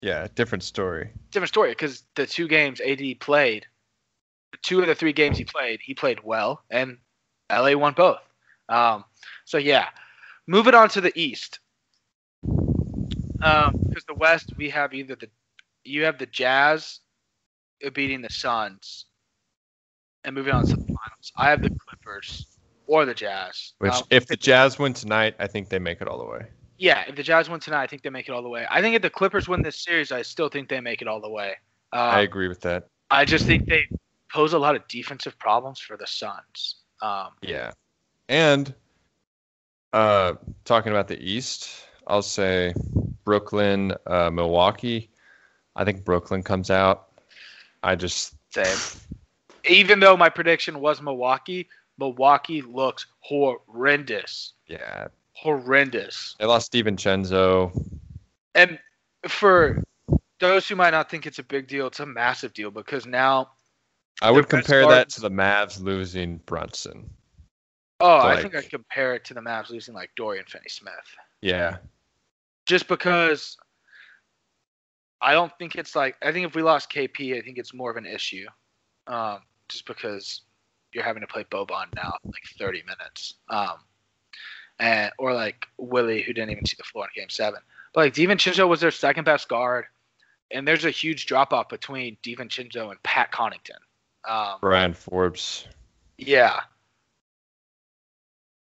[0.02, 1.10] Yeah, different story.
[1.32, 1.72] different story.
[1.72, 3.66] Because the two games AD played,
[4.62, 6.98] two of the three games he played, he played well, and
[7.52, 8.20] LA won both.
[8.70, 9.06] Um,
[9.46, 9.90] so yeah,
[10.48, 11.60] moving on to the East.
[12.42, 15.30] Because the West, we have either the
[15.84, 17.00] you have the Jazz
[17.94, 19.06] beating the Suns,
[20.24, 21.32] and moving on to the finals.
[21.38, 22.46] I have the Clippers
[22.88, 23.74] or the Jazz.
[23.80, 26.46] Which, Um, if the Jazz win tonight, I think they make it all the way.
[26.80, 28.66] yeah, if the Jazz win tonight, I think they make it all the way.
[28.70, 31.20] I think if the Clippers win this series, I still think they make it all
[31.22, 31.56] the way.
[31.94, 32.88] Uh, I agree with that.
[33.10, 33.88] I just think they
[34.32, 36.76] pose a lot of defensive problems for the Suns.
[37.02, 37.72] Um, Yeah.
[38.30, 38.74] And
[39.94, 40.34] uh,
[40.66, 41.70] talking about the East,
[42.08, 42.74] I'll say
[43.24, 45.10] Brooklyn, uh, Milwaukee.
[45.76, 47.08] I think Brooklyn comes out.
[47.84, 48.78] I just same.
[49.70, 54.54] Even though my prediction was Milwaukee, Milwaukee looks horrendous.
[54.68, 56.36] Yeah, Horrendous.
[56.40, 57.72] they lost DiVincenzo.
[58.56, 58.80] And
[59.28, 59.84] for
[60.40, 63.52] those who might not think it's a big deal, it's a massive deal because now
[64.22, 67.10] I would compare that to the Mavs losing Brunson.
[68.00, 70.94] oh, I think I'd compare it to the Mavs losing like Dorian Finney Smith.
[71.42, 71.78] Yeah,
[72.66, 73.58] Just because
[75.22, 77.92] I don't think it's like I think if we lost KP, I think it's more
[77.92, 78.48] of an issue.
[79.08, 80.42] Um, just because
[80.94, 83.36] you're having to play Boban now like 30 minutes.
[83.50, 83.78] Um,
[84.80, 87.60] and or like Willie who didn't even see the floor in game seven.
[87.94, 89.86] But like DiVincenzo was their second best guard,
[90.52, 93.80] and there's a huge drop off between DiVincenzo and Pat Connaughton.
[94.30, 95.68] Um, Bryn Forbes.
[96.18, 96.60] yeah.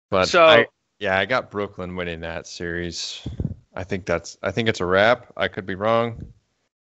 [0.09, 0.67] But So- I,
[0.99, 3.27] yeah, I got Brooklyn winning that series.
[3.75, 5.33] I think that's I think it's a wrap.
[5.35, 6.25] I could be wrong.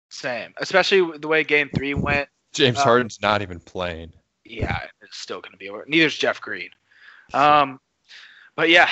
[0.10, 2.28] Same, especially the way Game Three went.
[2.52, 4.12] James Uh, Harden's not even playing.
[4.50, 5.86] Yeah, it's still going to be over.
[5.88, 6.70] Neither's Jeff Green.
[7.34, 7.80] Um,
[8.56, 8.90] but yeah,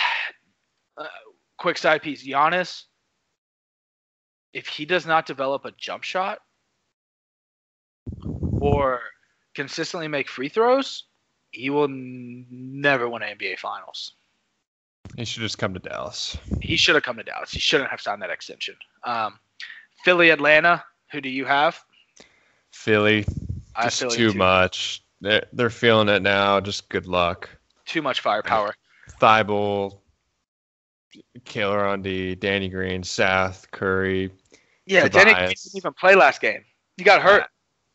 [0.98, 1.08] uh,
[1.58, 2.84] quick side piece: Giannis.
[4.54, 6.40] If he does not develop a jump shot
[8.60, 9.02] or
[9.54, 11.04] consistently make free throws,
[11.52, 14.14] he will n- never win an NBA Finals.
[15.18, 16.38] He should just come to Dallas.
[16.62, 17.52] He should have come to Dallas.
[17.52, 18.76] He shouldn't have signed that extension.
[19.04, 19.40] Um,
[20.04, 20.84] Philly, Atlanta.
[21.12, 21.80] Who do you have?
[22.72, 23.26] Philly,
[23.82, 25.04] just Philly too much.
[25.22, 26.60] They're, they're feeling it now.
[26.60, 27.50] Just good luck.
[27.86, 28.76] Too much firepower.
[29.20, 30.00] Thybulle,
[31.46, 34.32] Killer on D, Danny Green, Seth, Curry.
[34.86, 36.64] Yeah, Danny Green didn't even play last game.
[36.98, 37.46] He got hurt,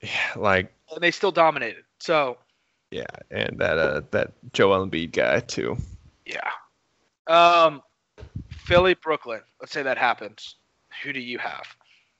[0.01, 1.85] Yeah, like and they still dominated.
[1.99, 2.39] So
[2.91, 5.77] yeah, and that uh that Joel Embiid guy too.
[6.27, 6.51] yeah.
[7.29, 7.83] Um,
[8.51, 9.41] Philly, Brooklyn.
[9.61, 10.57] Let's say that happens.
[11.03, 11.65] Who do you have?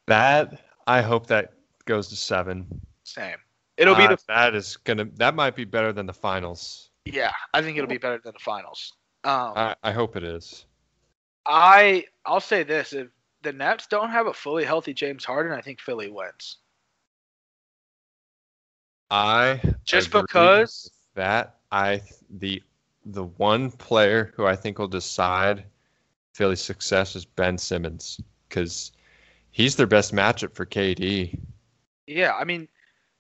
[0.07, 1.55] That I hope that
[1.85, 2.67] goes to seven.
[3.05, 3.37] Same.
[3.77, 6.91] It'll be Uh, the that is gonna that might be better than the finals.
[7.05, 7.33] yeah.
[7.55, 8.93] I think it'll be better than the finals.
[9.25, 10.67] Um, I, I hope it is.
[11.47, 13.09] I I'll say this: if
[13.43, 16.59] the Nets don't have a fully healthy James Harden, I think Philly wins.
[19.11, 22.63] I Just because- that I the
[23.05, 25.65] the one player who I think will decide
[26.35, 28.93] Philly's success is Ben Simmons because
[29.51, 31.39] he's their best matchup for KD.
[32.07, 32.69] Yeah, I mean,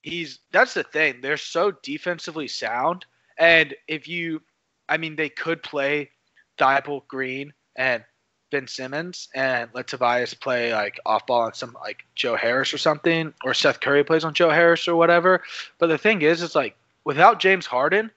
[0.02, 1.20] he's that's the thing.
[1.20, 3.06] They're so defensively sound,
[3.38, 4.42] and if you,
[4.88, 6.10] I mean, they could play
[6.58, 8.04] Thybulle Green and
[8.50, 12.78] Ben Simmons and let Tobias play like off ball on some like Joe Harris or
[12.78, 15.42] something, or Seth Curry plays on Joe Harris or whatever.
[15.78, 18.10] But the thing is, it's like without James Harden,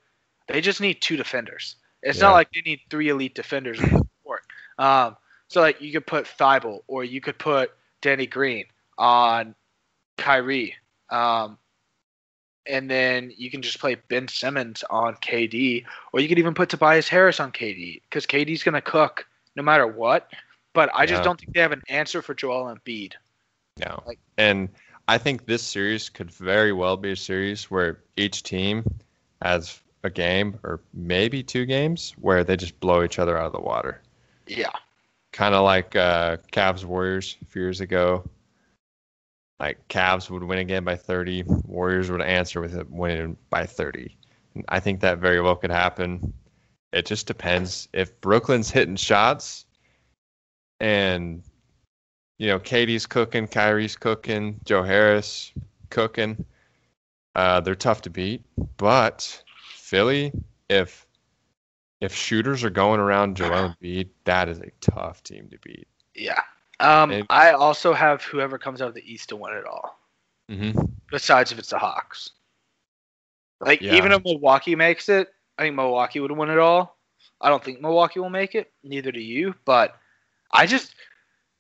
[0.48, 1.76] they just need two defenders.
[2.03, 2.28] It's Yeah.
[2.28, 4.44] not like they need three elite defenders in the court.
[4.78, 5.16] Um,
[5.48, 7.72] so like you could put Thybulle or you could put
[8.02, 8.66] Danny Green
[8.98, 9.56] on
[10.18, 10.76] Kyrie.
[11.10, 11.57] Um,
[12.68, 16.70] and then you can just play Ben Simmons on KD, or you could even put
[16.70, 20.32] Tobias Harris on KD because KD's going to cook no matter what.
[20.74, 21.24] But I just Yeah.
[21.24, 23.14] don't think they have an answer for Joel Embiid.
[23.78, 24.04] No.
[24.06, 24.70] Like- and
[25.08, 28.84] I think this series could very well be a series where each team
[29.42, 33.54] has a game or maybe two games where they just blow each other out of
[33.54, 34.02] the water.
[34.48, 34.72] Yeah.
[35.32, 38.28] Kind of like uh, Cavs Warriors a few years ago.
[39.60, 44.15] Like Cavs would win again by 30, Warriors would answer with it winning by 30.
[44.53, 46.34] And I think that very well could happen.
[46.91, 49.65] It just depends if Brooklyn's hitting shots
[50.80, 51.41] and
[52.38, 55.53] you know, KD's cooking, Kyrie's cooking, Joe Harris
[55.90, 56.45] cooking.
[57.34, 58.44] Uh, they're tough to beat,
[58.77, 60.32] but Philly,
[60.69, 61.06] if
[62.02, 65.88] if shooters are going around Joel Embiid, that is a tough team to beat.
[66.14, 66.41] Yeah.
[66.80, 67.28] Um, Maybe.
[67.30, 69.98] I also have whoever comes out of the East to win it all,
[70.52, 70.80] Mm-hmm.
[71.10, 72.32] besides if it's the Hawks.
[73.62, 73.96] Like, Yeah.
[73.96, 76.98] even if Milwaukee makes it, I think Milwaukee would win it all.
[77.40, 78.72] I don't think Milwaukee will make it.
[78.84, 79.56] Neither do you.
[79.66, 79.96] But
[80.52, 80.94] I just,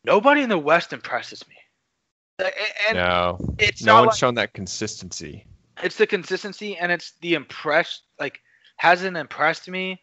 [0.03, 1.55] nobody in the West impresses me.
[2.87, 5.45] And No, it's no one's like, shown that consistency.
[5.81, 8.41] it's the consistency and it's the impress like
[8.75, 10.01] hasn't impressed me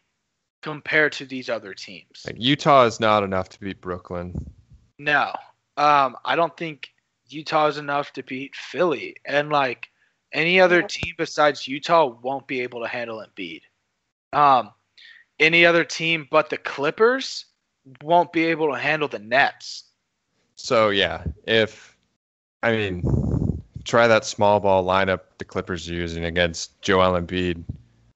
[0.63, 2.23] compared to these other teams.
[2.25, 4.33] Like Utah is not enough to beat Brooklyn.
[5.03, 5.33] No,
[5.75, 6.93] um, I don't think
[7.27, 9.89] Utah is enough to beat Philly, and like
[10.31, 13.61] any other team besides Utah won't be able to handle Embiid.
[14.31, 14.71] Um,
[15.39, 17.45] any other team but the Clippers
[18.01, 19.83] won't be able to handle the Nets.
[20.55, 21.97] So yeah, if
[22.61, 23.03] I mean,
[23.83, 27.61] try that small ball lineup the Clippers are using against Joel Embiid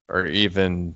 [0.07, 0.95] or even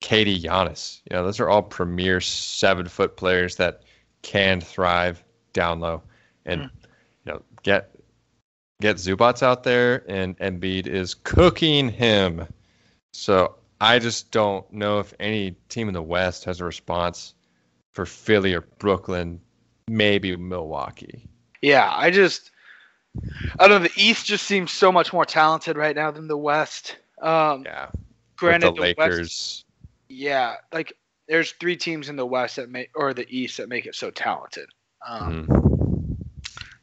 [0.00, 1.00] KD Giannis.
[1.10, 3.82] You know, those are all premier seven foot players that
[4.22, 5.22] can thrive
[5.52, 6.02] down low,
[6.44, 6.70] and Mm.
[7.24, 7.90] you know get
[8.80, 12.46] get Zubac out there, and Embiid is cooking him.
[13.12, 17.34] So I just don't know if any team in the West has a response
[17.92, 19.40] for Philly or Brooklyn,
[19.88, 21.28] maybe Milwaukee.
[21.62, 22.50] Yeah, I just
[23.58, 23.88] I don't know.
[23.88, 26.96] The East just seems so much more talented right now than the West.
[27.20, 27.88] Um, Yeah.
[28.36, 29.64] granted, With the the West, Lakers.
[30.08, 30.92] yeah, like
[31.28, 34.10] there's three teams in the West that make or the East that make it so
[34.10, 34.68] talented.
[35.06, 36.16] Um, Mhm.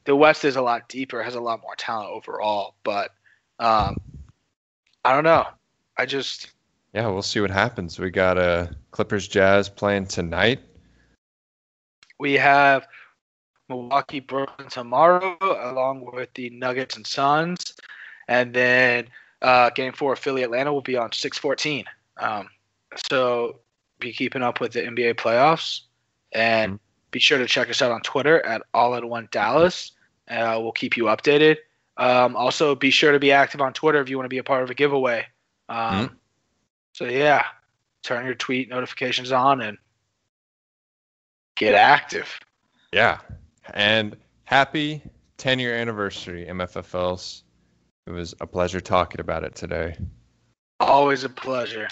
[0.06, 3.12] The West is a lot deeper, has a lot more talent overall, but
[3.60, 3.98] um,
[5.04, 5.48] I don't know.
[5.98, 6.52] I just
[6.94, 8.00] Yeah, we'll see what happens.
[8.00, 10.60] We got uh, Clippers Jazz playing tonight.
[12.20, 12.88] we have
[13.68, 17.76] Milwaukee Brooklyn tomorrow, along with the Nuggets and Suns,
[18.28, 19.08] and then
[19.42, 21.86] uh, Game Four Philly Atlanta will be on six fourteen.
[22.18, 22.50] Um,
[23.10, 23.60] so
[24.06, 25.82] be keeping up with the NBA playoffs,
[26.32, 26.80] and Mhm.
[27.12, 29.92] be sure to check us out on Twitter at All in One Dallas.
[30.30, 31.58] Uh, we'll keep you updated.
[31.98, 34.44] Um, also, be sure to be active on Twitter if you want to be a
[34.44, 35.26] part of a giveaway.
[35.70, 36.20] Um,
[36.94, 37.46] So yeah,
[38.04, 39.78] turn your tweet notifications on and
[41.58, 42.40] get active.
[42.94, 43.20] Yeah.
[43.74, 44.16] And
[44.46, 45.02] happy
[45.38, 47.44] 10 year anniversary, MFFLs.
[48.08, 49.98] It was a pleasure talking about it today.
[50.80, 51.90] Always a pleasure.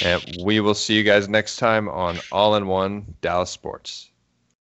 [0.00, 4.11] And we will see you guys next time on All in One Dallas Sports.